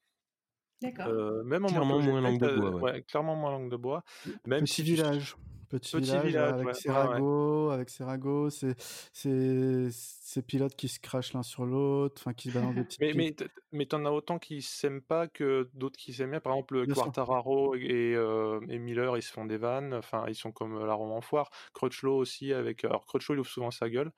D'accord. 0.82 1.08
Euh, 1.08 1.44
même 1.44 1.66
en 1.66 1.68
clairement 1.68 2.00
moins 2.00 2.22
langue 2.22 2.40
de 2.40 2.56
bois. 2.56 2.82
Ouais. 2.82 3.02
clairement 3.04 3.36
moins 3.36 3.52
langue 3.52 3.72
de 3.72 3.78
bois. 3.78 4.04
Même 4.46 4.64
Petit 4.64 4.84
village. 4.84 5.36
Petit, 5.70 5.98
village, 5.98 6.36
avec 6.36 6.76
ses 6.76 6.92
ragots, 6.92 7.70
avec 7.70 7.90
ses 7.90 8.04
ragots, 8.04 8.50
c'est 8.50 8.76
ces 9.14 10.42
pilotes 10.42 10.76
qui 10.76 10.90
se 10.90 11.00
crachent 11.00 11.32
l'un 11.32 11.44
sur 11.44 11.66
l'autre, 11.66 12.22
enfin 12.22 12.34
qui 12.34 12.50
se 12.50 12.54
balancent 12.54 12.76
des 12.76 12.86
Mais, 13.00 13.14
mais, 13.14 13.36
mais 13.72 13.86
t'en 13.86 14.04
as 14.06 14.12
autant 14.12 14.38
qui 14.38 14.62
s'aiment 14.62 15.02
pas 15.02 15.28
que 15.28 15.70
d'autres 15.74 15.98
qui 15.98 16.12
s'aiment 16.12 16.32
bien. 16.32 16.42
Par 16.42 16.54
exemple, 16.54 16.88
Quartararo 16.94 17.76
et, 17.76 18.14
euh, 18.16 18.60
et, 18.68 18.80
Miller, 18.80 19.16
ils 19.18 19.22
se 19.22 19.32
font 19.32 19.46
des 19.46 19.56
vannes. 19.56 19.94
Enfin, 19.94 20.26
ils 20.28 20.36
sont 20.36 20.52
comme 20.52 20.86
la 20.86 20.94
Rome 20.94 21.12
en 21.12 21.22
foire. 21.22 21.50
Crutchlow 21.74 22.18
aussi, 22.18 22.52
avec. 22.52 22.84
Alors, 22.84 23.06
Crutchlow, 23.06 23.36
il 23.36 23.40
ouvre 23.40 23.50
souvent 23.50 23.72
sa 23.72 23.90
gueule. 23.90 24.12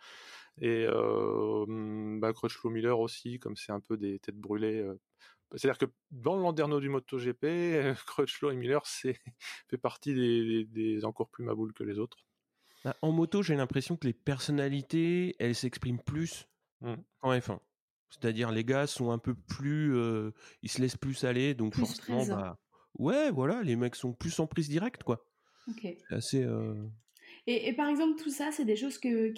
Et 0.62 0.86
euh, 0.88 1.66
bah, 2.20 2.34
Crutchlow 2.34 2.70
Miller 2.70 3.00
aussi, 3.00 3.40
comme 3.40 3.56
c'est 3.56 3.72
un 3.72 3.80
peu 3.80 3.98
des 3.98 4.20
têtes 4.20 4.38
brûlées. 4.38 4.82
Euh. 4.82 5.00
C'est-à-dire 5.56 5.78
que 5.78 5.86
dans 6.12 6.36
le 6.36 6.42
landerneau 6.42 6.80
du 6.80 6.90
MotoGP, 6.90 7.46
Crutchlow 8.08 8.52
et 8.52 8.56
Miller, 8.56 8.86
c'est 8.86 9.20
fait 9.70 9.78
partie 9.78 10.14
des, 10.14 10.66
des 10.66 11.06
encore 11.06 11.30
plus 11.30 11.44
maboules 11.44 11.74
que 11.74 11.84
les 11.84 12.00
autres. 12.00 12.26
Bah, 12.84 12.96
en 13.02 13.12
moto, 13.12 13.42
j'ai 13.42 13.56
l'impression 13.56 13.96
que 13.96 14.08
les 14.08 14.14
personnalités, 14.14 15.36
elles 15.40 15.56
s'expriment 15.56 16.02
plus 16.02 16.48
mmh. 16.82 16.96
qu'en 17.20 17.34
F1. 17.34 17.60
C'est-à-dire 18.10 18.52
les 18.52 18.64
gars 18.64 18.88
sont 18.88 19.12
un 19.12 19.18
peu 19.18 19.34
plus, 19.34 19.96
euh, 19.96 20.32
ils 20.62 20.70
se 20.70 20.82
laissent 20.82 20.98
plus 20.98 21.24
aller, 21.24 21.54
donc 21.54 21.76
forcément, 21.76 22.26
bah, 22.26 22.60
ouais, 23.00 23.32
voilà, 23.32 23.64
les 23.64 23.76
mecs 23.76 23.96
sont 23.96 24.14
plus 24.14 24.40
en 24.40 24.48
prise 24.48 24.70
directe, 24.70 25.04
quoi. 25.04 25.26
Ok. 25.68 25.88
assez. 26.10 26.44
Euh 26.44 26.76
et, 27.46 27.74
par 27.74 27.90
exemple, 27.90 28.22
tout 28.22 28.30
ça, 28.30 28.52
c'est 28.52 28.64
des 28.64 28.78
choses 28.78 28.98
que, 28.98 29.34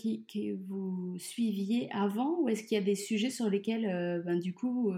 vous 0.67 1.17
suiviez 1.17 1.89
avant, 1.91 2.39
ou 2.39 2.49
est-ce 2.49 2.63
qu'il 2.63 2.77
y 2.77 2.81
a 2.81 2.83
des 2.83 2.95
sujets 2.95 3.31
sur 3.31 3.49
lesquels, 3.49 3.87
euh, 3.87 4.21
ben, 4.21 4.39
du 4.39 4.53
coup, 4.53 4.93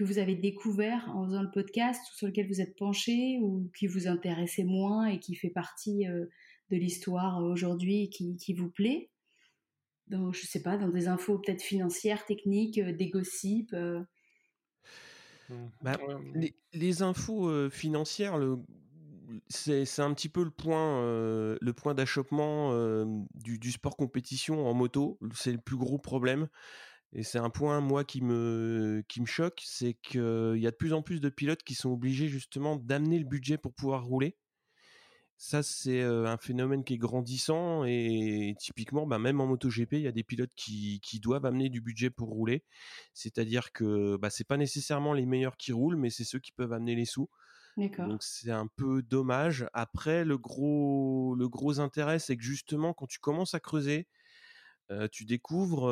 que 0.00 0.04
vous 0.04 0.18
avez 0.18 0.34
découvert 0.34 1.10
en 1.14 1.26
faisant 1.26 1.42
le 1.42 1.50
podcast, 1.50 2.00
ou 2.10 2.16
sur 2.16 2.26
lesquels 2.28 2.48
vous 2.48 2.62
êtes 2.62 2.74
penché, 2.74 3.38
ou 3.42 3.70
qui 3.76 3.86
vous 3.86 4.08
intéressaient 4.08 4.64
moins 4.64 5.04
et 5.04 5.20
qui 5.20 5.34
fait 5.34 5.50
partie 5.50 6.06
de 6.06 6.76
l'histoire 6.76 7.42
aujourd'hui 7.42 8.08
qui, 8.08 8.36
qui, 8.38 8.54
vous 8.54 8.70
plaît? 8.70 9.10
Dans, 10.06 10.32
Je 10.32 10.46
sais 10.46 10.62
pas, 10.62 10.78
dans 10.78 10.88
des 10.88 11.06
infos 11.06 11.38
peut-être 11.38 11.60
financières, 11.60 12.24
techniques, 12.24 12.78
euh, 12.78 12.94
des 12.94 13.10
gossips 13.10 13.74
euh? 13.74 14.00
mmh. 15.50 15.54
bah, 15.82 15.98
les, 16.34 16.54
les, 16.72 17.02
infos 17.02 17.50
euh, 17.50 17.68
financières, 17.68 18.38
le, 18.38 18.56
c'est, 19.48 19.84
un 19.98 20.14
petit 20.14 20.30
peu 20.30 20.42
le 20.42 20.50
point, 20.50 21.02
le 21.60 21.72
point 21.72 21.92
d'achoppement 21.92 22.72
du, 23.34 23.58
du, 23.58 23.70
sport 23.70 23.98
compétition 23.98 24.66
en 24.66 24.72
moto. 24.72 25.18
C'est 25.34 25.52
le 25.52 25.58
plus 25.58 25.76
gros 25.76 25.98
problème. 25.98 26.48
Et 27.12 27.22
c'est 27.24 27.38
un 27.38 27.50
point, 27.50 27.80
moi, 27.80 28.04
qui 28.04 28.22
me, 28.22 29.02
qui 29.08 29.20
me 29.20 29.26
choque, 29.26 29.60
c'est 29.64 29.94
qu'il 29.94 30.58
y 30.58 30.66
a 30.66 30.70
de 30.70 30.76
plus 30.76 30.92
en 30.92 31.02
plus 31.02 31.20
de 31.20 31.28
pilotes 31.28 31.62
qui 31.64 31.74
sont 31.74 31.90
obligés 31.90 32.28
justement 32.28 32.76
d'amener 32.76 33.18
le 33.18 33.24
budget 33.24 33.58
pour 33.58 33.74
pouvoir 33.74 34.04
rouler. 34.04 34.36
Ça, 35.42 35.62
c'est 35.62 36.02
un 36.02 36.36
phénomène 36.36 36.84
qui 36.84 36.94
est 36.94 36.98
grandissant 36.98 37.84
et 37.84 38.54
typiquement, 38.60 39.06
bah, 39.06 39.18
même 39.18 39.40
en 39.40 39.46
MotoGP, 39.46 39.94
il 39.94 40.02
y 40.02 40.06
a 40.06 40.12
des 40.12 40.22
pilotes 40.22 40.52
qui, 40.54 41.00
doivent 41.22 41.46
amener 41.46 41.70
du 41.70 41.80
budget 41.80 42.10
pour 42.10 42.28
rouler. 42.28 42.62
C'est-à-dire 43.14 43.72
que 43.72 44.18
bah, 44.18 44.28
c'est 44.28 44.46
pas 44.46 44.58
nécessairement 44.58 45.14
les 45.14 45.24
meilleurs 45.24 45.56
qui 45.56 45.72
roulent, 45.72 45.96
mais 45.96 46.10
c'est 46.10 46.24
ceux 46.24 46.40
qui 46.40 46.52
peuvent 46.52 46.74
amener 46.74 46.94
les 46.94 47.06
sous. 47.06 47.30
Donc 48.06 48.22
c'est 48.22 48.50
un 48.50 48.66
peu 48.66 49.02
dommage. 49.02 49.66
Après, 49.72 50.26
le 50.26 50.36
gros, 50.36 51.34
le 51.34 51.48
gros 51.48 51.80
intérêt, 51.80 52.18
c'est 52.18 52.36
que 52.36 52.42
justement, 52.42 52.92
quand 52.92 53.06
tu 53.06 53.18
commences 53.18 53.54
à 53.54 53.60
creuser, 53.60 54.08
tu 55.12 55.24
découvres 55.24 55.90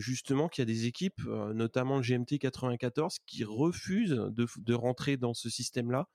justement 0.00 0.48
qu'il 0.48 0.62
y 0.62 0.66
a 0.70 0.72
des 0.72 0.86
équipes, 0.86 1.22
notamment 1.54 1.96
le 1.96 2.02
GMT 2.02 2.38
94, 2.38 3.18
qui 3.26 3.44
refusent 3.44 4.10
de, 4.30 4.74
rentrer 4.74 5.16
dans 5.16 5.34
ce 5.34 5.48
système-là 5.48 6.08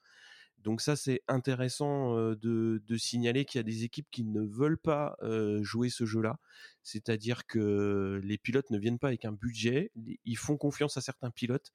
donc 0.63 0.79
ça, 0.79 0.95
c'est 0.95 1.21
intéressant 1.27 2.15
de, 2.15 2.81
signaler 2.97 3.43
qu'il 3.45 3.59
y 3.59 3.61
a 3.61 3.63
des 3.63 3.83
équipes 3.83 4.07
qui 4.11 4.23
ne 4.23 4.41
veulent 4.41 4.77
pas 4.77 5.17
jouer 5.61 5.89
ce 5.89 6.05
jeu-là. 6.05 6.37
C'est-à-dire 6.83 7.45
que 7.45 8.21
les 8.23 8.37
pilotes 8.37 8.69
ne 8.69 8.79
viennent 8.79 8.99
pas 8.99 9.09
avec 9.09 9.25
un 9.25 9.33
budget, 9.33 9.91
ils 10.25 10.37
font 10.37 10.57
confiance 10.57 10.97
à 10.97 11.01
certains 11.01 11.31
pilotes 11.31 11.73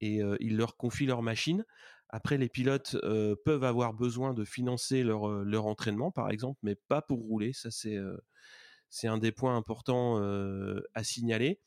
et 0.00 0.20
ils 0.40 0.56
leur 0.56 0.76
confient 0.76 1.06
leur 1.06 1.22
machine. 1.22 1.64
Après, 2.08 2.38
les 2.38 2.48
pilotes 2.48 2.96
peuvent 3.44 3.64
avoir 3.64 3.92
besoin 3.92 4.32
de 4.32 4.44
financer 4.44 5.02
leur, 5.02 5.28
leur 5.44 5.66
entraînement, 5.66 6.10
par 6.10 6.30
exemple, 6.30 6.58
mais 6.62 6.74
pas 6.74 7.02
pour 7.02 7.18
rouler. 7.20 7.52
Ça, 7.52 7.70
c'est 7.70 7.98
c'est 8.92 9.08
un 9.08 9.18
des 9.18 9.32
points 9.32 9.56
importants 9.56 10.22
à 10.94 11.02
signaler. 11.02 11.60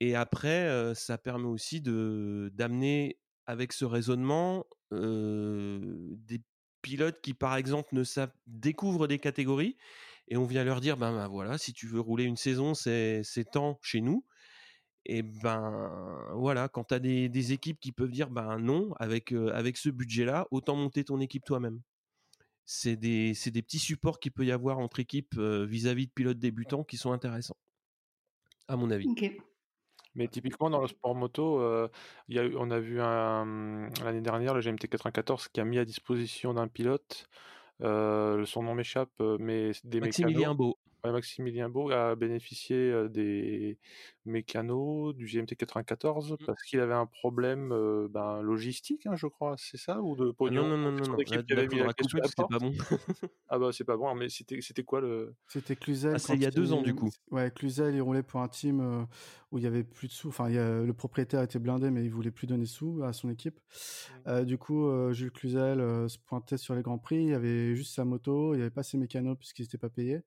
Et 0.00 0.14
après, 0.14 0.94
ça 0.94 1.18
permet 1.18 1.48
aussi 1.48 1.80
de 1.80 2.50
d'amener 2.54 3.18
avec 3.46 3.72
ce 3.72 3.84
raisonnement 3.84 4.64
des 4.90 6.40
pilotes 6.80 7.20
qui, 7.22 7.34
par 7.34 7.56
exemple, 7.56 7.94
ne 7.94 8.04
savent, 8.04 8.32
découvrent 8.46 9.08
des 9.08 9.18
catégories 9.18 9.76
et 10.28 10.36
on 10.36 10.44
vient 10.44 10.64
leur 10.64 10.80
dire, 10.80 10.96
ben, 10.96 11.12
ben 11.12 11.28
voilà, 11.28 11.58
si 11.58 11.72
tu 11.72 11.86
veux 11.86 12.00
rouler 12.00 12.24
une 12.24 12.36
saison, 12.36 12.74
c'est 12.74 13.24
temps 13.52 13.78
chez 13.82 14.00
nous. 14.00 14.24
Et 15.06 15.22
ben 15.22 16.30
voilà, 16.34 16.68
quand 16.68 16.84
tu 16.84 16.94
as 16.94 16.98
des, 16.98 17.52
équipes 17.52 17.78
qui 17.80 17.92
peuvent 17.92 18.10
dire 18.10 18.30
ben 18.30 18.58
non, 18.58 18.94
avec, 18.98 19.32
avec 19.32 19.76
ce 19.76 19.90
budget-là, 19.90 20.46
autant 20.50 20.76
monter 20.76 21.04
ton 21.04 21.20
équipe 21.20 21.44
toi-même. 21.44 21.80
C'est 22.66 22.96
des, 22.96 23.34
des, 23.46 23.62
petits 23.62 23.78
supports 23.78 24.18
qu'il 24.18 24.32
peut 24.32 24.46
y 24.46 24.52
avoir 24.52 24.78
entre 24.78 25.00
équipes 25.00 25.38
vis-à-vis 25.38 26.06
de 26.06 26.12
pilotes 26.12 26.38
débutants 26.38 26.84
qui 26.84 26.96
sont 26.96 27.12
intéressants, 27.12 27.56
à 28.68 28.76
mon 28.76 28.90
avis. 28.90 29.06
Mais 30.14 30.28
typiquement 30.28 30.70
dans 30.70 30.80
le 30.80 30.86
sport 30.86 31.14
moto, 31.14 31.60
euh, 31.60 31.88
y 32.28 32.38
a 32.38 32.44
on 32.56 32.70
a 32.70 32.78
vu 32.78 32.96
l'année 32.96 34.20
dernière 34.20 34.54
le 34.54 34.60
GMT 34.60 34.88
94 34.88 35.48
qui 35.48 35.60
a 35.60 35.64
mis 35.64 35.78
à 35.78 35.84
disposition 35.84 36.54
d'un 36.54 36.68
pilote, 36.68 37.28
euh, 37.82 38.44
son 38.44 38.62
nom 38.62 38.74
m'échappe, 38.74 39.10
mais 39.38 39.72
des 39.82 40.00
Maximilien 40.00 40.54
Beau. 40.54 40.78
Maximilien 41.12 41.68
Beau 41.68 41.90
a 41.90 42.14
bénéficié 42.16 43.08
des 43.08 43.78
mécanos 44.24 45.14
du 45.14 45.26
GMT 45.26 45.54
94 45.56 46.32
mmh. 46.32 46.36
parce 46.46 46.62
qu'il 46.62 46.80
avait 46.80 46.94
un 46.94 47.06
problème 47.06 47.68
ben, 48.10 48.40
logistique, 48.40 49.06
hein, 49.06 49.16
je 49.16 49.26
crois, 49.26 49.54
c'est 49.58 49.76
ça 49.76 50.00
Ou 50.00 50.16
de 50.16 50.34
ah 50.38 50.50
non, 50.50 50.68
non, 50.68 50.78
non, 50.78 50.92
non, 50.92 51.06
non. 51.08 51.16
c'était 51.18 51.42
pas 52.36 52.58
bon. 52.58 52.72
ah 53.48 53.58
bah 53.58 53.70
c'est 53.72 53.84
pas 53.84 53.96
bon, 53.96 54.14
mais 54.14 54.28
c'était 54.28 54.82
quoi 54.82 55.00
le. 55.00 55.34
C'était 55.48 55.76
Cluzel. 55.76 56.14
Ah, 56.14 56.18
c'est 56.18 56.34
il 56.34 56.42
y 56.42 56.46
a 56.46 56.50
deux 56.50 56.72
ans 56.72 56.82
du 56.82 56.94
coup. 56.94 57.10
Ouais, 57.30 57.50
Cluzel, 57.50 57.94
il 57.94 58.02
roulait 58.02 58.22
pour 58.22 58.40
un 58.40 58.48
team 58.48 59.06
où 59.50 59.58
il 59.58 59.64
y 59.64 59.66
avait 59.66 59.84
plus 59.84 60.08
de 60.08 60.12
sous. 60.12 60.28
Enfin, 60.28 60.48
le 60.48 60.92
propriétaire 60.92 61.42
était 61.42 61.58
blindé, 61.58 61.90
mais 61.90 62.04
il 62.04 62.10
voulait 62.10 62.30
plus 62.30 62.46
donner 62.46 62.64
de 62.64 62.68
sous 62.68 63.02
à 63.02 63.12
son 63.12 63.30
équipe. 63.30 63.58
Mmh. 64.26 64.44
du 64.44 64.58
coup, 64.58 65.12
Jules 65.12 65.32
Cluzel 65.32 66.08
se 66.08 66.18
pointait 66.18 66.58
sur 66.58 66.74
les 66.74 66.82
Grands 66.82 66.98
Prix, 66.98 67.24
il 67.24 67.34
avait 67.34 67.74
juste 67.74 67.94
sa 67.94 68.04
moto, 68.04 68.54
il 68.54 68.56
n'y 68.56 68.62
avait 68.62 68.70
pas 68.70 68.82
ses 68.82 68.98
mécanos 68.98 69.36
puisqu'ils 69.38 69.62
n'étaient 69.62 69.78
pas 69.78 69.90
payés. 69.90 70.20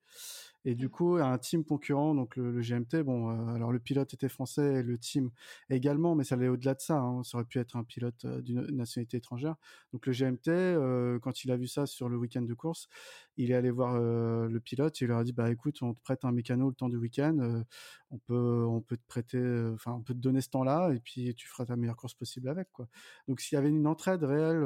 Et 0.67 0.75
du 0.75 0.89
coup, 0.89 1.15
un 1.15 1.37
team 1.37 1.63
concurrent, 1.63 2.13
donc 2.13 2.35
le, 2.35 2.59
GMT, 2.59 3.01
bon, 3.01 3.29
euh, 3.29 3.55
alors 3.55 3.71
le 3.71 3.79
pilote 3.79 4.13
était 4.13 4.27
français 4.27 4.79
et 4.79 4.83
le 4.83 4.97
team 4.97 5.31
également, 5.69 6.13
mais 6.13 6.25
ça 6.25 6.35
allait 6.35 6.49
au-delà 6.49 6.73
de 6.73 6.81
ça. 6.81 6.97
Hein, 6.97 7.23
ça 7.23 7.37
aurait 7.37 7.45
pu 7.45 7.57
être 7.59 7.77
un 7.77 7.85
pilote 7.85 8.25
euh, 8.25 8.41
d'une 8.41 8.59
nationalité 8.75 9.15
étrangère. 9.15 9.55
Donc 9.93 10.05
le 10.05 10.11
GMT, 10.11 10.49
euh, 10.49 11.19
quand 11.19 11.45
il 11.45 11.51
a 11.51 11.55
vu 11.55 11.67
ça 11.67 11.85
sur 11.85 12.09
le 12.09 12.17
week-end 12.17 12.41
de 12.41 12.53
course, 12.53 12.89
il 13.37 13.51
est 13.51 13.53
allé 13.53 13.71
voir 13.71 13.97
le 13.97 14.59
pilote 14.59 15.01
et 15.01 15.05
il 15.05 15.07
leur 15.07 15.19
a 15.19 15.23
dit 15.23 15.31
bah 15.31 15.49
écoute, 15.49 15.81
on 15.81 15.93
te 15.93 16.01
prête 16.01 16.25
un 16.25 16.33
mécano 16.33 16.67
le 16.67 16.75
temps 16.75 16.89
du 16.89 16.97
week-end, 16.97 17.63
on 18.11 18.17
peut 18.17 18.65
on 18.67 18.81
peut 18.81 18.97
te 18.97 19.07
prêter, 19.07 19.39
enfin 19.73 19.93
on 19.93 20.01
peut 20.01 20.15
te 20.15 20.19
donner 20.19 20.41
ce 20.41 20.49
temps-là 20.49 20.91
et 20.91 20.99
puis 20.99 21.33
tu 21.35 21.47
feras 21.47 21.65
ta 21.65 21.77
meilleure 21.77 21.95
course 21.95 22.15
possible 22.15 22.49
avec 22.49 22.71
quoi. 22.73 22.87
Donc 23.29 23.39
s'il 23.39 23.55
y 23.55 23.59
avait 23.59 23.69
une 23.69 23.87
entraide 23.87 24.23
réelle 24.23 24.63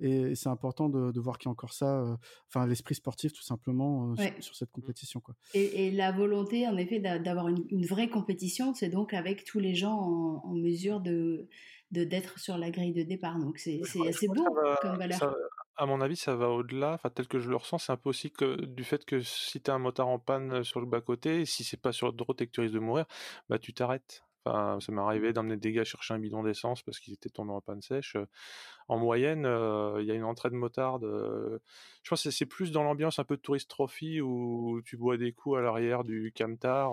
Et, 0.00 0.34
c'est 0.34 0.48
important 0.48 0.88
de, 0.88 1.20
voir 1.20 1.38
qu'il 1.38 1.46
y 1.46 1.50
a 1.50 1.52
encore 1.52 1.72
ça, 1.72 2.16
enfin 2.48 2.66
l'esprit 2.66 2.94
sportif 2.94 3.32
tout 3.32 3.42
simplement 3.42 4.14
sur, 4.40 4.54
cette 4.54 4.70
compétition. 4.70 5.20
Quoi. 5.20 5.34
Et, 5.54 5.90
la 5.90 6.12
volonté, 6.12 6.66
en 6.66 6.76
effet, 6.76 7.00
d'avoir 7.00 7.48
une, 7.48 7.86
vraie 7.86 8.08
compétition, 8.08 8.74
c'est 8.74 8.88
donc 8.88 9.14
avec 9.14 9.44
tous 9.44 9.58
les 9.58 9.74
gens 9.74 9.96
en, 10.44 10.54
mesure 10.54 11.00
de 11.00 11.48
d'être 11.90 12.38
sur 12.38 12.56
la 12.56 12.70
grille 12.70 12.92
de 12.92 13.02
départ. 13.02 13.38
Donc 13.38 13.58
c'est 13.58 13.80
assez 14.08 14.28
beau 14.28 14.46
comme 14.80 14.96
valeur. 14.96 15.34
à 15.76 15.86
mon 15.86 16.00
avis, 16.00 16.16
ça 16.16 16.36
va 16.36 16.48
au-delà. 16.48 16.92
Enfin, 16.94 17.10
tel 17.10 17.26
que 17.26 17.40
je 17.40 17.50
le 17.50 17.56
ressens, 17.56 17.78
c'est 17.78 17.92
un 17.92 17.96
peu 17.96 18.10
aussi 18.10 18.30
que 18.30 18.64
du 18.64 18.84
fait 18.84 19.04
que 19.04 19.20
si 19.20 19.60
tu 19.60 19.70
as 19.70 19.74
un 19.74 19.78
motard 19.78 20.08
en 20.08 20.18
panne 20.18 20.62
sur 20.62 20.80
le 20.80 20.86
bas-côté, 20.86 21.44
si 21.46 21.64
c'est 21.64 21.80
pas 21.80 21.92
sur 21.92 22.12
droite 22.12 22.40
et 22.42 22.46
que 22.46 22.52
tu 22.52 22.60
risques 22.60 22.74
de 22.74 22.80
mourir, 22.80 23.06
bah 23.48 23.58
tu 23.58 23.74
t'arrêtes. 23.74 24.22
Enfin, 24.44 24.78
ça 24.80 24.92
m'est 24.92 25.00
arrivé 25.00 25.32
d'emmener 25.32 25.56
des 25.56 25.72
gars 25.72 25.84
chercher 25.84 26.14
un 26.14 26.18
bidon 26.18 26.42
d'essence 26.42 26.82
parce 26.82 26.98
qu'ils 26.98 27.14
étaient 27.14 27.28
tombés 27.30 27.52
en 27.52 27.60
panne 27.60 27.82
sèche. 27.82 28.16
En 28.88 28.98
moyenne, 28.98 29.40
il 30.00 30.04
y 30.04 30.10
a 30.10 30.14
une 30.14 30.24
entrée 30.24 30.50
de 30.50 30.54
motarde. 30.54 31.04
je 32.02 32.08
pense 32.10 32.24
que 32.24 32.30
c'est 32.30 32.46
plus 32.46 32.72
dans 32.72 32.82
l'ambiance 32.82 33.18
un 33.18 33.24
peu 33.24 33.36
de 33.36 33.42
tourist 33.42 33.68
trophy 33.68 34.20
où 34.20 34.80
tu 34.84 34.96
bois 34.96 35.16
des 35.16 35.32
coups 35.32 35.58
à 35.58 35.60
l'arrière 35.60 36.04
du 36.04 36.32
camtar 36.36 36.92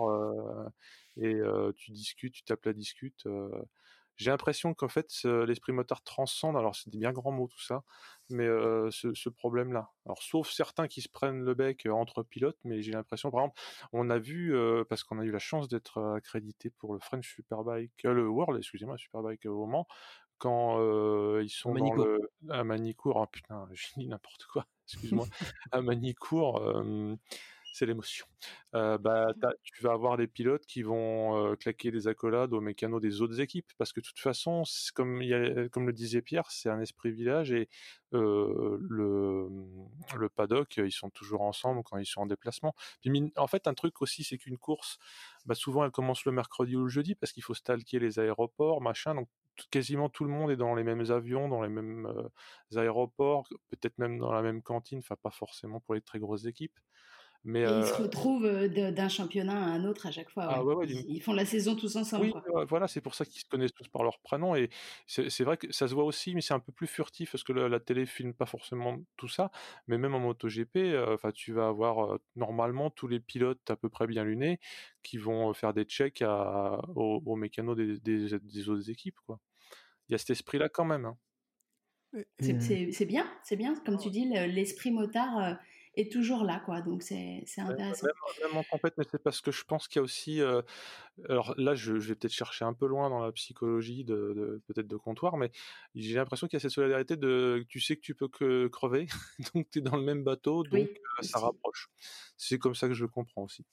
et 1.16 1.34
tu 1.76 1.90
discutes, 1.92 2.34
tu 2.34 2.44
tapes 2.44 2.66
la 2.66 2.72
discute. 2.72 3.26
J'ai 4.18 4.30
l'impression 4.30 4.74
qu'en 4.74 4.88
fait, 4.88 5.10
l'esprit 5.24 5.72
motard 5.72 6.02
transcende, 6.02 6.56
alors 6.56 6.74
c'est 6.74 6.90
des 6.90 6.98
bien 6.98 7.12
grands 7.12 7.30
mots 7.30 7.46
tout 7.46 7.62
ça, 7.62 7.84
mais 8.28 8.46
ce, 8.90 9.28
problème-là. 9.28 9.90
Alors, 10.06 10.22
sauf 10.22 10.50
certains 10.50 10.88
qui 10.88 11.00
se 11.00 11.08
prennent 11.08 11.44
le 11.44 11.54
bec 11.54 11.86
entre 11.86 12.24
pilotes, 12.24 12.58
mais 12.64 12.82
j'ai 12.82 12.92
l'impression, 12.92 13.30
par 13.30 13.42
exemple, 13.42 13.60
on 13.92 14.10
a 14.10 14.18
vu, 14.18 14.54
parce 14.88 15.04
qu'on 15.04 15.20
a 15.20 15.24
eu 15.24 15.30
la 15.30 15.38
chance 15.38 15.68
d'être 15.68 16.02
accrédité 16.16 16.70
pour 16.70 16.94
le 16.94 17.00
French 17.00 17.32
Superbike, 17.32 18.02
le 18.02 18.28
World, 18.28 18.58
excusez-moi, 18.58 18.98
Superbike 18.98 19.46
au 19.46 19.56
moment, 19.66 19.86
quand 20.38 20.80
ils 21.40 21.50
sont 21.50 21.74
dans 21.74 21.94
le, 21.94 22.30
à 22.50 22.64
Manicourt, 22.64 23.16
oh 23.16 23.26
putain, 23.26 23.68
j'ai 23.72 23.88
dit 23.96 24.08
n'importe 24.08 24.46
quoi, 24.46 24.66
excuse-moi, 24.86 25.26
à 25.70 25.80
Manicourt, 25.80 26.60
c'est 27.78 27.86
l'émotion. 27.86 28.26
bah, 28.72 29.28
tu 29.62 29.82
vas 29.82 29.92
avoir 29.92 30.16
des 30.16 30.26
pilotes 30.26 30.66
qui 30.66 30.82
vont 30.82 31.56
claquer 31.56 31.90
des 31.90 32.08
accolades 32.08 32.52
aux 32.52 32.60
mécanos 32.60 33.00
des 33.00 33.20
autres 33.22 33.40
équipes, 33.40 33.70
parce 33.78 33.92
que 33.92 34.00
de 34.00 34.06
toute 34.06 34.18
façon, 34.18 34.62
comme, 34.94 35.22
comme 35.72 35.86
le 35.86 35.92
disait 35.92 36.22
Pierre, 36.22 36.50
c'est 36.50 36.68
un 36.70 36.80
esprit 36.80 37.10
village 37.12 37.52
et 37.52 37.68
le, 38.12 39.48
le 40.16 40.28
paddock, 40.28 40.76
ils 40.78 40.92
sont 40.92 41.10
toujours 41.10 41.42
ensemble 41.42 41.82
quand 41.84 41.98
ils 41.98 42.06
sont 42.06 42.22
en 42.22 42.26
déplacement. 42.26 42.74
Puis, 43.00 43.32
en 43.36 43.46
fait, 43.46 43.66
un 43.66 43.74
truc 43.74 44.00
aussi, 44.02 44.24
c'est 44.24 44.38
qu'une 44.38 44.58
course, 44.58 44.98
bah, 45.46 45.54
souvent, 45.54 45.84
elle 45.84 45.90
commence 45.90 46.24
le 46.24 46.32
mercredi 46.32 46.76
ou 46.76 46.82
le 46.84 46.88
jeudi, 46.88 47.14
parce 47.14 47.32
qu'il 47.32 47.42
faut 47.42 47.54
stalker 47.54 47.98
les 47.98 48.18
aéroports, 48.18 48.80
machin, 48.80 49.14
donc 49.14 49.28
quasiment 49.70 50.08
tout 50.08 50.24
le 50.24 50.30
monde 50.30 50.50
est 50.50 50.56
dans 50.56 50.74
les 50.74 50.84
mêmes 50.84 51.10
avions, 51.10 51.48
dans 51.48 51.62
les 51.62 51.68
mêmes 51.68 52.08
aéroports, 52.76 53.48
peut-être 53.70 53.98
même 53.98 54.18
dans 54.18 54.32
la 54.32 54.42
même 54.42 54.62
cantine, 54.62 55.00
enfin 55.00 55.16
pas 55.20 55.30
forcément 55.30 55.80
pour 55.80 55.94
les 55.94 56.00
très 56.00 56.18
grosses 56.20 56.44
équipes. 56.46 56.78
Mais 57.44 57.62
ils 57.62 57.86
se 57.86 57.94
retrouvent 57.94 58.68
d'un 58.68 59.08
championnat 59.08 59.56
à 59.56 59.66
un 59.68 59.84
autre 59.84 60.06
à 60.06 60.10
chaque 60.10 60.28
fois. 60.28 60.44
Ah 60.48 60.62
ils, 60.86 61.22
font 61.22 61.32
la 61.32 61.46
saison 61.46 61.76
tous 61.76 61.96
ensemble. 61.96 62.32
Oui, 62.34 62.64
voilà, 62.68 62.88
c'est 62.88 63.00
pour 63.00 63.14
ça 63.14 63.24
qu'ils 63.24 63.40
se 63.40 63.46
connaissent 63.46 63.72
tous 63.72 63.88
par 63.88 64.02
leur 64.02 64.18
prénom. 64.18 64.54
Et 64.54 64.68
c'est 65.06 65.44
vrai 65.44 65.56
que 65.56 65.72
ça 65.72 65.88
se 65.88 65.94
voit 65.94 66.04
aussi, 66.04 66.34
mais 66.34 66.40
c'est 66.40 66.54
un 66.54 66.60
peu 66.60 66.72
plus 66.72 66.86
furtif 66.86 67.32
parce 67.32 67.44
que 67.44 67.52
la, 67.52 67.80
télé 67.80 68.06
filme 68.06 68.34
pas 68.34 68.46
forcément 68.46 68.98
tout 69.16 69.28
ça. 69.28 69.50
Mais 69.86 69.98
même 69.98 70.14
en 70.14 70.20
MotoGP, 70.20 70.96
enfin, 71.08 71.30
tu 71.30 71.52
vas 71.52 71.68
avoir 71.68 72.18
normalement 72.36 72.90
tous 72.90 73.06
les 73.06 73.20
pilotes 73.20 73.70
à 73.70 73.76
peu 73.76 73.88
près 73.88 74.06
bien 74.06 74.24
lunés 74.24 74.58
qui 75.02 75.16
vont 75.16 75.52
faire 75.54 75.72
des 75.72 75.84
checks 75.84 76.22
à, 76.22 76.80
aux, 76.96 77.36
mécanos 77.36 77.76
des, 77.76 77.98
des, 77.98 78.68
autres 78.68 78.90
équipes. 78.90 79.18
Quoi. 79.26 79.38
Il 80.08 80.12
y 80.12 80.14
a 80.14 80.18
cet 80.18 80.30
esprit-là 80.30 80.68
quand 80.68 80.84
même. 80.84 81.04
Hein. 81.04 81.16
C'est 82.40 83.06
bien, 83.06 83.26
c'est 83.42 83.56
bien. 83.56 83.74
Comme 83.84 83.98
tu 83.98 84.10
dis, 84.10 84.24
l'esprit 84.26 84.90
motard 84.90 85.58
est 86.00 86.12
toujours 86.12 86.44
là, 86.44 86.60
quoi. 86.64 86.80
Donc 86.80 87.02
c'est 87.02 87.44
intéressant. 87.58 88.06
Même, 88.42 88.56
en 88.56 88.62
compète, 88.64 88.94
mais 88.98 89.04
c'est 89.10 89.22
parce 89.22 89.40
que 89.40 89.50
je 89.50 89.64
pense 89.64 89.88
qu'il 89.88 90.00
y 90.00 90.00
a 90.00 90.02
aussi. 90.02 90.40
alors 91.28 91.54
là, 91.56 91.74
je, 91.74 91.92
vais 91.92 92.14
peut-être 92.14 92.32
chercher 92.32 92.64
un 92.64 92.74
peu 92.74 92.86
loin 92.86 93.10
dans 93.10 93.20
la 93.20 93.32
psychologie 93.32 94.04
de, 94.04 94.62
peut-être 94.66 94.86
de 94.86 94.96
comptoir, 94.96 95.36
mais 95.36 95.50
j'ai 95.94 96.14
l'impression 96.14 96.46
qu'il 96.46 96.56
y 96.56 96.58
a 96.58 96.60
cette 96.60 96.70
solidarité 96.70 97.16
de 97.16 97.64
tu 97.68 97.80
sais 97.80 97.96
que 97.96 98.02
tu 98.02 98.14
peux 98.14 98.28
que 98.28 98.68
crever, 98.68 99.06
donc 99.54 99.68
tu 99.70 99.78
es 99.80 99.82
dans 99.82 99.96
le 99.96 100.04
même 100.04 100.24
bateau, 100.24 100.62
donc 100.64 100.88
ça 101.22 101.38
rapproche. 101.38 101.88
C'est 102.36 102.58
comme 102.58 102.74
ça 102.74 102.88
que 102.88 102.94
je 102.94 103.04
le 103.04 103.08
comprends 103.08 103.42
aussi. 103.42 103.64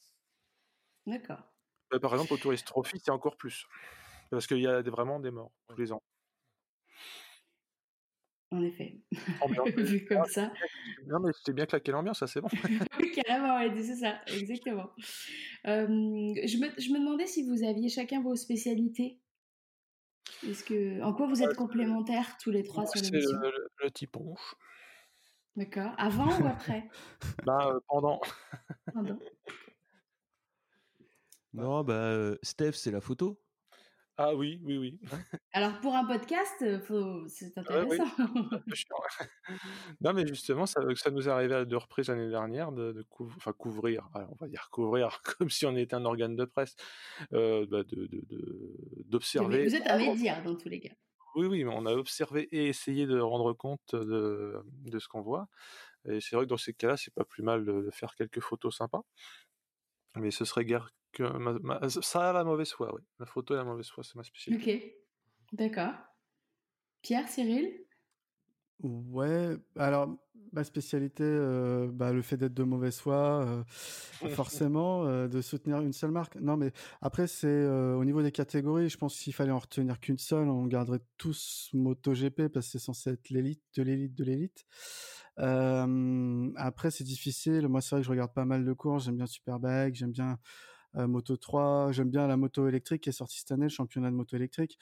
D'accord. 1.05 1.43
Bah, 1.91 1.99
par 1.99 2.13
exemple, 2.13 2.33
au 2.33 2.37
Tourist 2.37 2.65
Trophy, 2.65 2.99
c'est 3.03 3.11
encore 3.11 3.37
plus. 3.37 3.67
Parce 4.31 4.47
qu'il 4.47 4.59
y 4.59 4.67
a 4.67 4.81
vraiment 4.81 5.19
des 5.19 5.29
morts 5.29 5.51
tous 5.67 5.77
les 5.77 5.91
ans 5.91 6.01
en 8.55 8.63
effet. 8.63 8.99
Vu 9.77 10.05
comme 10.05 10.25
ça. 10.25 10.51
Non, 11.07 11.19
mais 11.19 11.31
c'était 11.33 11.53
bien 11.53 11.65
claqué 11.65 11.91
l'ambiance, 11.91 12.19
ça 12.19 12.27
c'est 12.27 12.41
bon. 12.41 12.49
oui, 12.99 13.11
carrément, 13.11 13.59
c'est 13.75 13.95
ça, 13.95 14.21
exactement. 14.27 14.89
je, 15.65 15.87
me, 15.87 16.69
je, 16.79 16.93
me, 16.93 16.99
demandais 16.99 17.27
si 17.27 17.47
vous 17.47 17.63
aviez 17.63 17.89
chacun 17.89 18.21
vos 18.21 18.35
spécialités. 18.35 19.19
Est-ce 20.47 20.63
que, 20.63 21.01
en 21.01 21.13
quoi 21.13 21.27
vous 21.27 21.43
êtes 21.43 21.55
complémentaires 21.55 22.37
tous 22.41 22.51
les 22.51 22.63
trois 22.63 22.85
sur 22.85 23.01
l'émission 23.01 23.37
le, 23.39 23.51
le, 23.51 23.67
le 23.83 23.91
tiponche. 23.91 24.55
D'accord. 25.55 25.93
Avant 25.97 26.27
ou 26.41 26.47
après? 26.47 26.89
Bah, 27.45 27.59
euh, 27.67 27.79
Pendant. 27.87 28.19
pendant. 28.93 29.19
Non, 31.53 31.85
bah, 31.85 32.33
Steph, 32.43 32.73
c'est 32.73 32.91
la 32.91 32.99
photo. 32.99 33.39
Ah 34.17 34.33
oui, 34.33 34.61
oui, 34.63 34.77
oui. 34.77 34.99
Alors 35.51 35.77
pour 35.81 35.93
un 35.93 36.05
podcast, 36.05 36.63
c'est 37.27 37.57
intéressant. 37.57 38.05
non, 40.01 40.13
mais 40.13 40.25
justement, 40.25 40.65
ça, 40.65 40.79
ça 40.95 41.11
nous 41.11 41.27
est 41.27 41.31
arrivé 41.31 41.55
à 41.55 41.65
deux 41.65 41.75
reprises 41.75 42.07
l'année 42.07 42.29
dernière 42.29 42.71
de, 42.71 43.05
enfin, 43.35 43.51
couvrir, 43.51 44.09
on 44.13 44.35
va 44.39 44.47
dire 44.47 44.69
couvrir 44.71 45.21
comme 45.37 45.49
si 45.49 45.65
on 45.65 45.75
était 45.75 45.95
un 45.95 46.05
organe 46.05 46.37
de 46.37 46.45
presse, 46.45 46.75
euh, 47.33 47.65
bah, 47.69 47.83
d'observer. 49.05 49.65
Vous 49.65 49.75
êtes 49.75 49.87
un 49.87 49.97
média 49.97 50.39
dans 50.41 50.55
tous 50.55 50.69
les 50.69 50.79
cas. 50.79 50.93
Oui, 51.35 51.47
oui, 51.47 51.65
on 51.65 51.85
a 51.85 51.91
observé 51.91 52.47
et 52.53 52.67
essayé 52.67 53.07
de 53.07 53.19
rendre 53.19 53.51
compte 53.51 53.93
de, 53.93 54.55
de 54.85 54.99
ce 54.99 55.09
qu'on 55.09 55.21
voit. 55.21 55.49
Et 56.07 56.21
c'est 56.21 56.37
vrai 56.37 56.45
que 56.45 56.49
dans 56.49 56.57
ces 56.57 56.73
cas-là, 56.73 56.95
c'est 56.95 57.13
pas 57.13 57.25
plus 57.25 57.43
mal 57.43 57.65
de 57.65 57.89
faire 57.91 58.15
quelques 58.15 58.39
photos 58.39 58.77
sympas. 58.77 59.01
Mais 60.15 60.31
ce 60.31 60.45
serait 60.45 60.63
guère 60.63 60.89
ça 62.01 62.29
a 62.29 62.33
la 62.33 62.43
mauvaise 62.43 62.71
foi, 62.71 62.93
oui. 62.93 63.01
La 63.19 63.25
photo 63.25 63.53
et 63.53 63.57
la 63.57 63.63
mauvaise 63.63 63.89
foi, 63.89 64.03
c'est 64.03 64.15
ma 64.15 64.23
spécialité. 64.23 64.97
Ok, 65.51 65.57
d'accord. 65.57 65.93
Pierre, 67.01 67.27
Cyril? 67.27 67.85
Ouais, 68.81 69.55
alors 69.77 70.17
ma 70.51 70.63
spécialité, 70.63 71.23
euh, 71.23 71.89
bah, 71.91 72.11
le 72.11 72.21
fait 72.21 72.37
d'être 72.37 72.53
de 72.53 72.63
mauvaise 72.63 72.97
foi, 72.97 73.45
euh, 73.45 73.63
forcément, 74.35 75.05
euh, 75.05 75.27
de 75.27 75.41
soutenir 75.41 75.81
une 75.81 75.93
seule 75.93 76.11
marque. 76.11 76.35
Non, 76.37 76.57
mais 76.57 76.71
après, 77.01 77.27
c'est 77.27 77.67
au 77.67 78.03
niveau 78.05 78.21
des 78.21 78.31
catégories, 78.31 78.89
je 78.89 78.97
pense 78.97 79.17
qu'il 79.19 79.33
fallait 79.33 79.51
en 79.51 79.59
retenir 79.59 79.99
qu'une 79.99 80.17
seule, 80.17 80.47
on 80.49 80.65
garderait 80.65 81.01
tous 81.17 81.69
MotoGP 81.73 82.47
parce 82.47 82.67
que 82.67 82.71
c'est 82.73 82.79
censé 82.79 83.11
être 83.11 83.29
l'élite 83.29 83.61
de 83.75 83.83
l'élite 83.83 84.15
de 84.15 84.23
l'élite. 84.23 84.65
après, 85.37 86.91
c'est 86.91 87.03
difficile. 87.03 87.67
Moi, 87.67 87.81
c'est 87.81 87.95
vrai 87.95 88.01
que 88.01 88.05
je 88.05 88.11
regarde 88.11 88.33
pas 88.33 88.45
mal 88.45 88.65
de 88.65 88.73
courses. 88.73 89.05
J'aime 89.05 89.17
bien 89.17 89.27
Superbike, 89.27 89.95
j'aime 89.95 90.11
bien 90.11 90.31
euh, 90.31 90.35
moto 90.95 91.37
3. 91.37 91.91
J'aime 91.91 92.09
bien 92.09 92.27
la 92.27 92.37
moto 92.37 92.67
électrique 92.67 93.03
qui 93.03 93.09
est 93.09 93.13
sortie 93.13 93.39
cette 93.39 93.51
année, 93.51 93.65
le 93.65 93.69
championnat 93.69 94.09
de 94.09 94.15
moto 94.15 94.35
électrique. 94.35 94.77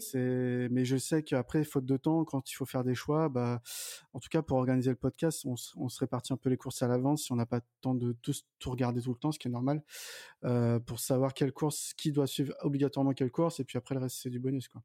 C'est, 0.00 0.68
mais 0.70 0.84
je 0.84 0.96
sais 0.96 1.22
qu'après, 1.22 1.64
faute 1.64 1.86
de 1.86 1.96
temps, 1.96 2.24
quand 2.24 2.50
il 2.50 2.54
faut 2.54 2.66
faire 2.66 2.84
des 2.84 2.94
choix, 2.94 3.28
bah, 3.28 3.60
en 4.12 4.20
tout 4.20 4.28
cas 4.28 4.42
pour 4.42 4.58
organiser 4.58 4.90
le 4.90 4.96
podcast, 4.96 5.44
on, 5.44 5.56
se 5.56 5.98
répartit 5.98 6.32
un 6.32 6.36
peu 6.36 6.48
les 6.48 6.56
courses 6.56 6.82
à 6.82 6.88
l'avance 6.88 7.24
si 7.24 7.32
on 7.32 7.36
n'a 7.36 7.46
pas 7.46 7.56
le 7.56 7.62
temps 7.80 7.94
de 7.94 8.12
tous 8.22 8.44
tout 8.58 8.70
regarder 8.70 9.00
tout 9.00 9.12
le 9.12 9.18
temps, 9.18 9.32
ce 9.32 9.38
qui 9.38 9.48
est 9.48 9.50
normal, 9.50 9.82
euh, 10.44 10.78
pour 10.80 11.00
savoir 11.00 11.34
quelle 11.34 11.52
course, 11.52 11.94
qui 11.94 12.12
doit 12.12 12.26
suivre 12.26 12.54
obligatoirement 12.60 13.12
quelle 13.12 13.30
course, 13.30 13.60
et 13.60 13.64
puis 13.64 13.78
après 13.78 13.94
le 13.94 14.00
reste 14.00 14.18
c'est 14.22 14.30
du 14.30 14.40
bonus 14.40 14.68
quoi. 14.68 14.82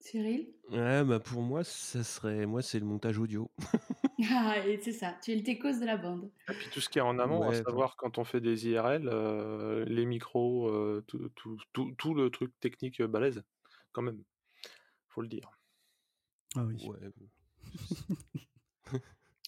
Cyril? 0.00 0.48
Ouais, 0.70 1.04
bah 1.04 1.20
pour 1.20 1.42
moi, 1.42 1.62
ça 1.62 2.02
serait, 2.02 2.46
moi 2.46 2.62
c'est 2.62 2.78
le 2.78 2.86
montage 2.86 3.18
audio. 3.18 3.50
Ah, 4.30 4.56
c'est 4.82 4.92
ça, 4.92 5.16
tu 5.22 5.32
es 5.32 5.36
le 5.36 5.42
techos 5.42 5.80
de 5.80 5.86
la 5.86 5.96
bande. 5.96 6.30
Et 6.50 6.52
puis 6.52 6.68
tout 6.70 6.82
ce 6.82 6.90
qui 6.90 6.98
est 6.98 7.02
en 7.02 7.18
amont, 7.18 7.48
à 7.48 7.54
savoir 7.54 7.96
quand 7.96 8.18
on 8.18 8.24
fait 8.24 8.42
des 8.42 8.68
IRL, 8.68 9.08
euh, 9.08 9.86
les 9.86 10.04
micros, 10.04 10.68
euh, 10.68 11.02
tout, 11.06 11.30
tout, 11.34 11.56
tout, 11.72 11.94
tout, 11.96 12.14
le 12.14 12.28
truc 12.28 12.52
technique 12.60 13.00
euh, 13.00 13.08
balèze, 13.08 13.42
quand 13.92 14.02
même, 14.02 14.22
faut 15.08 15.22
le 15.22 15.28
dire. 15.28 15.50
Ah 16.54 16.64
oui. 16.64 16.86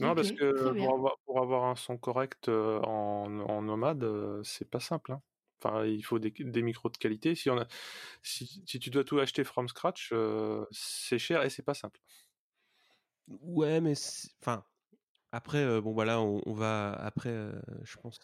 non, 0.00 0.14
parce 0.14 0.32
que 0.32 0.72
pour 0.72 0.94
avoir, 0.94 1.18
pour 1.26 1.42
avoir, 1.42 1.64
un 1.64 1.76
son 1.76 1.98
correct 1.98 2.48
en, 2.48 3.40
en 3.40 3.60
nomade, 3.60 4.06
c'est 4.42 4.70
pas 4.70 4.80
simple. 4.80 5.12
Hein. 5.12 5.20
Enfin, 5.62 5.84
il 5.84 6.02
faut 6.02 6.18
des, 6.18 6.62
micros 6.62 6.90
de 6.90 6.96
qualité. 6.96 7.34
Si, 8.22 8.64
tu 8.64 8.90
dois 8.90 9.04
tout 9.04 9.18
acheter 9.18 9.44
from 9.44 9.68
scratch, 9.68 10.12
c'est 10.70 11.18
cher 11.18 11.42
et 11.42 11.50
c'est 11.50 11.62
pas 11.62 11.74
simple. 11.74 12.00
Ouais, 13.28 13.80
mais 13.80 13.94
enfin, 14.40 14.64
après, 15.30 15.80
bon 15.80 15.92
voilà, 15.92 16.20
on, 16.20 16.52
va 16.52 16.92
après, 16.92 17.52
je 17.84 17.96
pense, 17.98 18.18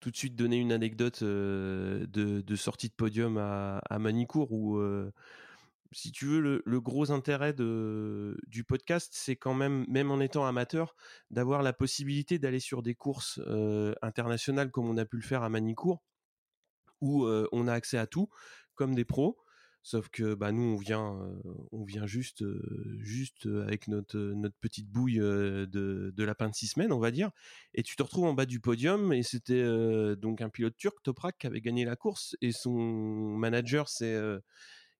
tout 0.00 0.10
de 0.10 0.16
suite 0.16 0.36
donner 0.36 0.58
une 0.58 0.72
anecdote 0.72 1.24
de, 1.24 2.56
sortie 2.56 2.88
de 2.88 2.94
podium 2.94 3.38
à, 3.38 3.98
Manicourt 3.98 4.52
où 4.52 4.78
si 5.92 6.12
tu 6.12 6.26
veux, 6.26 6.62
le, 6.64 6.80
gros 6.80 7.10
intérêt 7.10 7.54
du 7.54 8.64
podcast, 8.64 9.12
c'est 9.14 9.36
quand 9.36 9.54
même, 9.54 9.84
même 9.88 10.10
en 10.10 10.20
étant 10.20 10.44
amateur, 10.44 10.94
d'avoir 11.30 11.62
la 11.62 11.72
possibilité 11.72 12.38
d'aller 12.38 12.60
sur 12.60 12.82
des 12.82 12.94
courses 12.94 13.40
internationales 14.02 14.70
comme 14.70 14.88
on 14.88 14.96
a 14.96 15.04
pu 15.04 15.16
le 15.16 15.22
faire 15.22 15.42
à 15.42 15.48
Manicourt, 15.48 16.02
où 17.00 17.26
on 17.26 17.66
a 17.66 17.72
accès 17.72 17.98
à 17.98 18.06
tout, 18.06 18.28
comme 18.74 18.94
des 18.94 19.04
pros. 19.04 19.38
Sauf 19.86 20.08
que 20.08 20.34
bah, 20.34 20.50
nous, 20.50 20.64
on 20.64 20.76
vient, 20.76 21.16
on 21.70 21.84
vient 21.84 22.08
juste, 22.08 22.42
juste 22.98 23.46
avec 23.46 23.86
notre, 23.86 24.34
petite 24.60 24.90
bouille 24.90 25.18
de, 25.18 26.12
lapin 26.24 26.48
de 26.48 26.54
six 26.56 26.66
semaines, 26.66 26.92
on 26.92 26.98
va 26.98 27.12
dire. 27.12 27.30
Et 27.72 27.84
tu 27.84 27.94
te 27.94 28.02
retrouves 28.02 28.24
en 28.24 28.34
bas 28.34 28.46
du 28.46 28.58
podium. 28.58 29.12
Et 29.12 29.22
c'était 29.22 29.64
donc 30.16 30.40
un 30.40 30.48
pilote 30.48 30.76
turc, 30.76 30.96
Toprak, 31.04 31.38
qui 31.38 31.46
avait 31.46 31.60
gagné 31.60 31.84
la 31.84 31.94
course. 31.94 32.34
Et 32.40 32.50
son 32.50 32.72
manager, 32.72 33.88
c'est 33.88 34.20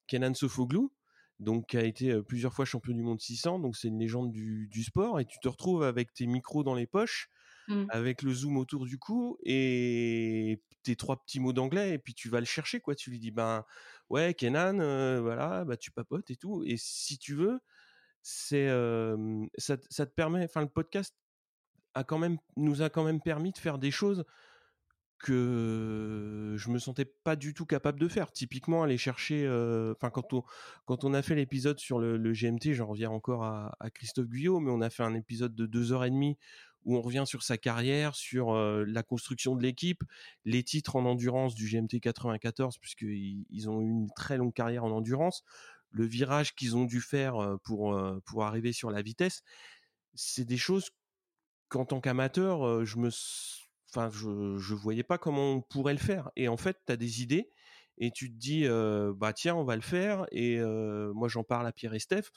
Kenan 0.07 0.34
Sofoglou, 0.34 0.92
donc 1.40 1.66
qui 1.70 1.78
a 1.78 1.82
été 1.82 2.22
plusieurs 2.22 2.55
fois 2.55 2.64
champion 2.64 2.94
du 2.94 3.03
monde 3.03 3.20
600. 3.20 3.59
Donc 3.59 3.76
c'est 3.76 3.88
une 3.88 3.99
légende 3.99 4.30
du, 4.30 4.68
du, 4.68 4.84
sport. 4.84 5.18
Et 5.18 5.24
tu 5.24 5.40
te 5.40 5.49
retrouves 5.49 5.82
avec 5.82 6.14
tes 6.14 6.28
micros 6.28 6.62
dans 6.62 6.74
les 6.74 6.86
poches. 6.86 7.28
Mmh. 7.68 7.86
avec 7.88 8.22
le 8.22 8.32
zoom 8.32 8.58
autour 8.58 8.86
du 8.86 8.96
cou 8.96 9.38
et 9.42 10.62
tes 10.84 10.94
trois 10.94 11.16
petits 11.16 11.40
mots 11.40 11.52
d'anglais 11.52 11.94
et 11.94 11.98
puis 11.98 12.14
tu 12.14 12.28
vas 12.28 12.38
le 12.38 12.46
chercher 12.46 12.78
quoi 12.78 12.94
tu 12.94 13.10
lui 13.10 13.18
dis 13.18 13.32
ben 13.32 13.64
ouais 14.08 14.34
Kenan 14.34 15.20
voilà 15.20 15.64
bah 15.64 15.76
tu 15.76 15.90
papotes 15.90 16.30
et 16.30 16.36
tout 16.36 16.62
et 16.64 16.76
si 16.78 17.18
tu 17.18 17.34
veux 17.34 17.58
c'est 18.22 18.68
ça, 19.58 19.76
ça, 19.90 20.06
te 20.06 20.12
permet 20.12 20.44
enfin 20.44 20.60
le 20.60 20.68
podcast 20.68 21.16
a 21.94 22.04
quand 22.04 22.18
même 22.18 22.38
nous 22.56 22.82
a 22.82 22.88
quand 22.88 23.02
même 23.02 23.20
permis 23.20 23.50
de 23.50 23.58
faire 23.58 23.78
des 23.78 23.90
choses 23.90 24.24
que 25.18 26.54
je 26.58 26.70
me 26.70 26.78
sentais 26.78 27.04
pas 27.04 27.36
du 27.36 27.54
tout 27.54 27.64
capable 27.64 27.98
de 27.98 28.08
faire. 28.08 28.32
Typiquement, 28.32 28.82
aller 28.82 28.98
chercher, 28.98 29.48
enfin 29.96 30.10
quand 30.10 30.32
on 30.32 30.42
quand 30.84 31.04
on 31.04 31.14
a 31.14 31.22
fait 31.22 31.34
l'épisode 31.34 31.78
sur 31.78 31.98
le, 31.98 32.32
GMT, 32.32 32.74
j'en 32.74 32.86
reviens 32.86 33.10
encore 33.10 33.44
à, 33.44 33.74
à, 33.80 33.90
Christophe 33.90 34.28
Guyot, 34.28 34.60
mais 34.60 34.70
on 34.70 34.80
a 34.80 34.90
fait 34.90 35.02
un 35.02 35.14
épisode 35.14 35.54
de 35.54 35.66
deux 35.66 35.92
heures 35.92 36.04
et 36.04 36.10
demie 36.10 36.36
où 36.87 36.97
on 36.97 37.03
revient 37.03 37.24
sur 37.26 37.43
sa 37.43 37.59
carrière, 37.59 38.14
sur 38.14 38.55
la 38.55 39.03
construction 39.03 39.57
de 39.57 39.62
l'équipe, 39.62 40.03
les 40.45 40.62
titres 40.62 40.97
en 40.97 41.05
endurance 41.05 41.55
du 41.55 41.68
GMT 41.68 42.01
94, 42.01 42.78
puisqu'ils 42.78 43.45
ils 43.51 43.68
ont 43.68 43.82
eu 43.82 43.91
une 43.91 44.09
très 44.14 44.39
longue 44.39 44.55
carrière 44.55 44.84
en 44.84 44.91
endurance, 44.93 45.43
le 45.91 46.07
virage 46.07 46.55
qu'ils 46.55 46.76
ont 46.76 46.84
dû 46.84 47.01
faire 47.01 47.59
pour, 47.64 48.01
pour 48.24 48.45
arriver 48.45 48.72
sur 48.72 48.91
la 48.91 49.03
vitesse. 49.03 49.43
C'est 50.14 50.45
des 50.45 50.57
choses 50.57 50.91
qu'en 51.68 51.84
tant 51.84 52.01
qu'amateur, 52.01 52.84
je 52.84 52.97
me 52.99 53.11
enfin 53.91 54.11
je 54.11 54.57
je 54.59 54.74
voyais 54.74 55.03
pas 55.03 55.18
comment 55.18 55.55
on 55.55 55.62
pourrait 55.62 55.93
le 55.93 55.99
faire 55.99 56.30
et 56.37 56.49
en 56.49 56.57
fait 56.57 56.78
tu 56.87 56.93
as 56.93 56.97
des 56.97 57.22
idées 57.22 57.51
et 57.99 58.11
tu 58.11 58.30
te 58.30 58.37
dis 58.37 58.66
bah 59.16 59.32
tiens 59.32 59.55
on 59.55 59.64
va 59.64 59.76
le 59.76 59.82
faire 59.82 60.26
et 60.30 60.61
moi 61.14 61.28
j'en 61.28 61.45
parle 61.45 61.66
à 61.66 61.72
Pierre 61.72 61.95
et 61.95 61.99
Steph 61.99 62.30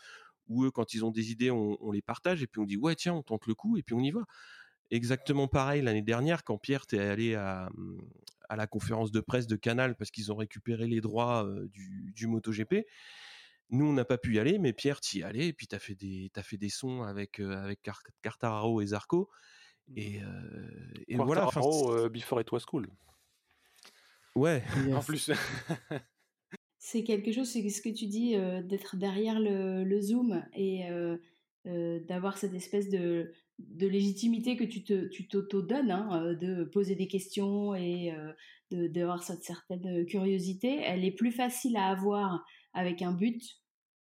où 0.49 0.65
eux, 0.65 0.71
quand 0.71 0.93
ils 0.93 1.05
ont 1.05 1.11
des 1.11 1.31
idées, 1.31 1.51
on, 1.51 1.91
les 1.91 2.01
partage 2.01 2.43
et 2.43 2.47
puis 2.47 2.59
on 2.59 2.65
dit 2.65 2.77
ouais 2.77 2.95
tiens, 2.95 3.13
on 3.13 3.23
tente 3.23 3.47
le 3.47 3.55
coup 3.55 3.77
et 3.77 3.83
puis 3.83 3.95
on 3.95 4.01
y 4.01 4.11
va. 4.11 4.25
Exactement 4.91 5.47
pareil 5.47 5.81
l'année 5.81 6.01
dernière 6.01 6.43
quand 6.43 6.57
Pierre 6.57 6.87
t'es 6.87 6.99
allé 6.99 7.35
à, 7.35 7.69
à, 8.49 8.55
la 8.55 8.67
conférence 8.67 9.11
de 9.11 9.21
presse 9.21 9.45
de 9.47 9.55
Canal 9.55 9.95
parce 9.95 10.09
qu'ils 10.09 10.31
ont 10.31 10.35
récupéré 10.35 10.87
les 10.87 10.99
droits 10.99 11.47
du, 11.71 12.11
du 12.15 12.27
MotoGP. 12.27 12.85
Nous, 13.71 13.85
on 13.85 13.93
n'a 13.93 14.05
pas 14.05 14.17
pu 14.17 14.33
y 14.33 14.39
aller, 14.39 14.57
mais 14.57 14.73
Pierre, 14.73 14.99
t'y 14.99 15.21
allais, 15.21 15.49
et 15.49 15.53
puis 15.53 15.67
t'as 15.67 15.77
fait 15.77 15.93
des, 15.93 16.31
as 16.35 16.41
fait 16.41 16.57
des 16.57 16.69
sons 16.69 17.03
avec, 17.03 17.39
avec 17.39 17.87
Cartararo 18.23 18.81
et 18.81 18.87
Zarco. 18.87 19.29
Et, 19.95 20.21
et 21.07 21.15
voilà. 21.15 21.41
Cartararo, 21.41 22.09
Before 22.09 22.41
It 22.41 22.51
Was 22.51 22.61
Cool. 22.61 22.87
Ouais. 24.33 24.63
En 24.93 25.01
plus. 25.01 25.29
C'est 26.91 27.03
quelque 27.03 27.31
chose, 27.31 27.47
c'est 27.47 27.69
ce 27.69 27.83
que 27.83 27.89
tu 27.89 28.07
dis, 28.07 28.35
euh, 28.35 28.63
d'être 28.63 28.95
derrière 28.95 29.39
le, 29.39 30.01
zoom 30.01 30.43
et 30.55 30.89
euh, 30.89 31.17
euh, 31.67 31.99
d'avoir 32.07 32.39
cette 32.39 32.55
espèce 32.55 32.89
de, 32.89 33.31
légitimité 33.79 34.57
que 34.57 34.63
tu 34.63 35.27
t'auto-donnes, 35.27 35.91
hein, 35.91 36.33
de 36.33 36.63
poser 36.63 36.95
des 36.95 37.07
questions 37.07 37.75
et 37.75 38.11
d'avoir 38.71 39.21
cette 39.21 39.43
certaine 39.43 40.03
curiosité. 40.07 40.79
Elle 40.83 41.05
est 41.05 41.11
plus 41.11 41.31
facile 41.31 41.77
à 41.77 41.89
avoir 41.89 42.43
avec 42.73 43.03
un 43.03 43.11
but 43.11 43.39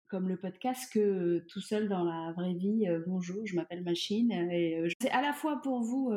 comme 0.07 0.29
le 0.29 0.37
podcast 0.37 0.93
que 0.93 1.45
tout 1.49 1.61
seul 1.61 1.89
dans 1.89 2.05
la 2.05 2.33
vraie 2.37 2.55
vie. 2.55 2.87
bonjour, 3.09 3.45
je 3.47 3.57
m'appelle 3.57 3.83
Machine. 3.83 4.31
Et 4.31 4.87
c'est 5.01 5.11
à 5.11 5.23
la 5.23 5.33
fois 5.33 5.61
pour 5.61 5.81
vous 5.81 6.13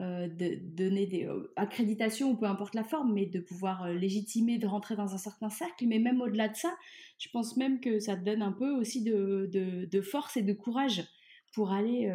euh, 0.00 0.26
de 0.26 0.58
donner 0.58 1.06
des 1.06 1.26
euh, 1.26 1.52
accréditations 1.54 2.30
ou 2.30 2.36
peu 2.36 2.46
importe 2.46 2.74
la 2.74 2.82
forme, 2.82 3.12
mais 3.12 3.26
de 3.26 3.40
pouvoir 3.40 3.84
euh, 3.84 3.92
légitimer 3.92 4.56
de 4.56 4.66
rentrer 4.66 4.96
dans 4.96 5.14
un 5.14 5.18
certain 5.18 5.50
cercle. 5.50 5.86
Mais 5.86 5.98
même 5.98 6.22
au-delà 6.22 6.48
de 6.48 6.56
ça, 6.56 6.74
je 7.18 7.28
pense 7.30 7.58
même 7.58 7.78
que 7.78 7.98
ça 7.98 8.16
te 8.16 8.24
donne 8.24 8.40
un 8.40 8.52
peu 8.52 8.70
aussi 8.70 9.02
de, 9.02 9.50
de, 9.52 10.00
force 10.00 10.38
et 10.38 10.42
de 10.42 10.54
courage 10.54 11.04
pour 11.52 11.72
aller 11.72 12.10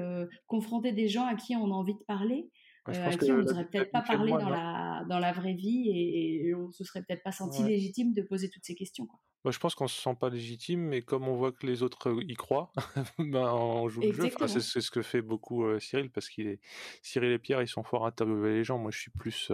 confronter 0.48 0.92
des 0.92 1.08
gens 1.08 1.26
à 1.26 1.36
qui 1.36 1.56
on 1.56 1.66
a 1.66 1.76
envie 1.76 1.94
de 1.94 2.04
parler. 2.08 2.50
À 2.88 3.16
qui 3.16 3.32
on 3.32 3.42
n'aurait 3.42 3.66
peut-être 3.66 3.92
pas 3.92 4.02
parlé 4.02 4.32
dans 4.32 4.50
la, 4.50 5.04
dans 5.08 5.20
la 5.20 5.32
vraie 5.32 5.54
vie 5.54 5.90
et, 5.90 6.54
on 6.56 6.72
se 6.72 6.84
serait 6.84 7.04
peut-être 7.04 7.24
pas 7.24 7.32
senti 7.32 7.64
légitime 7.64 8.14
de 8.14 8.22
poser 8.22 8.50
toutes 8.50 8.66
ces 8.66 8.76
questions. 8.76 9.06
Quoi. 9.06 9.20
Moi, 9.44 9.52
je 9.52 9.60
pense 9.60 9.76
qu'on 9.76 9.88
se 9.88 10.02
sent 10.02 10.16
pas 10.20 10.30
légitime, 10.30 10.82
mais 10.82 11.02
comme 11.02 11.28
on 11.28 11.36
voit 11.36 11.52
que 11.52 11.66
les 11.66 11.84
autres 11.84 12.22
y 12.24 12.34
croient, 12.34 12.72
ben 13.20 13.50
on 13.54 13.88
joue 13.88 14.02
le 14.02 14.12
jeu. 14.12 14.30
c'est, 14.48 14.82
ce 14.82 14.92
que 14.92 15.02
fait 15.02 15.22
beaucoup 15.22 15.80
Cyril, 15.80 16.10
parce 16.10 16.30
qu'il 16.30 16.48
est 16.48 16.60
Cyril 17.02 17.32
et 17.32 17.40
Pierre, 17.40 17.62
ils 17.62 17.68
sont 17.68 17.84
forts 17.84 18.06
à 18.06 18.10
interviewer 18.10 18.56
les 18.56 18.64
gens. 18.64 18.78
Moi, 18.78 18.92
je 18.92 19.00
suis 19.00 19.12
plus, 19.12 19.52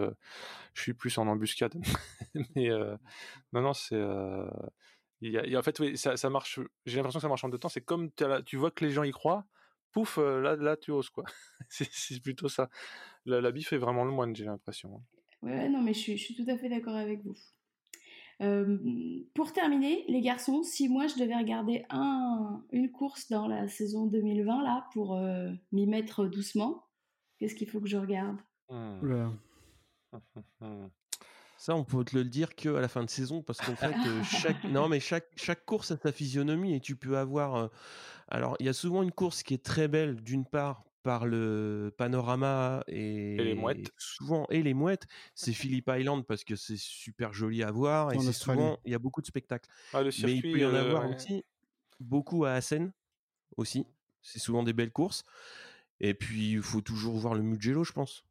je 0.74 0.82
suis 0.82 0.94
plus 0.94 1.18
en 1.18 1.28
embuscade. 1.28 1.76
mais 2.56 2.70
non, 3.52 3.62
non, 3.62 3.74
c'est. 3.74 4.02
Y 5.22 5.56
en 5.56 5.62
fait, 5.62 5.96
ça, 5.96 6.18
ça 6.18 6.30
marche. 6.30 6.60
J'ai 6.86 6.98
l'impression 6.98 7.20
que 7.20 7.22
ça 7.22 7.30
marche 7.30 7.44
en 7.44 7.50
deux 7.50 7.60
temps. 7.60 7.70
C'est 7.70 7.82
comme 7.82 8.10
tu 8.46 8.58
vois 8.58 8.72
que 8.72 8.84
les 8.84 8.92
gens 8.92 9.04
y 9.04 9.12
croient, 9.12 9.46
pouf, 9.94 10.18
là, 10.18 10.56
là, 10.56 10.76
tu 10.76 10.92
oses 10.92 11.10
quoi. 11.10 11.24
c'est, 11.70 12.22
plutôt 12.22 12.50
ça. 12.50 12.70
La, 13.26 13.40
la 13.40 13.52
bif 13.52 13.72
est 13.72 13.78
vraiment 13.78 14.04
le 14.04 14.12
moine, 14.12 14.36
j'ai 14.36 14.46
l'impression. 14.46 14.96
Hein. 14.96 15.04
Ouais, 15.44 15.70
non, 15.70 15.82
mais 15.82 15.94
je 15.94 16.00
suis, 16.00 16.18
je 16.18 16.24
suis 16.24 16.36
tout 16.36 16.50
à 16.50 16.58
fait 16.58 16.70
d'accord 16.70 16.96
avec 16.96 17.24
vous. 17.24 17.36
Euh, 18.42 18.78
pour 19.34 19.54
terminer, 19.54 20.06
les 20.08 20.22
garçons, 20.22 20.64
si 20.64 20.90
moi 20.90 21.08
je 21.08 21.16
devais 21.16 21.36
regarder 21.36 21.86
un, 21.90 22.64
une 22.72 22.92
course 22.92 23.30
dans 23.30 23.48
la 23.48 23.68
saison 23.68 24.06
2020 24.06 24.64
là 24.64 24.88
pour 24.94 25.16
euh, 25.16 25.52
m'y 25.72 25.86
mettre 25.86 26.26
doucement, 26.26 26.84
qu'est-ce 27.38 27.56
qu'il 27.56 27.70
faut 27.70 27.80
que 27.80 27.88
je 27.88 27.98
regarde? 27.98 28.38
Mmh. 28.70 29.28
Ça, 31.58 31.76
on 31.76 31.84
peut 31.84 32.04
te 32.04 32.18
le 32.18 32.24
dire 32.24 32.56
que 32.56 32.76
à 32.76 32.82
la 32.82 32.88
fin 32.88 33.04
de 33.04 33.10
saison, 33.10 33.44
parce 33.44 33.60
qu'en 33.60 33.76
fait, 33.76 33.94
euh, 34.08 34.24
chaque 34.24 34.64
non 34.64 34.90
mais 34.90 35.00
chaque 35.00 35.30
chaque 35.36 35.66
course 35.66 35.92
a 35.92 35.98
sa 35.98 36.12
physionomie 36.12 36.76
et 36.76 36.80
tu 36.80 36.96
peux 36.96 37.18
avoir. 37.18 37.70
Alors, 38.34 38.56
il 38.60 38.66
y 38.66 38.70
a 38.70 38.74
souvent 38.74 39.04
une 39.04 39.12
course 39.12 39.44
qui 39.44 39.54
est 39.54 39.64
très 39.64 39.88
belle 39.88 40.16
d'une 40.16 40.44
part 40.44 40.84
par 41.04 41.28
le 41.28 41.94
panorama 41.96 42.84
et, 42.88 43.38
les 43.38 43.54
mouettes. 43.54 43.92
souvent 43.96 44.48
et 44.50 44.64
les 44.64 44.74
mouettes. 44.74 45.06
C'est 45.36 45.54
Phillip 45.54 45.88
Island 45.88 46.26
parce 46.26 46.44
que 46.44 46.56
c'est 46.56 46.80
super 46.80 47.32
joli 47.32 47.62
à 47.62 47.70
voir 47.70 48.12
et 48.12 48.18
c'est 48.18 48.34
souvent 48.34 48.80
il 48.86 48.92
y 48.92 48.96
a 48.96 49.00
beaucoup 49.00 49.22
de 49.22 49.28
spectacles. 49.28 49.70
Ah, 49.94 50.02
le 50.02 50.10
mais 50.24 50.36
il 50.36 50.42
peut 50.42 50.58
y 50.58 50.66
en 50.66 50.74
avoir 50.74 51.04
euh, 51.04 51.14
aussi 51.14 51.46
beaucoup 52.00 52.46
à 52.46 52.54
Assen 52.54 52.92
aussi. 53.56 53.86
C'est 54.24 54.40
souvent 54.40 54.64
des 54.64 54.74
belles 54.74 54.92
courses. 54.92 55.24
Et 56.00 56.16
puis 56.16 56.54
il 56.54 56.62
faut 56.64 56.82
toujours 56.82 57.16
voir 57.18 57.36
le 57.36 57.44
Mugello 57.44 57.84
je 57.84 57.94
pense. 57.94 58.26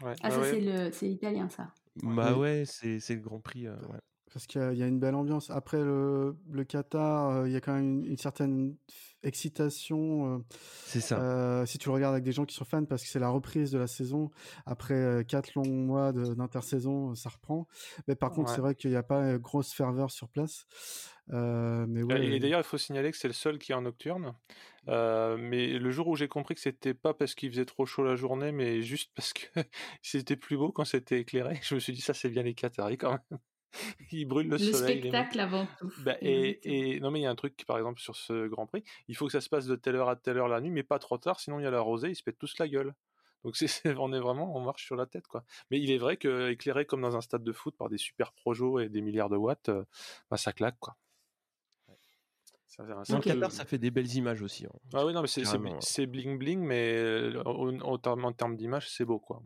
Ouais. 0.00 0.14
ah 0.22 0.30
ça 0.30 0.42
c'est 0.42 0.60
le 0.60 0.90
c'est 0.90 1.08
italien 1.08 1.48
ça. 1.48 1.72
Bah 2.02 2.36
ouais 2.36 2.64
c'est 2.66 2.98
le 3.10 3.20
Grand 3.20 3.38
Prix 3.38 3.68
euh, 3.68 3.76
ouais. 3.90 4.00
Parce 4.32 4.46
qu'il 4.46 4.74
y, 4.74 4.82
a 4.82 4.86
une 4.86 4.98
belle 4.98 5.14
ambiance. 5.14 5.50
Après 5.50 5.82
le, 5.82 6.36
le 6.50 6.64
Qatar, 6.64 7.30
euh, 7.30 7.48
il 7.48 7.52
y 7.52 7.56
a 7.56 7.60
quand 7.60 7.72
même 7.72 8.04
une, 8.04 8.18
certaine 8.18 8.76
excitation. 9.22 10.34
Euh, 10.34 10.38
c'est 10.84 11.00
ça. 11.00 11.20
Euh, 11.20 11.66
si 11.66 11.78
tu 11.78 11.88
le 11.88 11.94
regardes 11.94 12.14
avec 12.14 12.24
des 12.24 12.32
gens 12.32 12.44
qui 12.44 12.54
sont 12.54 12.66
fans, 12.66 12.84
parce 12.84 13.02
que 13.02 13.08
c'est 13.08 13.18
la 13.18 13.30
reprise 13.30 13.70
de 13.70 13.78
la 13.78 13.86
saison. 13.86 14.30
Après 14.66 15.24
quatre 15.26 15.54
longs 15.54 15.66
mois 15.66 16.12
d'intersaison, 16.12 17.14
ça 17.14 17.30
reprend. 17.30 17.66
Mais 18.06 18.16
par 18.16 18.30
contre, 18.30 18.50
c'est 18.50 18.60
vrai 18.60 18.74
qu'il 18.74 18.90
n'y 18.90 18.96
a 18.96 19.02
pas 19.02 19.20
une 19.22 19.38
grosse 19.38 19.72
ferveur 19.72 20.10
sur 20.10 20.28
place. 20.28 20.66
mais 21.28 22.02
ouais, 22.02 22.26
et 22.26 22.38
d'ailleurs, 22.38 22.60
il 22.60 22.66
faut 22.66 22.78
signaler 22.78 23.10
que 23.10 23.16
c'est 23.16 23.28
le 23.28 23.34
seul 23.34 23.58
qui 23.58 23.72
est 23.72 23.74
en 23.74 23.82
nocturne. 23.82 24.34
mais 24.86 25.78
le 25.78 25.90
jour 25.90 26.06
où 26.06 26.16
j'ai 26.16 26.28
compris 26.28 26.54
que 26.54 26.60
c'était 26.60 26.94
pas 26.94 27.14
parce 27.14 27.34
qu'il 27.34 27.50
faisait 27.50 27.64
trop 27.64 27.86
chaud 27.86 28.04
la 28.04 28.16
journée, 28.16 28.52
mais 28.52 28.82
juste 28.82 29.10
parce 29.14 29.32
que 29.32 29.46
c'était 30.02 30.36
plus 30.36 30.58
beau 30.58 30.70
quand 30.70 30.84
c'était 30.84 31.20
éclairé, 31.20 31.58
je 31.62 31.74
me 31.74 31.80
suis 31.80 31.94
dit 31.94 32.02
ça 32.02 32.12
c'est 32.12 32.28
bien 32.28 32.42
les 32.42 32.54
Qataris 32.54 32.98
quand 32.98 33.12
même. 33.12 33.38
il 34.12 34.26
brûle 34.26 34.48
le, 34.48 34.58
soleil. 34.58 34.96
Le 34.96 35.00
spectacle 35.00 35.40
avant 35.40 35.66
tout. 35.78 35.92
Bah, 36.00 36.16
et, 36.20 36.98
non, 37.00 37.10
mais 37.10 37.20
il 37.20 37.22
y 37.22 37.26
a 37.26 37.30
un 37.30 37.34
truc, 37.34 37.64
par 37.66 37.78
exemple, 37.78 38.00
sur 38.00 38.16
ce 38.16 38.46
Grand 38.48 38.66
Prix, 38.66 38.84
il 39.08 39.16
faut 39.16 39.26
que 39.26 39.32
ça 39.32 39.40
se 39.40 39.48
passe 39.48 39.66
de 39.66 39.76
telle 39.76 39.96
heure 39.96 40.08
à 40.08 40.16
telle 40.16 40.38
heure 40.38 40.48
la 40.48 40.60
nuit, 40.60 40.70
mais 40.70 40.82
pas 40.82 40.98
trop 40.98 41.18
tard, 41.18 41.40
sinon 41.40 41.58
il 41.58 41.64
y 41.64 41.66
a 41.66 41.70
la 41.70 41.80
rosée, 41.80 42.10
ils 42.10 42.16
se 42.16 42.22
pètent 42.22 42.38
tous 42.38 42.58
la 42.58 42.68
gueule. 42.68 42.94
Donc 43.44 43.56
c'est, 43.56 43.68
on 43.98 44.12
est 44.12 44.20
vraiment, 44.20 44.56
on 44.56 44.60
marche 44.60 44.84
sur 44.84 44.96
la 44.96 45.06
tête, 45.06 45.26
quoi. 45.26 45.44
Mais 45.70 45.80
il 45.80 45.90
est 45.90 45.98
vrai 45.98 46.16
que 46.16 46.50
éclairé 46.50 46.86
comme 46.86 47.02
dans 47.02 47.16
un 47.16 47.20
stade 47.20 47.44
de 47.44 47.52
foot 47.52 47.76
par 47.76 47.88
des 47.88 47.98
super 47.98 48.32
projos 48.32 48.80
et 48.80 48.88
des 48.88 49.00
milliards 49.00 49.28
de 49.28 49.36
watts, 49.36 49.68
euh, 49.68 49.84
bah, 50.30 50.36
ça 50.36 50.52
claque, 50.52 50.78
quoi. 50.80 50.96
Ça, 52.68 52.84
Qatar, 53.20 53.50
ça 53.50 53.64
fait 53.64 53.78
des 53.78 53.90
belles 53.90 54.14
images 54.14 54.42
aussi. 54.42 54.66
hein. 54.66 54.70
Ah 54.94 55.04
oui, 55.06 55.12
non, 55.14 55.22
mais 55.22 55.26
c'est 55.28 55.42
bling- 55.42 56.06
bling 56.06 56.38
bling, 56.38 56.60
mais 56.60 56.94
euh, 56.96 57.42
en, 57.44 57.80
en 57.80 57.98
termes, 57.98 58.24
en 58.26 58.32
termes 58.32 58.56
d'image, 58.56 58.90
c'est 58.90 59.04
beau, 59.06 59.18
quoi. 59.18 59.42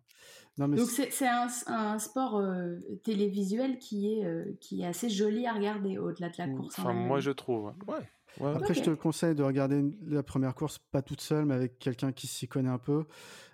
Non, 0.58 0.68
mais 0.68 0.76
Donc 0.76 0.88
c'est- 0.90 1.24
un, 1.26 1.46
un 1.68 1.98
sport 1.98 2.36
euh, 2.36 2.76
télévisuel 3.04 3.78
qui 3.78 4.12
est, 4.12 4.24
euh, 4.26 4.52
qui 4.60 4.82
est 4.82 4.86
assez 4.86 5.08
joli 5.08 5.46
à 5.46 5.52
regarder 5.54 5.98
au-delà 5.98 6.28
de 6.28 6.34
la 6.38 6.46
Mm. 6.48 6.56
course. 6.56 6.78
en 6.78 6.82
Enfin, 6.82 6.92
moi, 6.92 7.20
je 7.20 7.30
trouve. 7.30 7.66
ouais. 7.66 7.72
Ouais. 7.88 8.46
ouais. 8.46 8.56
Après, 8.56 8.74
je 8.74 8.82
te 8.82 8.90
conseille 8.90 9.34
de 9.34 9.42
regarder 9.42 9.82
la 10.04 10.22
première 10.22 10.54
course, 10.54 10.78
pas 10.78 11.00
toute 11.00 11.20
seule, 11.20 11.46
mais 11.46 11.54
avec 11.54 11.78
quelqu'un 11.78 12.12
qui 12.12 12.26
s'y 12.26 12.48
connaît 12.48 12.68
un 12.70 12.78
peu 12.78 13.04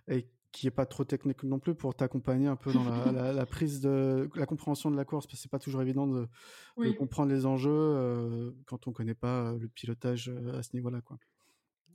et 0.09 0.27
qui 0.53 0.67
est 0.67 0.71
pas 0.73 0.87
trop 0.87 1.05
technique 1.05 1.43
non 1.43 1.59
plus 1.59 1.75
pour 1.75 1.95
t'accompagner 1.95 2.47
un 2.47 2.57
peu 2.57 2.73
dans 2.73 2.85
la, 2.85 3.13
la- 3.13 3.33
la 3.33 3.47
prise 3.47 3.81
de 3.81 4.29
la 4.35 4.47
compréhension 4.47 4.91
de 4.91 4.97
la 4.97 5.05
course, 5.05 5.27
parce 5.27 5.37
que 5.37 5.43
c'est 5.43 5.51
pas 5.51 5.59
toujours 5.59 5.83
évident 5.83 6.07
de, 6.07 6.29
comprendre 6.93 7.31
les 7.33 7.45
enjeux 7.47 7.71
euh, 7.71 8.53
quand 8.67 8.87
on 8.89 8.93
connaît 8.93 9.15
pas 9.15 9.51
euh, 9.53 9.59
le 9.59 9.69
pilotage 9.69 10.29
euh, 10.29 10.59
à 10.59 10.63
ce 10.63 10.71
niveau-là, 10.75 11.01
quoi. 11.01 11.19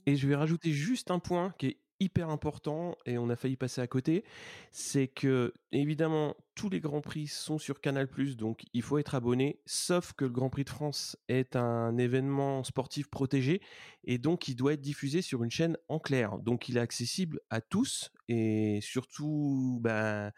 Et 0.06 0.16
je 0.16 0.28
vais 0.28 0.36
rajouter 0.36 0.70
juste 0.70 1.10
un 1.10 1.18
point 1.18 1.54
qui 1.58 1.66
est 1.68 1.78
hyper 2.04 2.28
important 2.28 2.96
et 3.06 3.18
on 3.18 3.28
a 3.30 3.36
failli 3.36 3.56
passer 3.56 3.80
à 3.80 3.86
côté, 3.86 4.24
c'est 4.70 5.08
que 5.08 5.52
évidemment 5.72 6.36
tous 6.54 6.68
les 6.68 6.80
grands 6.80 7.00
prix 7.00 7.26
sont 7.26 7.58
sur 7.58 7.80
Canal+, 7.80 8.08
donc 8.36 8.64
il 8.72 8.82
faut 8.82 8.98
être 8.98 9.14
abonné, 9.14 9.60
sauf 9.66 10.12
que 10.12 10.24
le 10.24 10.30
Grand 10.30 10.50
Prix 10.50 10.64
de 10.64 10.70
France 10.70 11.16
est 11.28 11.56
un 11.56 11.96
événement 11.98 12.62
sportif 12.62 13.08
protégé 13.08 13.60
et 14.04 14.18
donc 14.18 14.48
il 14.48 14.54
doit 14.54 14.74
être 14.74 14.80
diffusé 14.80 15.22
sur 15.22 15.42
une 15.42 15.50
chaîne 15.50 15.76
en 15.88 15.98
clair. 15.98 16.38
Donc 16.38 16.68
il 16.68 16.76
est 16.76 16.80
accessible 16.80 17.40
à 17.50 17.60
tous 17.60 18.12
et 18.28 18.78
surtout 18.82 19.78
ben, 19.82 20.30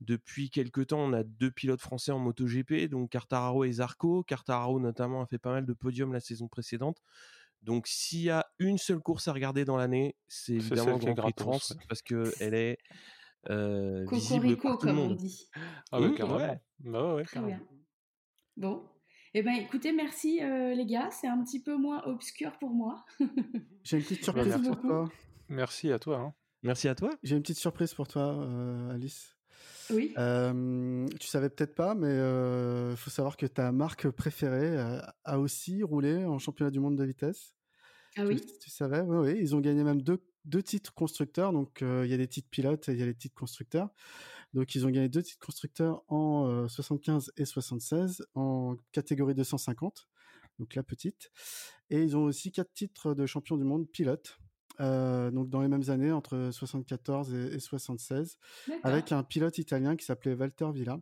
depuis 0.00 0.50
quelques 0.50 0.88
temps 0.88 1.00
on 1.00 1.12
a 1.12 1.22
deux 1.22 1.50
pilotes 1.50 1.80
français 1.80 2.12
en 2.12 2.18
MotoGP, 2.18 2.88
donc 2.88 3.10
Quartararo 3.10 3.64
et 3.64 3.72
Zarco. 3.72 4.24
Quartararo 4.24 4.80
notamment 4.80 5.22
a 5.22 5.26
fait 5.26 5.38
pas 5.38 5.52
mal 5.52 5.66
de 5.66 5.72
podiums 5.72 6.12
la 6.12 6.20
saison 6.20 6.48
précédente. 6.48 7.00
Donc, 7.62 7.86
s'il 7.86 8.22
y 8.22 8.30
a 8.30 8.46
une 8.58 8.78
seule 8.78 9.00
course 9.00 9.28
à 9.28 9.32
regarder 9.32 9.64
dans 9.64 9.76
l'année, 9.76 10.16
c'est 10.28 10.54
évidemment 10.54 10.98
le 10.98 11.12
Grand 11.14 11.14
Prix 11.14 11.32
de 11.36 11.40
France 11.40 11.70
ouais. 11.76 11.84
parce 11.88 12.00
qu'elle 12.02 12.54
est 12.54 12.78
euh, 13.50 14.04
visible 14.10 14.56
Cocorico, 14.56 14.68
par 14.68 14.78
tout 14.78 14.86
le 14.86 14.92
comme 14.92 14.98
on 15.00 15.08
monde. 15.10 15.16
dit. 15.16 15.48
Ah, 15.92 16.00
ouais, 16.00 16.08
Mmh, 16.08 16.14
carrément. 16.14 16.36
ouais. 16.38 16.60
Bah 16.80 17.06
ouais, 17.08 17.14
ouais, 17.16 17.24
Très 17.24 17.34
carrément. 17.34 17.56
bien. 17.56 17.66
Bon. 18.56 18.88
Eh 19.34 19.42
ben, 19.42 19.52
écoutez, 19.52 19.92
merci 19.92 20.42
euh, 20.42 20.74
les 20.74 20.86
gars. 20.86 21.10
C'est 21.10 21.28
un 21.28 21.42
petit 21.44 21.62
peu 21.62 21.76
moins 21.76 22.02
obscur 22.04 22.58
pour 22.58 22.70
moi. 22.70 23.04
J'ai 23.84 23.96
une 23.98 24.02
petite 24.02 24.24
surprise 24.24 24.46
merci 24.48 24.68
pour 24.68 24.80
toi. 24.80 25.08
Merci 25.48 25.92
à 25.92 25.98
toi. 25.98 26.18
hein. 26.18 26.34
Merci 26.62 26.88
à 26.88 26.94
toi. 26.94 27.10
J'ai 27.22 27.36
une 27.36 27.42
petite 27.42 27.58
surprise 27.58 27.94
pour 27.94 28.08
toi, 28.08 28.22
euh, 28.42 28.90
Alice. 28.94 29.36
Oui. 29.92 30.14
Euh, 30.18 31.06
tu 31.18 31.26
savais 31.26 31.50
peut-être 31.50 31.74
pas, 31.74 31.94
mais 31.94 32.14
il 32.90 32.96
faut 32.96 33.10
savoir 33.10 33.36
que 33.36 33.46
ta 33.46 33.72
marque 33.72 34.08
préférée 34.10 34.78
euh, 34.78 35.00
a 35.24 35.38
aussi 35.38 35.82
roulé 35.82 36.24
en 36.24 36.38
championnat 36.38 36.70
du 36.70 36.80
monde 36.80 36.96
de 36.96 37.04
vitesse. 37.04 37.54
ah 38.16 38.24
oui. 38.24 38.40
Tu, 38.60 38.70
savais? 38.70 39.00
Oui, 39.00 39.16
oui. 39.18 39.38
Ils 39.40 39.54
ont 39.54 39.60
gagné 39.60 39.84
même 39.84 40.02
deux, 40.02 40.22
deux 40.44 40.62
titres 40.62 40.92
constructeurs. 40.94 41.52
Donc, 41.52 41.82
euh, 41.82 42.04
il 42.04 42.10
y 42.10 42.14
a 42.14 42.16
des 42.16 42.28
titres 42.28 42.48
pilotes 42.50 42.88
et 42.88 42.92
il 42.92 42.98
y 42.98 43.02
a 43.02 43.06
les 43.06 43.14
titres 43.14 43.34
constructeurs. 43.34 43.90
Donc, 44.52 44.74
ils 44.74 44.86
ont 44.86 44.90
gagné 44.90 45.08
deux 45.08 45.22
titres 45.22 45.44
constructeurs 45.44 46.02
en 46.08 46.48
euh, 46.48 46.68
75 46.68 47.32
et 47.36 47.44
76 47.44 48.26
en 48.34 48.76
catégorie 48.92 49.34
250. 49.34 50.08
Donc, 50.58 50.74
la 50.74 50.82
petite. 50.82 51.30
Et 51.88 52.02
ils 52.02 52.16
ont 52.16 52.24
aussi 52.24 52.52
quatre 52.52 52.72
titres 52.72 53.14
de 53.14 53.26
champion 53.26 53.56
du 53.56 53.64
monde 53.64 53.88
pilote. 53.88 54.38
Euh, 54.80 55.30
donc, 55.30 55.48
dans 55.50 55.60
les 55.60 55.68
mêmes 55.68 55.88
années, 55.88 56.12
entre 56.12 56.50
74 56.52 57.34
et, 57.34 57.54
et 57.54 57.60
76 57.60 58.38
D'accord. 58.66 58.80
avec 58.90 59.12
un 59.12 59.22
pilote 59.22 59.58
italien 59.58 59.96
qui 59.96 60.04
s'appelait 60.04 60.34
Walter 60.34 60.68
Villa. 60.72 60.98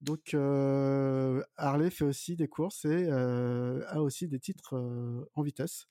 Donc 0.00 0.32
euh, 0.32 1.42
Harley 1.58 1.90
fait 1.90 2.06
aussi 2.06 2.34
des 2.34 2.48
courses 2.48 2.86
et 2.86 3.06
euh, 3.10 3.82
a 3.88 4.00
aussi 4.00 4.28
des 4.28 4.38
titres 4.40 5.28
en 5.34 5.42
vitesse. 5.42 5.86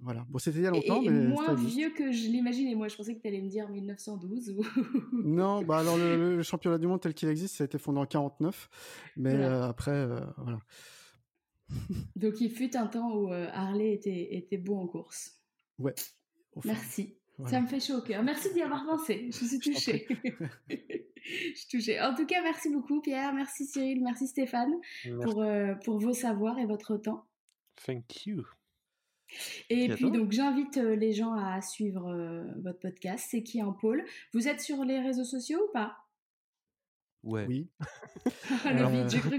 Voilà. 0.00 0.24
Bon, 0.28 0.38
c'était 0.38 0.58
il 0.58 0.62
y 0.62 0.66
a 0.66 0.70
Et, 0.70 0.72
longtemps, 0.72 1.02
et 1.02 1.08
mais 1.08 1.26
moins 1.28 1.54
vieux 1.54 1.90
que 1.90 2.12
je 2.12 2.28
l'imaginais. 2.28 2.74
Moi, 2.74 2.88
je 2.88 2.96
pensais 2.96 3.14
que 3.14 3.20
tu 3.20 3.28
allais 3.28 3.40
me 3.40 3.48
dire 3.48 3.68
1912. 3.68 4.50
Ou... 4.50 4.62
Non, 5.24 5.62
bah 5.62 5.78
alors 5.78 5.96
le, 5.96 6.42
championnat 6.42 6.78
du 6.78 6.86
monde 6.86 7.00
tel 7.00 7.14
qu'il 7.14 7.28
existe, 7.28 7.56
ça 7.56 7.64
a 7.64 7.66
été 7.66 7.78
fondé 7.78 7.98
en 8.00 8.06
49, 8.06 8.68
mais 9.16 9.36
Voilà. 9.36 9.66
après, 9.66 10.06
voilà. 10.36 10.58
Donc, 12.16 12.40
il 12.40 12.50
fut 12.50 12.76
un 12.76 12.86
temps 12.86 13.16
où 13.16 13.32
Harley 13.32 13.94
était, 13.94 14.36
était 14.36 14.58
beau 14.58 14.76
en 14.76 14.86
course. 14.86 15.40
Ouais. 15.78 15.94
Enfin, 16.56 16.68
Merci. 16.68 17.16
voilà. 17.38 17.50
Ça 17.50 17.60
me 17.60 17.66
fait 17.66 17.80
chaud 17.80 17.98
au 17.98 18.02
cœur. 18.02 18.22
Merci 18.22 18.52
d'y 18.52 18.62
avoir 18.62 18.84
pensé. 18.86 19.28
Je 19.30 19.44
suis 19.44 19.58
touchée. 19.58 20.06
je 20.68 21.54
suis 21.54 21.68
touchée. 21.70 22.00
En 22.00 22.14
tout 22.14 22.26
cas, 22.26 22.42
merci 22.42 22.70
beaucoup, 22.70 23.00
Pierre. 23.00 23.32
Merci, 23.32 23.66
Cyril. 23.66 24.02
Merci, 24.02 24.26
Stéphane, 24.28 24.72
Merci. 25.04 25.24
pour, 25.24 25.42
euh, 25.42 25.74
pour 25.84 25.98
vos 25.98 26.12
savoirs 26.12 26.58
et 26.58 26.66
votre 26.66 26.96
temps. 26.96 27.26
Thank 27.84 28.26
you. 28.26 28.44
Et 29.68 29.88
puis, 29.88 30.10
donc, 30.10 30.30
j'invite 30.32 30.76
euh, 30.76 30.94
les 30.94 31.12
gens 31.12 31.32
à 31.32 31.60
suivre 31.60 32.08
euh, 32.08 32.44
votre 32.62 32.78
podcast. 32.78 33.26
C'est 33.30 33.42
qui 33.42 33.62
en 33.62 33.72
pôle? 33.72 34.04
Vous 34.32 34.46
êtes 34.46 34.60
sur 34.60 34.84
les 34.84 35.00
réseaux 35.00 35.24
sociaux 35.24 35.60
ou 35.68 35.72
pas? 35.72 35.96
Ouais. 37.24 37.46
Oui. 37.48 37.70
Le 38.64 38.70
Alors, 38.70 38.90
vide, 38.90 39.00
euh, 39.00 39.08
j'ai 39.08 39.18
cru 39.18 39.30
que 39.30 39.36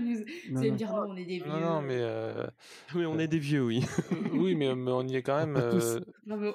vous, 0.52 0.58
allez 0.58 0.72
me 0.72 0.76
dire 0.78 0.92
non, 0.92 1.06
on 1.08 1.16
est 1.16 1.26
des 1.26 1.38
vieux. 1.38 1.48
Non, 1.48 1.60
non, 1.60 1.82
mais 1.82 2.00
euh, 2.00 2.48
Oui, 2.96 3.06
on 3.06 3.20
est 3.20 3.28
des 3.28 3.40
vieux, 3.40 3.64
oui. 3.64 3.84
oui, 4.34 4.56
mais, 4.56 4.74
mais 4.76 4.92
on 4.92 5.08
y 5.08 5.16
est 5.16 5.22
quand 5.22 5.38
même. 5.38 5.56
Euh, 5.56 6.00
Bravo. 6.26 6.54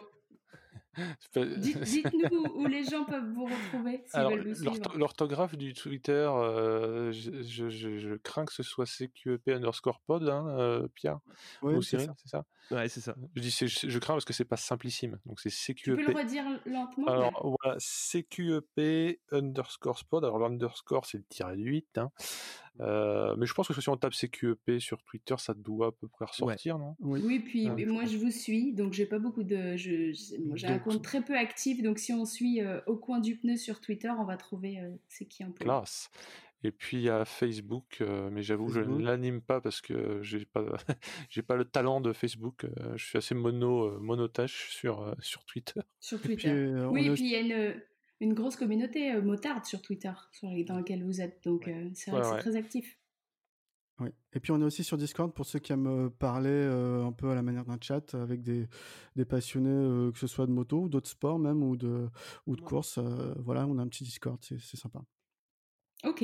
Dites-nous 1.37 2.37
où, 2.39 2.63
où 2.63 2.67
les 2.67 2.85
gens 2.85 3.05
peuvent 3.05 3.31
vous 3.33 3.45
retrouver 3.45 4.03
s'ils 4.07 4.19
Alors, 4.19 4.33
veulent 4.33 4.49
vous 4.55 4.65
l'ortho- 4.65 4.83
suivre. 4.83 4.99
l'orthographe 4.99 5.57
du 5.57 5.73
Twitter, 5.73 6.13
euh, 6.33 7.13
je, 7.13 7.43
je- 7.43 7.71
je- 7.71 7.99
je 7.99 8.15
crains 8.17 8.45
que 8.45 8.53
ce 8.53 8.63
soit 8.63 8.87
CQEP 8.87 9.49
underscore 9.49 10.01
pod, 10.01 10.29
hein, 10.29 10.47
euh, 10.59 10.89
Pierre 10.95 11.21
Ouais, 11.63 11.75
ou 11.75 11.83
c'est 11.83 11.99
Cyril, 11.99 12.07
ça. 12.07 12.15
c'est 12.23 12.29
ça? 12.29 12.45
Ouais, 12.73 12.89
c'est 12.89 13.01
ça. 13.01 13.15
je, 13.35 13.41
dis, 13.41 13.51
je 13.51 13.99
crains 13.99 14.15
parce 14.15 14.25
que 14.25 14.33
c'est 14.33 14.45
pas 14.45 14.57
simplissime. 14.57 15.19
Donc 15.27 15.41
c'est 15.41 15.51
Tu 15.51 15.75
peux 15.75 15.97
le 15.97 16.03
CQEP. 16.07 16.17
redire 16.17 16.45
lentement 16.67 17.07
Alors 17.09 17.57
voilà, 17.63 17.77
CQEP 17.79 19.21
underscore 19.33 19.99
spot. 19.99 20.25
Alors 20.25 20.39
l'underscore 20.39 21.07
c'est 21.07 21.19
le 21.19 21.25
tiret 21.29 21.57
du 21.57 21.65
8. 21.65 21.99
hein. 21.99 22.11
Euh, 22.79 23.35
mais 23.37 23.47
je 23.47 23.53
pense 23.53 23.69
que 23.69 23.79
si 23.81 23.89
on 23.89 23.97
tape 23.97 24.15
CQEP 24.15 24.79
sur 24.81 25.03
Twitter, 25.03 25.35
ça 25.39 25.53
doit 25.55 25.89
à 25.89 25.93
peu 25.93 26.09
près 26.09 26.25
ressortir, 26.25 26.79
non? 26.79 26.97
Oui. 27.01 27.21
Oui, 27.25 27.41
puis 27.41 27.67
Ah, 27.69 27.77
moi 27.87 28.05
je 28.07 28.17
vous 28.17 28.31
suis, 28.31 28.73
donc 28.73 28.93
j'ai 28.93 29.07
pas 29.07 29.19
beaucoup 29.19 29.43
de. 29.43 29.77
je- 29.77 30.13
J'ai 30.55 30.67
un 30.67 30.79
compte 30.79 31.03
très 31.03 31.23
peu 31.23 31.37
actif, 31.37 31.83
donc 31.83 31.99
si 31.99 32.13
on 32.13 32.25
suit 32.25 32.61
euh, 32.63 32.81
au 32.87 32.97
coin 32.97 33.19
du 33.21 33.37
pneu 33.37 33.57
sur 33.57 33.81
Twitter, 33.81 34.11
on 34.19 34.25
va 34.25 34.37
trouver 34.37 34.79
euh, 34.81 34.91
c'est 35.09 35.27
qui 35.27 35.43
un 35.43 35.51
peu. 35.51 35.65
Classe. 35.65 36.11
Et 36.63 36.73
puis 36.73 36.99
il 36.99 37.03
y 37.05 37.09
a 37.09 37.25
Facebook, 37.25 37.99
euh, 38.03 38.29
mais 38.31 38.43
j'avoue 38.43 38.67
que 38.67 38.73
je 38.75 38.81
ne 38.83 39.01
l'anime 39.03 39.41
pas 39.41 39.63
parce 39.63 39.81
que 39.81 40.23
j'ai 40.23 40.45
pas 40.45 40.63
j'ai 41.31 41.43
pas 41.43 41.57
le 41.57 41.65
talent 41.65 42.01
de 42.03 42.13
Facebook. 42.13 42.65
euh, 42.65 42.97
je 42.97 43.05
suis 43.07 43.17
assez 43.19 43.35
mono 43.35 43.85
euh, 43.87 43.99
monotache 43.99 44.71
sur 44.71 45.01
euh, 45.03 45.15
sur 45.21 45.45
Twitter. 45.47 45.81
Sur 46.01 46.19
puis, 46.21 46.35
Twitter. 46.37 46.51
euh, 46.51 46.87
oui, 46.89 47.09
a 47.09 47.13
et 47.13 47.15
puis 47.15 47.23
il 47.25 47.31
y 47.31 47.35
a 47.37 47.41
une, 47.41 47.81
une 48.21 48.35
grosse 48.35 48.57
communauté 48.57 49.13
euh, 49.15 49.23
motarde 49.23 49.65
sur 49.65 49.83
Twitter, 49.83 50.13
sur 50.33 50.49
les- 50.51 50.65
dans 50.65 50.77
laquelle 50.77 51.05
vous 51.05 51.21
êtes, 51.21 51.43
donc 51.45 51.67
Ouais. 51.67 51.75
euh, 51.75 51.91
c'est 51.95 52.11
vrai 52.11 52.21
Ouais, 52.21 52.23
que 52.23 52.27
c'est 52.29 52.37
ouais. 52.37 52.41
très 52.41 52.57
actif. 52.57 52.99
Oui. 54.01 54.09
Et 54.33 54.41
puis 54.41 54.51
on 54.53 54.61
est 54.61 54.65
aussi 54.65 54.83
sur 54.83 54.97
Discord 54.97 55.33
pour 55.35 55.45
ceux 55.45 55.59
qui 55.59 55.73
aiment 55.73 55.87
euh, 55.87 56.09
parler 56.09 56.49
euh, 56.49 57.05
un 57.05 57.13
peu 57.13 57.29
à 57.31 57.35
la 57.35 57.43
manière 57.43 57.67
d'un 57.67 57.77
chat 57.81 58.15
avec 58.15 58.43
des, 58.43 58.67
des 59.15 59.25
passionnés, 59.27 59.69
euh, 59.69 60.11
que 60.11 60.19
ce 60.19 60.27
soit 60.27 60.47
de 60.47 60.53
moto 60.53 60.81
ou 60.83 60.89
d'autres 60.89 61.11
sports 61.11 61.39
même 61.39 61.63
ou 61.63 61.77
de, 61.77 62.09
ou 62.47 62.57
de 62.57 62.63
Ouais. 62.63 62.67
course. 62.67 62.97
euh, 62.99 63.35
voilà, 63.39 63.67
on 63.67 63.79
a 63.79 63.83
un 63.83 63.89
petit 63.89 64.05
Discord, 64.05 64.39
c'est 64.43 64.59
c'est 64.59 64.79
sympa. 64.79 65.03
Ok, 66.05 66.23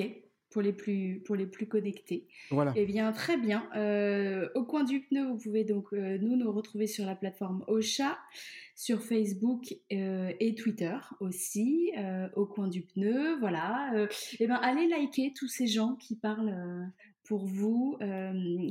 pour 0.50 0.62
les 0.62 0.72
plus, 0.72 1.20
pour 1.24 1.36
les 1.36 1.46
plus 1.46 1.66
connectés. 1.66 2.26
Voilà. 2.50 2.72
Eh 2.76 2.86
bien, 2.86 3.12
très 3.12 3.36
bien. 3.36 3.68
Euh, 3.76 4.48
au 4.54 4.64
coin 4.64 4.84
du 4.84 5.00
pneu, 5.00 5.26
vous 5.26 5.38
pouvez 5.38 5.64
donc 5.64 5.92
euh, 5.92 6.18
nous 6.18 6.36
nous 6.36 6.50
retrouver 6.52 6.86
sur 6.86 7.04
la 7.04 7.14
plateforme 7.14 7.64
Ocha, 7.66 8.18
sur 8.74 9.02
Facebook 9.02 9.74
euh, 9.92 10.32
et 10.40 10.54
Twitter 10.54 10.96
aussi. 11.20 11.92
au 12.36 12.46
coin 12.46 12.68
du 12.68 12.82
pneu, 12.82 13.38
voilà. 13.38 14.08
Eh 14.38 14.46
ben, 14.46 14.56
allez 14.56 14.88
liker 14.88 15.32
tous 15.34 15.48
ces 15.48 15.66
gens 15.66 15.94
qui 15.96 16.16
parlent 16.16 16.92
pour 17.24 17.46
vous. 17.46 17.98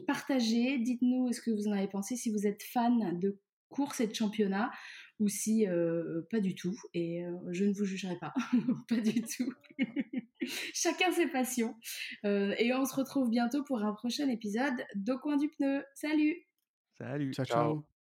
Partagez, 0.08 0.78
dites-nous 0.78 1.34
ce 1.34 1.42
que 1.42 1.52
vous 1.52 1.68
en 1.68 1.72
avez 1.72 1.88
pensé 1.88 2.16
si 2.16 2.32
vous 2.32 2.48
êtes 2.48 2.64
fan 2.64 3.20
de 3.20 3.38
course 3.70 4.00
et 4.00 4.08
de 4.08 4.14
championnat 4.14 4.72
ou 5.20 5.28
si 5.28 5.68
euh, 5.68 6.22
pas 6.30 6.40
du 6.40 6.56
tout. 6.56 6.76
Et 6.94 7.24
euh, 7.24 7.32
je 7.52 7.66
ne 7.66 7.74
vous 7.74 7.86
jugerai 7.86 8.18
pas, 8.20 8.34
pas 8.90 9.00
du 9.00 9.22
tout. 9.22 9.54
Chacun 10.74 11.12
ses 11.12 11.28
passions. 11.28 11.76
Euh, 12.26 12.54
et 12.60 12.74
on 12.74 12.86
se 12.86 12.96
retrouve 12.96 13.30
bientôt 13.30 13.64
pour 13.64 13.84
un 13.84 13.94
prochain 13.94 14.30
épisode 14.30 14.86
d'Au 14.96 15.18
coin 15.18 15.38
du 15.38 15.50
pneu. 15.50 15.84
Salut 15.96 16.46
Salut. 16.98 17.34
Ciao, 17.34 17.46
Ciao. 17.46 17.58
ciao. 17.58 17.95